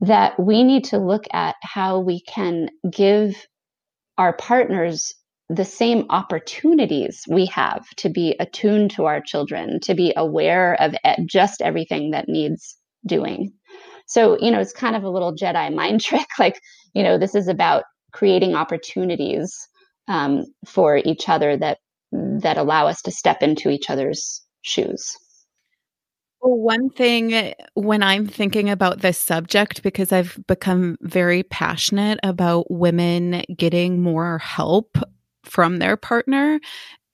that 0.00 0.38
we 0.38 0.64
need 0.64 0.84
to 0.84 0.98
look 0.98 1.24
at 1.32 1.54
how 1.62 2.00
we 2.00 2.20
can 2.22 2.68
give 2.90 3.46
our 4.18 4.32
partners 4.36 5.14
the 5.48 5.64
same 5.64 6.06
opportunities 6.10 7.22
we 7.28 7.46
have 7.46 7.84
to 7.96 8.08
be 8.08 8.34
attuned 8.40 8.90
to 8.92 9.04
our 9.04 9.20
children, 9.20 9.78
to 9.80 9.94
be 9.94 10.12
aware 10.16 10.74
of 10.80 10.94
just 11.26 11.60
everything 11.60 12.10
that 12.12 12.28
needs 12.28 12.76
doing. 13.06 13.52
So, 14.06 14.38
you 14.40 14.50
know, 14.50 14.60
it's 14.60 14.72
kind 14.72 14.96
of 14.96 15.04
a 15.04 15.10
little 15.10 15.34
Jedi 15.34 15.74
mind 15.74 16.00
trick. 16.00 16.26
Like, 16.38 16.60
you 16.94 17.02
know, 17.02 17.18
this 17.18 17.34
is 17.34 17.48
about 17.48 17.84
creating 18.12 18.54
opportunities 18.54 19.54
um, 20.08 20.44
for 20.66 20.96
each 20.98 21.28
other 21.28 21.56
that 21.56 21.78
that 22.14 22.58
allow 22.58 22.86
us 22.86 23.02
to 23.02 23.10
step 23.10 23.42
into 23.42 23.70
each 23.70 23.90
other's 23.90 24.42
shoes. 24.62 25.16
Well, 26.40 26.58
one 26.58 26.90
thing 26.90 27.54
when 27.74 28.02
I'm 28.02 28.26
thinking 28.26 28.68
about 28.68 29.00
this 29.00 29.18
subject, 29.18 29.82
because 29.82 30.12
I've 30.12 30.38
become 30.46 30.96
very 31.00 31.42
passionate 31.42 32.20
about 32.22 32.70
women 32.70 33.44
getting 33.56 34.02
more 34.02 34.38
help 34.38 34.98
from 35.42 35.78
their 35.78 35.96
partner 35.96 36.60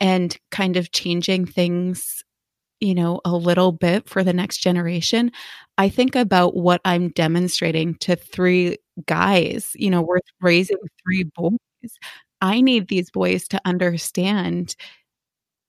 and 0.00 0.36
kind 0.50 0.76
of 0.76 0.90
changing 0.90 1.46
things, 1.46 2.24
you 2.80 2.94
know, 2.94 3.20
a 3.24 3.36
little 3.36 3.70
bit 3.70 4.08
for 4.08 4.24
the 4.24 4.32
next 4.32 4.58
generation, 4.58 5.30
I 5.78 5.88
think 5.90 6.16
about 6.16 6.56
what 6.56 6.80
I'm 6.84 7.10
demonstrating 7.10 7.94
to 7.96 8.16
three 8.16 8.78
guys, 9.06 9.70
you 9.74 9.90
know, 9.90 10.02
we're 10.02 10.18
raising 10.40 10.78
three 11.04 11.24
boys. 11.36 11.58
I 12.40 12.60
need 12.60 12.88
these 12.88 13.10
boys 13.10 13.48
to 13.48 13.60
understand 13.64 14.76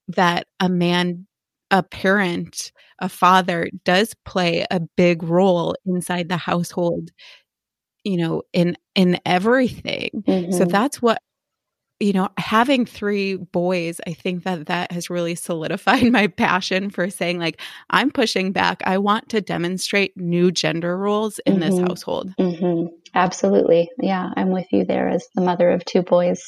that 0.10 0.48
a 0.60 0.70
man, 0.70 1.28
a 1.70 1.84
parent, 1.84 2.72
a 3.00 3.10
father 3.10 3.70
does 3.84 4.14
play 4.26 4.66
a 4.70 4.80
big 4.80 5.24
role 5.24 5.76
inside 5.86 6.30
the 6.30 6.38
household, 6.38 7.12
you 8.04 8.18
know, 8.18 8.44
in 8.54 8.78
in 8.96 9.20
everything. 9.26 10.24
Mm-hmm. 10.28 10.52
So 10.52 10.66
that's 10.66 11.02
what 11.02 11.22
you 12.02 12.14
know, 12.14 12.30
having 12.38 12.86
three 12.86 13.36
boys, 13.36 14.02
I 14.08 14.14
think 14.14 14.44
that 14.44 14.66
that 14.66 14.92
has 14.92 15.10
really 15.10 15.36
solidified 15.36 16.12
my 16.12 16.28
passion 16.28 16.90
for 16.90 17.10
saying, 17.10 17.40
like, 17.40 17.62
I'm 17.90 18.12
pushing 18.12 18.52
back. 18.52 18.82
I 18.86 18.98
want 18.98 19.30
to 19.30 19.42
demonstrate 19.42 20.18
new 20.18 20.52
gender 20.52 20.98
roles 20.98 21.40
in 21.40 21.60
mm-hmm. 21.60 21.70
this 21.70 21.80
household. 21.80 22.34
Mm-hmm. 22.40 22.88
Absolutely. 23.14 23.90
Yeah, 24.00 24.30
I'm 24.36 24.52
with 24.52 24.68
you 24.72 24.86
there 24.86 25.10
as 25.10 25.28
the 25.36 25.42
mother 25.42 25.70
of 25.70 25.86
two 25.86 26.02
boys. 26.02 26.44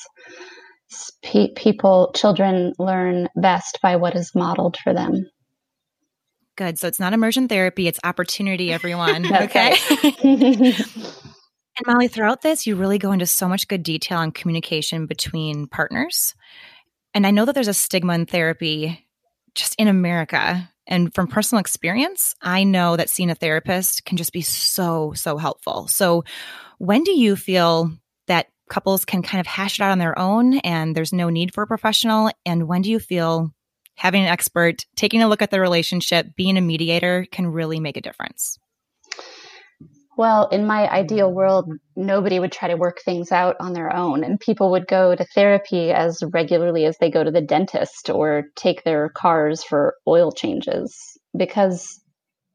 Pe- 1.23 1.53
people, 1.55 2.11
children 2.15 2.73
learn 2.79 3.27
best 3.35 3.79
by 3.81 3.95
what 3.95 4.15
is 4.15 4.31
modeled 4.35 4.77
for 4.77 4.93
them. 4.93 5.29
Good. 6.55 6.77
So 6.77 6.87
it's 6.87 6.99
not 6.99 7.13
immersion 7.13 7.47
therapy, 7.47 7.87
it's 7.87 7.99
opportunity, 8.03 8.71
everyone. 8.71 9.33
okay. 9.43 9.75
and 11.77 11.87
Molly, 11.87 12.07
throughout 12.07 12.41
this, 12.41 12.67
you 12.67 12.75
really 12.75 12.99
go 12.99 13.11
into 13.11 13.25
so 13.25 13.47
much 13.47 13.67
good 13.67 13.83
detail 13.83 14.19
on 14.19 14.31
communication 14.31 15.07
between 15.07 15.67
partners. 15.67 16.35
And 17.13 17.25
I 17.25 17.31
know 17.31 17.45
that 17.45 17.53
there's 17.53 17.67
a 17.67 17.73
stigma 17.73 18.13
in 18.13 18.25
therapy 18.25 19.07
just 19.55 19.75
in 19.75 19.87
America. 19.87 20.69
And 20.85 21.13
from 21.13 21.27
personal 21.27 21.61
experience, 21.61 22.35
I 22.41 22.63
know 22.63 22.95
that 22.97 23.09
seeing 23.09 23.29
a 23.29 23.35
therapist 23.35 24.05
can 24.05 24.17
just 24.17 24.33
be 24.33 24.41
so, 24.41 25.13
so 25.13 25.37
helpful. 25.37 25.87
So, 25.87 26.23
when 26.77 27.03
do 27.03 27.11
you 27.11 27.35
feel 27.35 27.91
that 28.27 28.47
couples 28.69 29.05
can 29.05 29.23
kind 29.23 29.39
of 29.39 29.47
hash 29.47 29.79
it 29.79 29.83
out 29.83 29.91
on 29.91 29.99
their 29.99 30.17
own 30.17 30.57
and 30.59 30.95
there's 30.95 31.13
no 31.13 31.29
need 31.29 31.53
for 31.53 31.63
a 31.63 31.67
professional? 31.67 32.29
And 32.45 32.67
when 32.67 32.81
do 32.81 32.91
you 32.91 32.99
feel 32.99 33.51
having 33.95 34.23
an 34.23 34.27
expert, 34.27 34.85
taking 34.95 35.21
a 35.21 35.29
look 35.29 35.41
at 35.41 35.51
the 35.51 35.61
relationship, 35.61 36.35
being 36.35 36.57
a 36.57 36.61
mediator 36.61 37.25
can 37.31 37.47
really 37.47 37.79
make 37.79 37.95
a 37.95 38.01
difference? 38.01 38.59
Well, 40.15 40.47
in 40.49 40.67
my 40.67 40.87
ideal 40.89 41.31
world, 41.31 41.71
nobody 41.95 42.39
would 42.39 42.51
try 42.51 42.67
to 42.67 42.77
work 42.77 42.99
things 43.03 43.31
out 43.31 43.55
on 43.59 43.73
their 43.73 43.93
own, 43.95 44.23
and 44.23 44.39
people 44.39 44.71
would 44.71 44.87
go 44.87 45.15
to 45.15 45.25
therapy 45.33 45.91
as 45.91 46.21
regularly 46.31 46.85
as 46.85 46.97
they 46.99 47.09
go 47.09 47.23
to 47.23 47.31
the 47.31 47.41
dentist 47.41 48.09
or 48.09 48.43
take 48.55 48.83
their 48.83 49.09
cars 49.09 49.63
for 49.63 49.95
oil 50.07 50.31
changes 50.31 50.95
because 51.35 51.99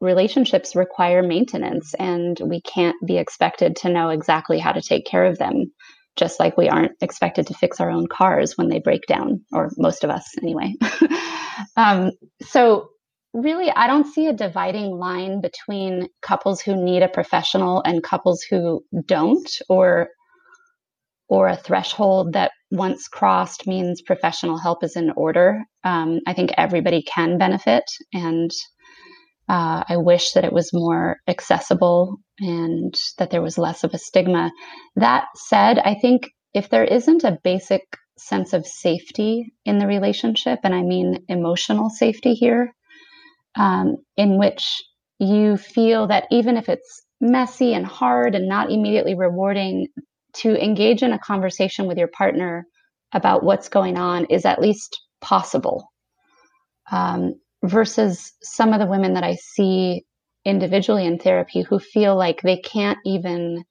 relationships 0.01 0.77
require 0.77 1.23
maintenance, 1.23 1.95
and 1.95 2.39
we 2.45 2.61
can't 2.61 2.97
be 3.05 3.19
expected 3.19 3.75
to 3.77 3.89
know 3.91 4.11
exactly 4.11 4.61
how 4.61 4.71
to 4.73 4.81
take 4.81 5.05
care 5.05 5.25
of 5.25 5.39
them, 5.39 5.73
just 6.15 6.39
like 6.39 6.57
we 6.57 6.69
aren't 6.69 6.93
expected 7.01 7.49
to 7.49 7.55
fix 7.55 7.81
our 7.81 7.91
own 7.91 8.07
cars 8.07 8.57
when 8.57 8.69
they 8.69 8.79
break 8.79 9.07
down, 9.07 9.45
or 9.53 9.71
most 9.77 10.05
of 10.05 10.11
us 10.11 10.25
anyway. 10.41 10.75
um, 11.77 12.13
so, 12.43 12.91
really, 13.35 13.71
I 13.71 13.87
don't 13.87 14.13
see 14.13 14.27
a 14.27 14.33
dividing 14.33 14.91
line 14.91 15.41
between 15.41 16.09
couples 16.23 16.61
who 16.61 16.77
need 16.77 17.03
a 17.03 17.09
professional 17.09 17.83
and 17.85 18.03
couples 18.03 18.43
who 18.43 18.85
don't, 19.07 19.49
or 19.69 20.09
or 21.29 21.49
a 21.49 21.57
threshold 21.57 22.33
that 22.33 22.53
once 22.71 23.07
crossed 23.07 23.67
means 23.67 24.01
professional 24.01 24.59
help 24.59 24.83
is 24.83 24.97
in 24.97 25.11
order. 25.11 25.63
Um, 25.85 26.21
I 26.27 26.33
think 26.33 26.53
everybody 26.57 27.03
can 27.03 27.37
benefit, 27.37 27.85
and 28.15 28.51
uh, 29.49 29.83
I 29.89 29.97
wish 29.99 30.33
that 30.33 30.45
it 30.45 30.53
was 30.53 30.73
more 30.73 31.19
accessible 31.27 32.17
and 32.39 32.95
that 33.19 33.31
there 33.31 33.43
was 33.43 33.59
less 33.59 33.85
of 33.85 33.95
a 33.95 33.99
stigma. 33.99 34.51
That 34.97 35.25
said, 35.37 35.79
I 35.79 35.95
think 35.95 36.31
if 36.55 36.69
there 36.69 36.85
isn't 36.85 37.25
a 37.25 37.39
basic 37.43 37.83
sense 38.19 38.53
of 38.53 38.67
safety 38.67 39.53
in 39.65 39.79
the 39.79 39.87
relationship, 39.87 40.61
and 40.65 40.75
I 40.75 40.83
mean 40.83 41.25
emotional 41.29 41.89
safety 41.89 42.35
here, 42.35 42.73
um, 43.59 43.97
in 44.17 44.39
which 44.39 44.83
you 45.19 45.57
feel 45.57 46.07
that 46.07 46.27
even 46.31 46.57
if 46.57 46.69
it's 46.69 47.03
messy 47.21 47.75
and 47.75 47.85
hard 47.85 48.35
and 48.35 48.49
not 48.49 48.71
immediately 48.71 49.15
rewarding, 49.15 49.89
to 50.35 50.63
engage 50.63 51.03
in 51.03 51.13
a 51.13 51.19
conversation 51.19 51.87
with 51.87 51.99
your 51.99 52.09
partner 52.09 52.65
about 53.13 53.43
what's 53.43 53.69
going 53.69 53.97
on 53.99 54.27
is 54.27 54.45
at 54.45 54.61
least 54.61 55.01
possible. 55.21 55.91
Um, 56.93 57.35
versus 57.65 58.33
some 58.43 58.73
of 58.73 58.79
the 58.79 58.87
women 58.87 59.15
that 59.15 59.25
I 59.25 59.35
see 59.35 60.05
individually 60.45 61.05
in 61.05 61.19
therapy 61.19 61.63
who 61.63 61.79
feel 61.79 62.17
like 62.17 62.41
they 62.41 62.59
can't 62.59 62.99
even 63.05 63.65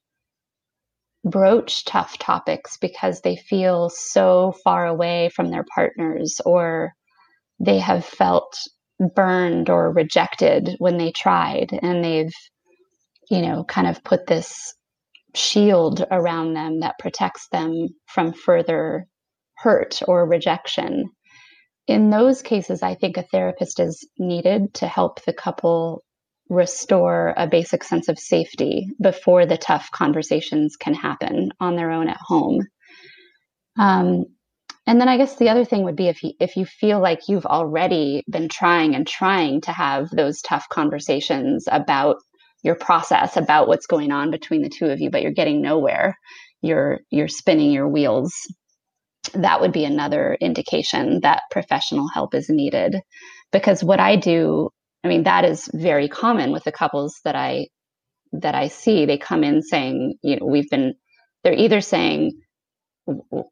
broach 1.24 1.84
tough 1.84 2.18
topics 2.18 2.76
because 2.76 3.22
they 3.22 3.36
feel 3.36 3.88
so 3.88 4.54
far 4.62 4.86
away 4.86 5.30
from 5.34 5.50
their 5.50 5.64
partners 5.74 6.40
or 6.44 6.92
they 7.58 7.78
have 7.78 8.04
felt 8.04 8.56
burned 9.14 9.70
or 9.70 9.92
rejected 9.92 10.76
when 10.78 10.98
they 10.98 11.12
tried 11.12 11.78
and 11.82 12.04
they've 12.04 12.32
you 13.30 13.42
know, 13.42 13.64
kind 13.64 13.86
of 13.86 14.02
put 14.04 14.26
this 14.26 14.74
shield 15.34 16.04
around 16.10 16.54
them 16.54 16.80
that 16.80 16.98
protects 16.98 17.48
them 17.48 17.88
from 18.06 18.32
further 18.32 19.06
hurt 19.56 20.00
or 20.06 20.26
rejection. 20.26 21.10
In 21.86 22.10
those 22.10 22.42
cases, 22.42 22.82
I 22.82 22.94
think 22.94 23.16
a 23.16 23.22
therapist 23.22 23.80
is 23.80 24.06
needed 24.18 24.74
to 24.74 24.86
help 24.86 25.24
the 25.24 25.32
couple 25.32 26.04
restore 26.48 27.34
a 27.36 27.46
basic 27.46 27.84
sense 27.84 28.08
of 28.08 28.18
safety 28.18 28.88
before 29.00 29.44
the 29.44 29.58
tough 29.58 29.90
conversations 29.90 30.76
can 30.76 30.94
happen 30.94 31.50
on 31.60 31.76
their 31.76 31.90
own 31.90 32.08
at 32.08 32.18
home. 32.20 32.60
Um, 33.78 34.24
and 34.88 34.98
then 34.98 35.08
I 35.08 35.18
guess 35.18 35.36
the 35.36 35.50
other 35.50 35.66
thing 35.66 35.84
would 35.84 35.96
be 35.96 36.08
if 36.08 36.22
you, 36.22 36.32
if 36.40 36.56
you 36.56 36.64
feel 36.64 36.98
like 36.98 37.28
you've 37.28 37.44
already 37.44 38.24
been 38.26 38.48
trying 38.48 38.94
and 38.94 39.06
trying 39.06 39.60
to 39.60 39.70
have 39.70 40.08
those 40.08 40.40
tough 40.40 40.66
conversations 40.70 41.66
about 41.70 42.16
your 42.62 42.74
process, 42.74 43.36
about 43.36 43.68
what's 43.68 43.86
going 43.86 44.12
on 44.12 44.30
between 44.30 44.62
the 44.62 44.70
two 44.70 44.86
of 44.86 44.98
you, 44.98 45.10
but 45.10 45.20
you're 45.20 45.30
getting 45.30 45.60
nowhere, 45.60 46.16
you're 46.62 47.00
you're 47.10 47.28
spinning 47.28 47.70
your 47.70 47.86
wheels. 47.86 48.32
That 49.34 49.60
would 49.60 49.72
be 49.72 49.84
another 49.84 50.38
indication 50.40 51.20
that 51.20 51.42
professional 51.50 52.08
help 52.08 52.34
is 52.34 52.48
needed. 52.48 52.96
Because 53.52 53.84
what 53.84 54.00
I 54.00 54.16
do, 54.16 54.70
I 55.04 55.08
mean, 55.08 55.24
that 55.24 55.44
is 55.44 55.68
very 55.74 56.08
common 56.08 56.50
with 56.50 56.64
the 56.64 56.72
couples 56.72 57.20
that 57.24 57.36
I 57.36 57.66
that 58.32 58.54
I 58.54 58.68
see. 58.68 59.04
They 59.04 59.18
come 59.18 59.44
in 59.44 59.60
saying, 59.60 60.14
you 60.22 60.40
know, 60.40 60.46
we've 60.46 60.70
been 60.70 60.94
they're 61.44 61.52
either 61.52 61.82
saying 61.82 62.40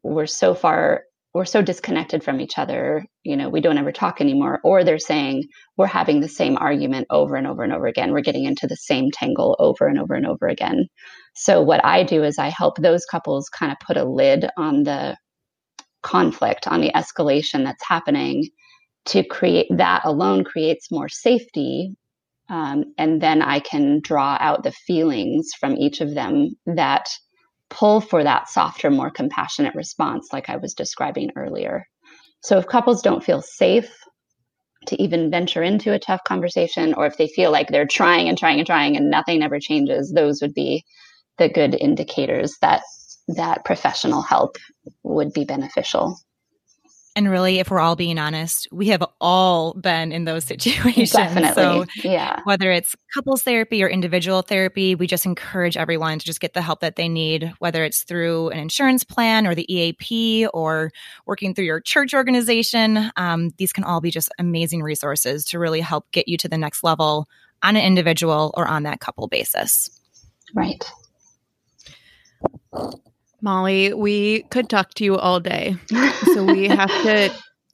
we're 0.03 0.25
so 0.25 0.55
far 0.55 1.03
we're 1.37 1.45
so 1.45 1.61
disconnected 1.61 2.23
from 2.23 2.41
each 2.41 2.57
other, 2.57 3.05
you 3.23 3.37
know, 3.37 3.47
we 3.47 3.61
don't 3.61 3.77
ever 3.77 3.91
talk 3.91 4.19
anymore. 4.19 4.59
Or 4.63 4.83
they're 4.83 4.97
saying 4.97 5.43
we're 5.77 5.85
having 5.85 6.19
the 6.19 6.27
same 6.27 6.57
argument 6.57 7.05
over 7.11 7.35
and 7.35 7.45
over 7.45 7.61
and 7.61 7.71
over 7.71 7.85
again. 7.85 8.11
We're 8.11 8.21
getting 8.21 8.45
into 8.45 8.65
the 8.65 8.75
same 8.75 9.11
tangle 9.11 9.55
over 9.59 9.85
and 9.85 9.99
over 9.99 10.15
and 10.15 10.25
over 10.25 10.47
again. 10.47 10.87
So, 11.35 11.61
what 11.61 11.85
I 11.85 12.01
do 12.01 12.23
is 12.23 12.39
I 12.39 12.49
help 12.49 12.77
those 12.77 13.05
couples 13.05 13.49
kind 13.49 13.71
of 13.71 13.77
put 13.85 13.97
a 13.97 14.03
lid 14.03 14.47
on 14.57 14.81
the 14.81 15.15
conflict, 16.01 16.67
on 16.67 16.81
the 16.81 16.91
escalation 16.95 17.63
that's 17.65 17.87
happening 17.87 18.49
to 19.05 19.23
create 19.23 19.67
that 19.69 20.01
alone 20.05 20.43
creates 20.43 20.89
more 20.89 21.07
safety. 21.07 21.95
Um, 22.49 22.85
and 22.97 23.21
then 23.21 23.43
I 23.43 23.59
can 23.59 23.99
draw 24.01 24.37
out 24.39 24.63
the 24.63 24.71
feelings 24.71 25.49
from 25.59 25.77
each 25.77 26.01
of 26.01 26.15
them 26.15 26.49
that 26.65 27.07
pull 27.69 28.01
for 28.01 28.23
that 28.23 28.49
softer, 28.49 28.89
more 28.89 29.11
compassionate 29.11 29.75
response, 29.75 30.29
like 30.31 30.49
I 30.49 30.57
was 30.57 30.73
describing 30.73 31.31
earlier. 31.35 31.87
So 32.41 32.57
if 32.57 32.67
couples 32.67 33.01
don't 33.01 33.23
feel 33.23 33.41
safe 33.41 33.93
to 34.87 35.01
even 35.01 35.31
venture 35.31 35.63
into 35.63 35.93
a 35.93 35.99
tough 35.99 36.23
conversation, 36.23 36.93
or 36.93 37.05
if 37.05 37.17
they 37.17 37.27
feel 37.27 37.51
like 37.51 37.69
they're 37.69 37.87
trying 37.87 38.29
and 38.29 38.37
trying 38.37 38.59
and 38.59 38.67
trying 38.67 38.95
and 38.95 39.09
nothing 39.09 39.43
ever 39.43 39.59
changes, 39.59 40.11
those 40.13 40.41
would 40.41 40.53
be 40.53 40.85
the 41.37 41.49
good 41.49 41.75
indicators 41.75 42.57
that 42.61 42.81
that 43.27 43.65
professional 43.65 44.21
help 44.21 44.57
would 45.03 45.33
be 45.33 45.43
beneficial. 45.43 46.17
And 47.17 47.31
really, 47.31 47.57
if 47.57 47.71
we're 47.71 47.79
all 47.79 47.95
being 47.95 48.19
honest, 48.19 48.67
we 48.71 48.89
have 48.89 49.03
all 49.19 49.73
been 49.73 50.11
in 50.11 50.25
those 50.25 50.45
situations. 50.45 51.13
Definitely. 51.13 51.51
So 51.53 51.85
yeah. 52.07 52.41
Whether 52.43 52.71
it's 52.71 52.95
couples 53.11 53.41
therapy 53.41 53.83
or 53.83 53.89
individual 53.89 54.43
therapy, 54.43 54.93
we 54.93 55.07
just 55.07 55.25
encourage 55.25 55.75
everyone 55.75 56.19
to 56.19 56.25
just 56.25 56.39
get 56.39 56.53
the 56.53 56.61
help 56.61 56.79
that 56.81 56.95
they 56.95 57.09
need, 57.09 57.51
whether 57.57 57.83
it's 57.83 58.03
through 58.03 58.49
an 58.49 58.59
insurance 58.59 59.03
plan 59.03 59.47
or 59.47 59.55
the 59.55 59.65
EAP 59.73 60.45
or 60.53 60.91
working 61.25 61.55
through 61.55 61.65
your 61.65 61.81
church 61.81 62.13
organization. 62.13 63.11
Um, 63.17 63.49
these 63.57 63.73
can 63.73 63.83
all 63.83 63.99
be 63.99 64.11
just 64.11 64.29
amazing 64.37 64.83
resources 64.83 65.43
to 65.45 65.57
really 65.57 65.81
help 65.81 66.11
get 66.11 66.27
you 66.27 66.37
to 66.37 66.47
the 66.47 66.57
next 66.57 66.83
level 66.83 67.27
on 67.63 67.75
an 67.75 67.83
individual 67.83 68.53
or 68.55 68.67
on 68.67 68.83
that 68.83 68.99
couple 68.99 69.27
basis. 69.27 69.89
Right. 70.53 70.85
Molly, 73.41 73.93
we 73.93 74.43
could 74.43 74.69
talk 74.69 74.93
to 74.95 75.03
you 75.03 75.17
all 75.17 75.39
day. 75.39 75.75
So 76.33 76.43
we 76.43 76.67
have 76.67 76.89
to 76.89 77.33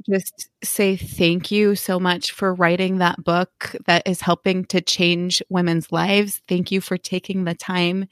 just 0.10 0.50
say 0.64 0.96
thank 0.96 1.52
you 1.52 1.76
so 1.76 2.00
much 2.00 2.32
for 2.32 2.54
writing 2.54 2.98
that 2.98 3.24
book 3.24 3.76
that 3.86 4.06
is 4.06 4.22
helping 4.22 4.66
to 4.66 4.82
change 4.82 5.42
women's 5.50 5.92
lives. 5.92 6.42
Thank 6.48 6.72
you 6.72 6.82
for 6.82 6.98
taking 6.98 7.46
the 7.46 7.56
time 7.56 8.08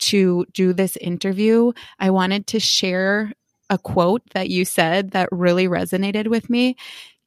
to 0.00 0.44
do 0.52 0.72
this 0.72 0.96
interview. 0.96 1.72
I 1.98 2.10
wanted 2.10 2.46
to 2.48 2.60
share 2.60 3.32
a 3.70 3.78
quote 3.78 4.22
that 4.34 4.50
you 4.50 4.64
said 4.64 5.12
that 5.12 5.28
really 5.32 5.68
resonated 5.68 6.28
with 6.28 6.50
me. 6.50 6.76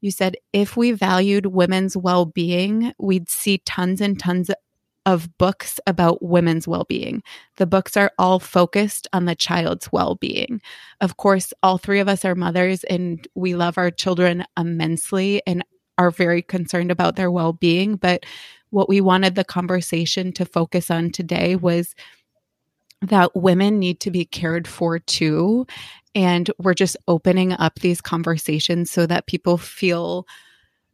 You 0.02 0.12
said, 0.12 0.36
if 0.54 0.78
we 0.78 0.92
valued 0.92 1.48
women's 1.48 1.98
well 1.98 2.26
being, 2.26 2.94
we'd 3.00 3.30
see 3.30 3.60
tons 3.60 4.02
and 4.02 4.20
tons 4.20 4.52
of 5.06 5.38
books 5.38 5.80
about 5.88 6.24
women's 6.24 6.68
well 6.68 6.86
being. 6.86 7.22
The 7.58 7.66
books 7.68 7.96
are 7.96 8.12
all 8.18 8.40
focused 8.40 9.08
on 9.14 9.26
the 9.26 9.36
child's 9.36 9.92
well 9.92 10.16
being. 10.16 10.62
Of 11.02 11.18
course, 11.18 11.54
all 11.62 11.78
three 11.78 12.00
of 12.00 12.10
us 12.10 12.26
are 12.26 12.36
mothers 12.36 12.84
and 12.86 13.28
we 13.36 13.56
love 13.56 13.78
our 13.78 13.92
children 13.92 14.46
immensely 14.58 15.42
and 15.46 15.64
are 15.98 16.12
very 16.12 16.42
concerned 16.42 16.92
about 16.92 17.16
their 17.16 17.32
well 17.32 17.54
being. 17.54 17.96
But 17.96 18.26
what 18.72 18.90
we 18.90 19.00
wanted 19.00 19.36
the 19.36 19.46
conversation 19.46 20.32
to 20.34 20.46
focus 20.46 20.92
on 20.92 21.12
today 21.12 21.56
was 21.56 21.96
that 23.02 23.36
women 23.36 23.80
need 23.80 24.00
to 24.02 24.12
be 24.12 24.26
cared 24.26 24.68
for 24.68 25.00
too. 25.00 25.66
And 26.14 26.50
we're 26.58 26.74
just 26.74 26.98
opening 27.08 27.54
up 27.54 27.80
these 27.80 28.02
conversations 28.02 28.90
so 28.90 29.06
that 29.06 29.28
people 29.28 29.58
feel 29.58 30.26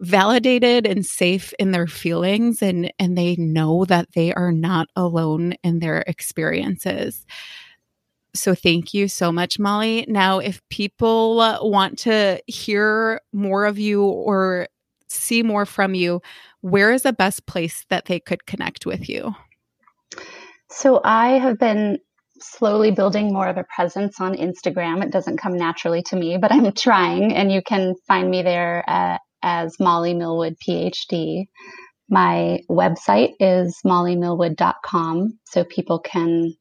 validated 0.01 0.87
and 0.87 1.05
safe 1.05 1.53
in 1.59 1.71
their 1.71 1.87
feelings 1.87 2.61
and 2.61 2.91
and 2.97 3.15
they 3.15 3.35
know 3.35 3.85
that 3.85 4.11
they 4.13 4.33
are 4.33 4.51
not 4.51 4.89
alone 4.95 5.53
in 5.63 5.79
their 5.79 6.03
experiences. 6.07 7.25
So 8.33 8.55
thank 8.55 8.93
you 8.93 9.07
so 9.07 9.31
much 9.31 9.59
Molly. 9.59 10.05
Now 10.07 10.39
if 10.39 10.59
people 10.69 11.35
want 11.61 11.99
to 11.99 12.41
hear 12.47 13.21
more 13.31 13.65
of 13.65 13.77
you 13.77 14.03
or 14.03 14.67
see 15.07 15.43
more 15.43 15.67
from 15.67 15.93
you, 15.93 16.21
where 16.61 16.91
is 16.91 17.03
the 17.03 17.13
best 17.13 17.45
place 17.45 17.85
that 17.89 18.05
they 18.05 18.19
could 18.19 18.47
connect 18.47 18.87
with 18.87 19.07
you? 19.07 19.35
So 20.69 21.01
I 21.03 21.37
have 21.37 21.59
been 21.59 21.99
slowly 22.39 22.89
building 22.89 23.31
more 23.31 23.47
of 23.47 23.57
a 23.57 23.65
presence 23.75 24.19
on 24.19 24.33
Instagram. 24.33 25.03
It 25.03 25.11
doesn't 25.11 25.37
come 25.37 25.57
naturally 25.57 26.01
to 26.03 26.15
me, 26.15 26.37
but 26.37 26.51
I'm 26.51 26.71
trying, 26.71 27.33
and 27.33 27.51
you 27.51 27.61
can 27.61 27.93
find 28.07 28.31
me 28.31 28.41
there 28.41 28.83
at 28.89 29.21
as 29.43 29.79
Molly 29.79 30.13
Millwood 30.13 30.55
PhD. 30.65 31.45
My 32.09 32.59
website 32.69 33.33
is 33.39 33.79
mollymillwood.com, 33.85 35.39
so 35.45 35.63
people 35.63 35.99
can 35.99 36.53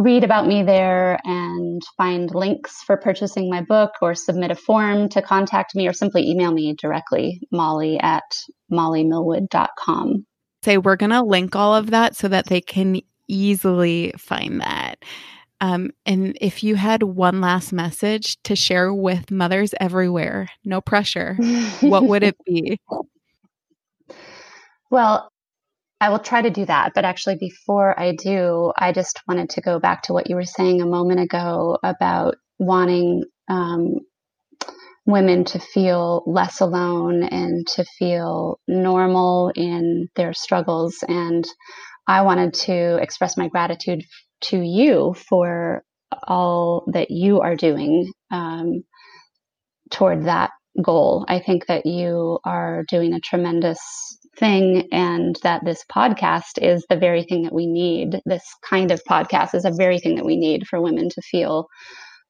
read 0.00 0.24
about 0.24 0.46
me 0.46 0.62
there 0.62 1.18
and 1.24 1.82
find 1.96 2.34
links 2.34 2.82
for 2.82 2.96
purchasing 2.96 3.50
my 3.50 3.60
book 3.60 3.90
or 4.00 4.14
submit 4.14 4.50
a 4.50 4.54
form 4.54 5.10
to 5.10 5.20
contact 5.20 5.74
me 5.74 5.86
or 5.86 5.92
simply 5.92 6.28
email 6.28 6.52
me 6.52 6.74
directly, 6.74 7.40
molly 7.52 8.00
at 8.00 8.24
mollymillwood.com. 8.72 10.26
Say, 10.62 10.78
we're 10.78 10.96
going 10.96 11.10
to 11.10 11.22
link 11.22 11.54
all 11.54 11.74
of 11.74 11.90
that 11.90 12.16
so 12.16 12.28
that 12.28 12.46
they 12.46 12.62
can 12.62 13.00
easily 13.28 14.12
find 14.16 14.60
that. 14.60 15.04
Um, 15.60 15.90
and 16.06 16.36
if 16.40 16.64
you 16.64 16.76
had 16.76 17.02
one 17.02 17.40
last 17.40 17.72
message 17.72 18.42
to 18.44 18.56
share 18.56 18.94
with 18.94 19.30
mothers 19.30 19.74
everywhere, 19.78 20.48
no 20.64 20.80
pressure, 20.80 21.34
what 21.80 22.04
would 22.04 22.22
it 22.22 22.36
be? 22.44 22.80
Well, 24.92 25.30
I 26.00 26.08
will 26.08 26.18
try 26.18 26.42
to 26.42 26.50
do 26.50 26.64
that. 26.66 26.92
But 26.96 27.04
actually, 27.04 27.36
before 27.36 27.98
I 27.98 28.16
do, 28.16 28.72
I 28.76 28.92
just 28.92 29.20
wanted 29.28 29.50
to 29.50 29.60
go 29.60 29.78
back 29.78 30.02
to 30.02 30.12
what 30.12 30.28
you 30.28 30.34
were 30.34 30.44
saying 30.44 30.80
a 30.80 30.86
moment 30.86 31.20
ago 31.20 31.78
about 31.84 32.34
wanting 32.58 33.22
um, 33.48 34.00
women 35.06 35.44
to 35.44 35.58
feel 35.58 36.22
less 36.26 36.60
alone 36.60 37.22
and 37.22 37.66
to 37.68 37.84
feel 37.84 38.58
normal 38.66 39.52
in 39.54 40.08
their 40.16 40.32
struggles. 40.32 41.04
And 41.06 41.46
I 42.06 42.22
wanted 42.22 42.54
to 42.54 42.96
express 42.96 43.36
my 43.36 43.48
gratitude 43.48 44.02
to 44.42 44.58
you 44.58 45.14
for 45.28 45.82
all 46.26 46.84
that 46.92 47.10
you 47.10 47.40
are 47.40 47.56
doing 47.56 48.10
um, 48.30 48.82
toward 49.90 50.24
that 50.24 50.50
goal. 50.82 51.24
I 51.28 51.40
think 51.40 51.66
that 51.66 51.86
you 51.86 52.38
are 52.44 52.84
doing 52.88 53.12
a 53.12 53.20
tremendous 53.20 53.78
thing 54.38 54.88
and 54.92 55.36
that 55.42 55.64
this 55.64 55.84
podcast 55.92 56.58
is 56.60 56.84
the 56.88 56.96
very 56.96 57.24
thing 57.24 57.42
that 57.42 57.52
we 57.52 57.66
need. 57.66 58.20
This 58.24 58.44
kind 58.68 58.90
of 58.90 59.02
podcast 59.08 59.54
is 59.54 59.64
a 59.64 59.72
very 59.72 59.98
thing 59.98 60.16
that 60.16 60.24
we 60.24 60.36
need 60.36 60.66
for 60.66 60.80
women 60.80 61.08
to 61.10 61.22
feel 61.22 61.66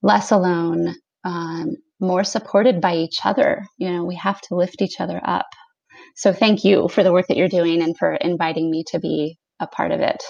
less 0.03 0.31
alone, 0.31 0.95
um, 1.24 1.77
more 2.01 2.24
supported 2.24 2.81
by 2.81 2.97
each 2.97 3.20
other. 3.24 3.65
You 3.78 3.91
know, 3.93 4.05
we 4.05 4.16
have 4.16 4.41
to 4.43 4.57
lift 4.57 4.82
each 4.82 5.01
other 5.01 5.20
up. 5.23 5.47
So 6.16 6.32
thank 6.32 6.65
you 6.65 6.89
for 6.89 7.03
the 7.03 7.12
work 7.12 7.28
that 7.28 7.37
you're 7.37 7.49
doing 7.49 7.82
and 7.82 7.97
for 7.97 8.15
inviting 8.15 8.70
me 8.70 8.85
to 8.89 8.99
be 8.99 9.37
a 9.61 9.66
part 9.66 9.93
of 9.93 10.01
it 10.01 10.23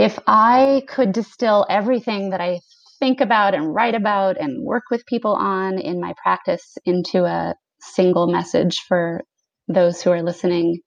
if 0.00 0.18
I 0.26 0.82
could 0.88 1.12
distill 1.12 1.66
everything 1.68 2.30
that 2.30 2.40
I 2.40 2.60
think 3.00 3.20
about 3.20 3.54
and 3.54 3.74
write 3.74 3.94
about 3.94 4.40
and 4.40 4.64
work 4.64 4.84
with 4.90 5.04
people 5.04 5.34
on 5.34 5.78
in 5.78 6.00
my 6.00 6.14
practice 6.22 6.78
into 6.86 7.26
a 7.26 7.54
single 7.80 8.26
message 8.26 8.78
for 8.88 9.20
those 9.68 10.00
who 10.00 10.10
are 10.10 10.22
listening, 10.22 10.80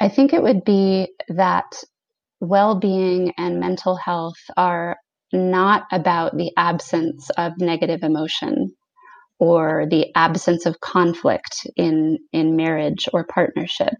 I 0.00 0.08
think 0.08 0.32
it 0.32 0.44
would 0.44 0.64
be 0.64 1.08
that 1.28 1.82
well 2.38 2.76
being 2.76 3.32
and 3.36 3.58
mental 3.58 3.96
health 3.96 4.38
are 4.56 4.96
not 5.32 5.86
about 5.90 6.36
the 6.36 6.52
absence 6.56 7.30
of 7.30 7.58
negative 7.58 8.04
emotion 8.04 8.70
or 9.40 9.86
the 9.90 10.06
absence 10.14 10.66
of 10.66 10.78
conflict 10.78 11.66
in, 11.76 12.18
in 12.32 12.54
marriage 12.54 13.08
or 13.12 13.24
partnership. 13.24 13.94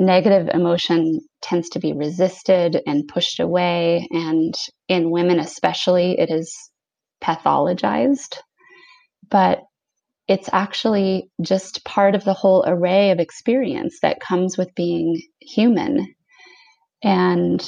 Negative 0.00 0.48
emotion 0.54 1.18
tends 1.42 1.70
to 1.70 1.80
be 1.80 1.92
resisted 1.92 2.80
and 2.86 3.08
pushed 3.08 3.40
away, 3.40 4.06
and 4.12 4.54
in 4.86 5.10
women 5.10 5.40
especially, 5.40 6.20
it 6.20 6.30
is 6.30 6.54
pathologized. 7.20 8.36
But 9.28 9.64
it's 10.28 10.48
actually 10.52 11.32
just 11.42 11.84
part 11.84 12.14
of 12.14 12.22
the 12.22 12.32
whole 12.32 12.62
array 12.64 13.10
of 13.10 13.18
experience 13.18 13.98
that 14.02 14.20
comes 14.20 14.56
with 14.56 14.72
being 14.76 15.20
human. 15.40 16.14
And 17.02 17.60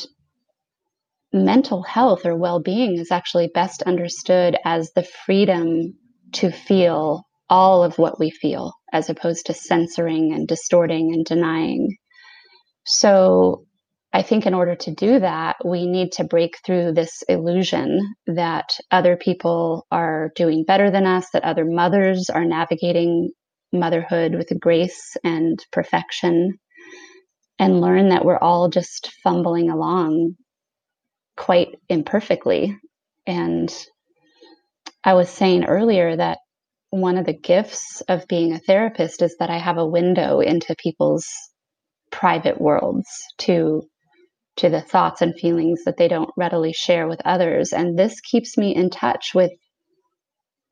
mental 1.32 1.82
health 1.82 2.24
or 2.24 2.36
well 2.36 2.60
being 2.60 2.96
is 2.96 3.10
actually 3.10 3.48
best 3.52 3.82
understood 3.82 4.56
as 4.64 4.92
the 4.92 5.02
freedom 5.02 5.94
to 6.34 6.52
feel 6.52 7.24
all 7.48 7.82
of 7.82 7.98
what 7.98 8.20
we 8.20 8.30
feel, 8.30 8.72
as 8.92 9.10
opposed 9.10 9.46
to 9.46 9.52
censoring 9.52 10.32
and 10.32 10.46
distorting 10.46 11.12
and 11.12 11.24
denying. 11.24 11.96
So, 12.92 13.66
I 14.12 14.22
think 14.22 14.44
in 14.46 14.54
order 14.54 14.74
to 14.74 14.90
do 14.90 15.20
that, 15.20 15.58
we 15.64 15.86
need 15.86 16.10
to 16.12 16.24
break 16.24 16.58
through 16.66 16.92
this 16.92 17.22
illusion 17.28 18.00
that 18.26 18.76
other 18.90 19.16
people 19.16 19.86
are 19.92 20.32
doing 20.34 20.64
better 20.64 20.90
than 20.90 21.06
us, 21.06 21.30
that 21.32 21.44
other 21.44 21.64
mothers 21.64 22.28
are 22.28 22.44
navigating 22.44 23.30
motherhood 23.72 24.34
with 24.34 24.52
grace 24.58 25.16
and 25.22 25.64
perfection, 25.70 26.58
and 27.60 27.80
learn 27.80 28.08
that 28.08 28.24
we're 28.24 28.38
all 28.38 28.68
just 28.68 29.12
fumbling 29.22 29.70
along 29.70 30.34
quite 31.36 31.76
imperfectly. 31.88 32.76
And 33.28 33.72
I 35.04 35.14
was 35.14 35.30
saying 35.30 35.66
earlier 35.66 36.16
that 36.16 36.38
one 36.90 37.16
of 37.16 37.26
the 37.26 37.38
gifts 37.38 38.00
of 38.08 38.26
being 38.26 38.52
a 38.52 38.58
therapist 38.58 39.22
is 39.22 39.36
that 39.38 39.50
I 39.50 39.58
have 39.58 39.78
a 39.78 39.86
window 39.86 40.40
into 40.40 40.74
people's 40.76 41.28
private 42.20 42.60
worlds 42.60 43.08
to 43.38 43.82
to 44.56 44.68
the 44.68 44.80
thoughts 44.80 45.22
and 45.22 45.34
feelings 45.38 45.84
that 45.84 45.96
they 45.96 46.08
don't 46.08 46.30
readily 46.36 46.72
share 46.72 47.08
with 47.08 47.20
others 47.24 47.72
and 47.72 47.98
this 47.98 48.20
keeps 48.20 48.58
me 48.58 48.74
in 48.74 48.90
touch 48.90 49.32
with 49.34 49.52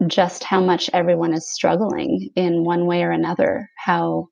just 0.06 0.44
how 0.44 0.60
much 0.60 0.90
everyone 0.92 1.32
is 1.32 1.50
struggling 1.52 2.28
in 2.36 2.64
one 2.64 2.86
way 2.86 3.02
or 3.02 3.10
another 3.10 3.68
how 3.76 4.28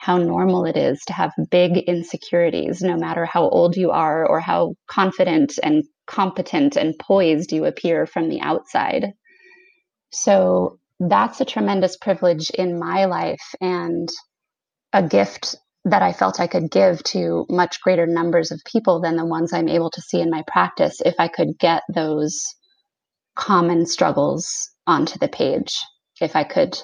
how 0.00 0.16
normal 0.16 0.64
it 0.64 0.78
is 0.78 0.98
to 1.06 1.12
have 1.12 1.30
big 1.50 1.76
insecurities, 1.76 2.80
no 2.80 2.96
matter 2.96 3.26
how 3.26 3.46
old 3.46 3.76
you 3.76 3.90
are 3.90 4.26
or 4.26 4.40
how 4.40 4.74
confident 4.86 5.58
and 5.62 5.84
competent 6.06 6.74
and 6.74 6.98
poised 6.98 7.52
you 7.52 7.66
appear 7.66 8.06
from 8.06 8.30
the 8.30 8.40
outside. 8.40 9.12
So 10.10 10.78
that's 10.98 11.42
a 11.42 11.44
tremendous 11.44 11.98
privilege 11.98 12.48
in 12.48 12.78
my 12.78 13.04
life 13.04 13.54
and 13.60 14.08
a 14.94 15.06
gift 15.06 15.56
that 15.84 16.02
I 16.02 16.12
felt 16.12 16.40
I 16.40 16.46
could 16.46 16.70
give 16.70 17.02
to 17.04 17.46
much 17.48 17.80
greater 17.80 18.06
numbers 18.06 18.50
of 18.50 18.60
people 18.70 19.00
than 19.00 19.16
the 19.16 19.24
ones 19.24 19.52
I'm 19.52 19.68
able 19.68 19.90
to 19.90 20.02
see 20.02 20.20
in 20.20 20.30
my 20.30 20.42
practice 20.46 21.00
if 21.04 21.14
I 21.18 21.28
could 21.28 21.58
get 21.58 21.82
those 21.92 22.44
common 23.34 23.86
struggles 23.86 24.46
onto 24.86 25.18
the 25.18 25.28
page. 25.28 25.74
If 26.20 26.36
I 26.36 26.44
could 26.44 26.78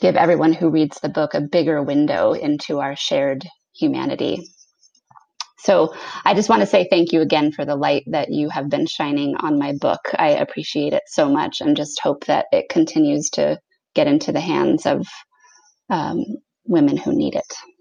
give 0.00 0.16
everyone 0.16 0.52
who 0.52 0.70
reads 0.70 1.00
the 1.00 1.08
book 1.08 1.34
a 1.34 1.40
bigger 1.40 1.82
window 1.82 2.32
into 2.32 2.80
our 2.80 2.94
shared 2.96 3.44
humanity. 3.74 4.42
So 5.58 5.94
I 6.24 6.34
just 6.34 6.48
want 6.48 6.60
to 6.60 6.66
say 6.66 6.86
thank 6.88 7.12
you 7.12 7.20
again 7.20 7.50
for 7.50 7.64
the 7.64 7.74
light 7.76 8.04
that 8.08 8.30
you 8.30 8.48
have 8.50 8.68
been 8.68 8.86
shining 8.86 9.34
on 9.36 9.58
my 9.58 9.72
book. 9.72 10.00
I 10.16 10.30
appreciate 10.30 10.92
it 10.92 11.02
so 11.06 11.28
much 11.28 11.60
and 11.60 11.76
just 11.76 12.00
hope 12.00 12.26
that 12.26 12.46
it 12.52 12.68
continues 12.68 13.30
to 13.30 13.58
get 13.94 14.06
into 14.06 14.30
the 14.30 14.40
hands 14.40 14.86
of 14.86 15.06
um, 15.90 16.22
women 16.66 16.96
who 16.96 17.16
need 17.16 17.34
it 17.34 17.73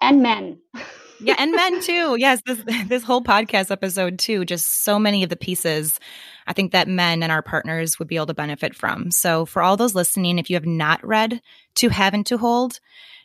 and 0.00 0.22
men. 0.22 0.58
yeah, 1.20 1.34
and 1.38 1.52
men 1.52 1.80
too. 1.80 2.16
Yes, 2.18 2.42
this 2.46 2.62
this 2.86 3.02
whole 3.02 3.22
podcast 3.22 3.70
episode 3.70 4.18
too. 4.18 4.44
Just 4.44 4.82
so 4.84 4.98
many 4.98 5.22
of 5.22 5.30
the 5.30 5.36
pieces 5.36 5.98
I 6.46 6.52
think 6.52 6.72
that 6.72 6.88
men 6.88 7.22
and 7.22 7.30
our 7.30 7.42
partners 7.42 7.98
would 7.98 8.08
be 8.08 8.16
able 8.16 8.26
to 8.26 8.34
benefit 8.34 8.74
from. 8.74 9.10
So 9.10 9.46
for 9.46 9.62
all 9.62 9.76
those 9.76 9.94
listening, 9.94 10.38
if 10.38 10.50
you 10.50 10.56
have 10.56 10.66
not 10.66 11.06
read 11.06 11.40
To 11.76 11.88
Have 11.90 12.14
and 12.14 12.26
to 12.26 12.38
Hold, 12.38 12.80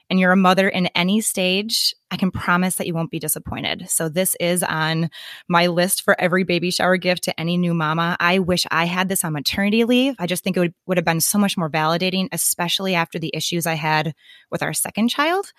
and 0.10 0.20
you're 0.20 0.32
a 0.32 0.38
mother 0.38 0.70
in 0.70 0.88
any 0.88 1.22
stage, 1.22 1.94
I 2.12 2.18
can 2.18 2.32
promise 2.32 2.76
that 2.76 2.88
you 2.88 2.94
won't 2.94 3.12
be 3.12 3.20
disappointed. 3.20 3.90
So 3.90 4.08
this 4.08 4.36
is 4.40 4.62
on 4.64 5.10
my 5.48 5.68
list 5.68 6.04
for 6.04 6.20
every 6.20 6.44
baby 6.44 6.72
shower 6.72 6.98
gift 6.98 7.24
to 7.24 7.40
any 7.40 7.58
new 7.58 7.74
mama. 7.74 8.16
I 8.20 8.40
wish 8.40 8.66
I 8.70 8.86
had 8.86 9.10
this 9.10 9.24
on 9.24 9.34
maternity 9.34 9.84
leave. 9.84 10.16
I 10.20 10.28
just 10.28 10.44
think 10.44 10.58
it 10.58 10.60
would, 10.60 10.74
would 10.86 10.98
have 10.98 11.06
been 11.06 11.22
so 11.22 11.38
much 11.38 11.58
more 11.58 11.70
validating, 11.70 12.30
especially 12.32 12.94
after 12.96 13.18
the 13.18 13.32
issues 13.34 13.66
I 13.66 13.74
had 13.74 14.14
with 14.52 14.62
our 14.62 14.74
second 14.74 15.10
child. 15.10 15.52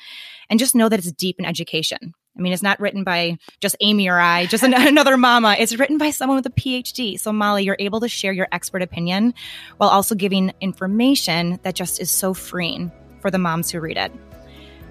And 0.48 0.58
just 0.58 0.74
know 0.74 0.88
that 0.88 0.98
it's 1.00 1.12
deep 1.12 1.36
in 1.38 1.44
education. 1.44 2.14
I 2.38 2.40
mean, 2.40 2.52
it's 2.52 2.62
not 2.62 2.80
written 2.80 3.02
by 3.02 3.38
just 3.60 3.76
Amy 3.80 4.08
or 4.08 4.18
I, 4.18 4.46
just 4.46 4.62
another 4.62 5.16
mama. 5.16 5.56
It's 5.58 5.76
written 5.76 5.98
by 5.98 6.10
someone 6.10 6.36
with 6.36 6.46
a 6.46 6.50
PhD. 6.50 7.18
So, 7.18 7.32
Molly, 7.32 7.64
you're 7.64 7.76
able 7.78 8.00
to 8.00 8.08
share 8.08 8.32
your 8.32 8.48
expert 8.52 8.82
opinion 8.82 9.34
while 9.78 9.90
also 9.90 10.14
giving 10.14 10.52
information 10.60 11.58
that 11.62 11.74
just 11.74 12.00
is 12.00 12.10
so 12.10 12.34
freeing 12.34 12.92
for 13.20 13.30
the 13.30 13.38
moms 13.38 13.70
who 13.70 13.80
read 13.80 13.96
it. 13.96 14.12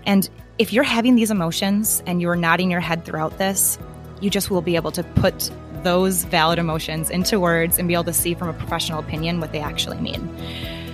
And 0.06 0.30
if 0.58 0.72
you're 0.72 0.84
having 0.84 1.16
these 1.16 1.32
emotions 1.32 2.02
and 2.06 2.22
you're 2.22 2.36
nodding 2.36 2.72
your 2.72 2.80
head 2.80 3.06
throughout 3.06 3.38
this, 3.38 3.78
you 4.22 4.30
just 4.30 4.50
will 4.50 4.62
be 4.62 4.76
able 4.76 4.92
to 4.92 5.04
put 5.04 5.52
those 5.84 6.24
valid 6.26 6.60
emotions 6.60 7.10
into 7.10 7.40
words 7.40 7.78
and 7.78 7.88
be 7.88 7.94
able 7.94 8.04
to 8.06 8.14
see 8.14 8.34
from 8.34 8.50
a 8.50 8.54
professional 8.54 9.00
opinion 9.00 9.40
what 9.40 9.52
they 9.52 9.60
actually 9.60 10.00
mean. 10.00 10.30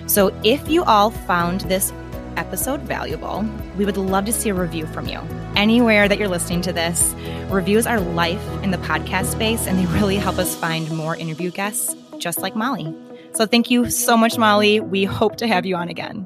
So, 0.08 0.28
if 0.44 0.68
you 0.68 0.84
all 0.84 1.12
found 1.12 1.62
this 1.62 1.94
episode 2.36 2.82
valuable, 2.82 3.46
we 3.78 3.86
would 3.86 3.98
love 3.98 4.26
to 4.26 4.34
see 4.34 4.50
a 4.50 4.54
review 4.54 4.86
from 4.88 5.08
you. 5.08 5.20
Anywhere 5.56 6.08
that 6.08 6.18
you're 6.18 6.28
listening 6.28 6.62
to 6.64 6.74
this, 6.74 7.14
reviews 7.50 7.88
are 7.88 8.00
life 8.00 8.46
in 8.64 8.72
the 8.72 8.78
podcast 8.78 9.32
space 9.32 9.68
and 9.68 9.80
they 9.80 9.86
really 9.94 10.18
help 10.18 10.38
us 10.38 10.56
find 10.56 10.92
more 10.92 11.16
interview 11.16 11.52
guests 11.52 11.96
just 12.18 12.40
like 12.40 12.56
Molly. 12.56 12.94
So, 13.34 13.46
thank 13.46 13.72
you 13.72 13.90
so 13.90 14.18
much, 14.18 14.38
Molly. 14.38 14.80
We 14.80 15.06
hope 15.06 15.38
to 15.38 15.48
have 15.48 15.66
you 15.66 15.76
on 15.76 15.88
again. 15.88 16.26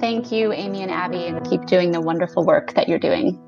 Thank 0.00 0.30
you, 0.32 0.52
Amy 0.52 0.82
and 0.82 0.90
Abby, 0.90 1.26
and 1.26 1.44
keep 1.48 1.66
doing 1.66 1.90
the 1.90 2.00
wonderful 2.00 2.46
work 2.46 2.74
that 2.74 2.88
you're 2.88 3.00
doing. 3.00 3.47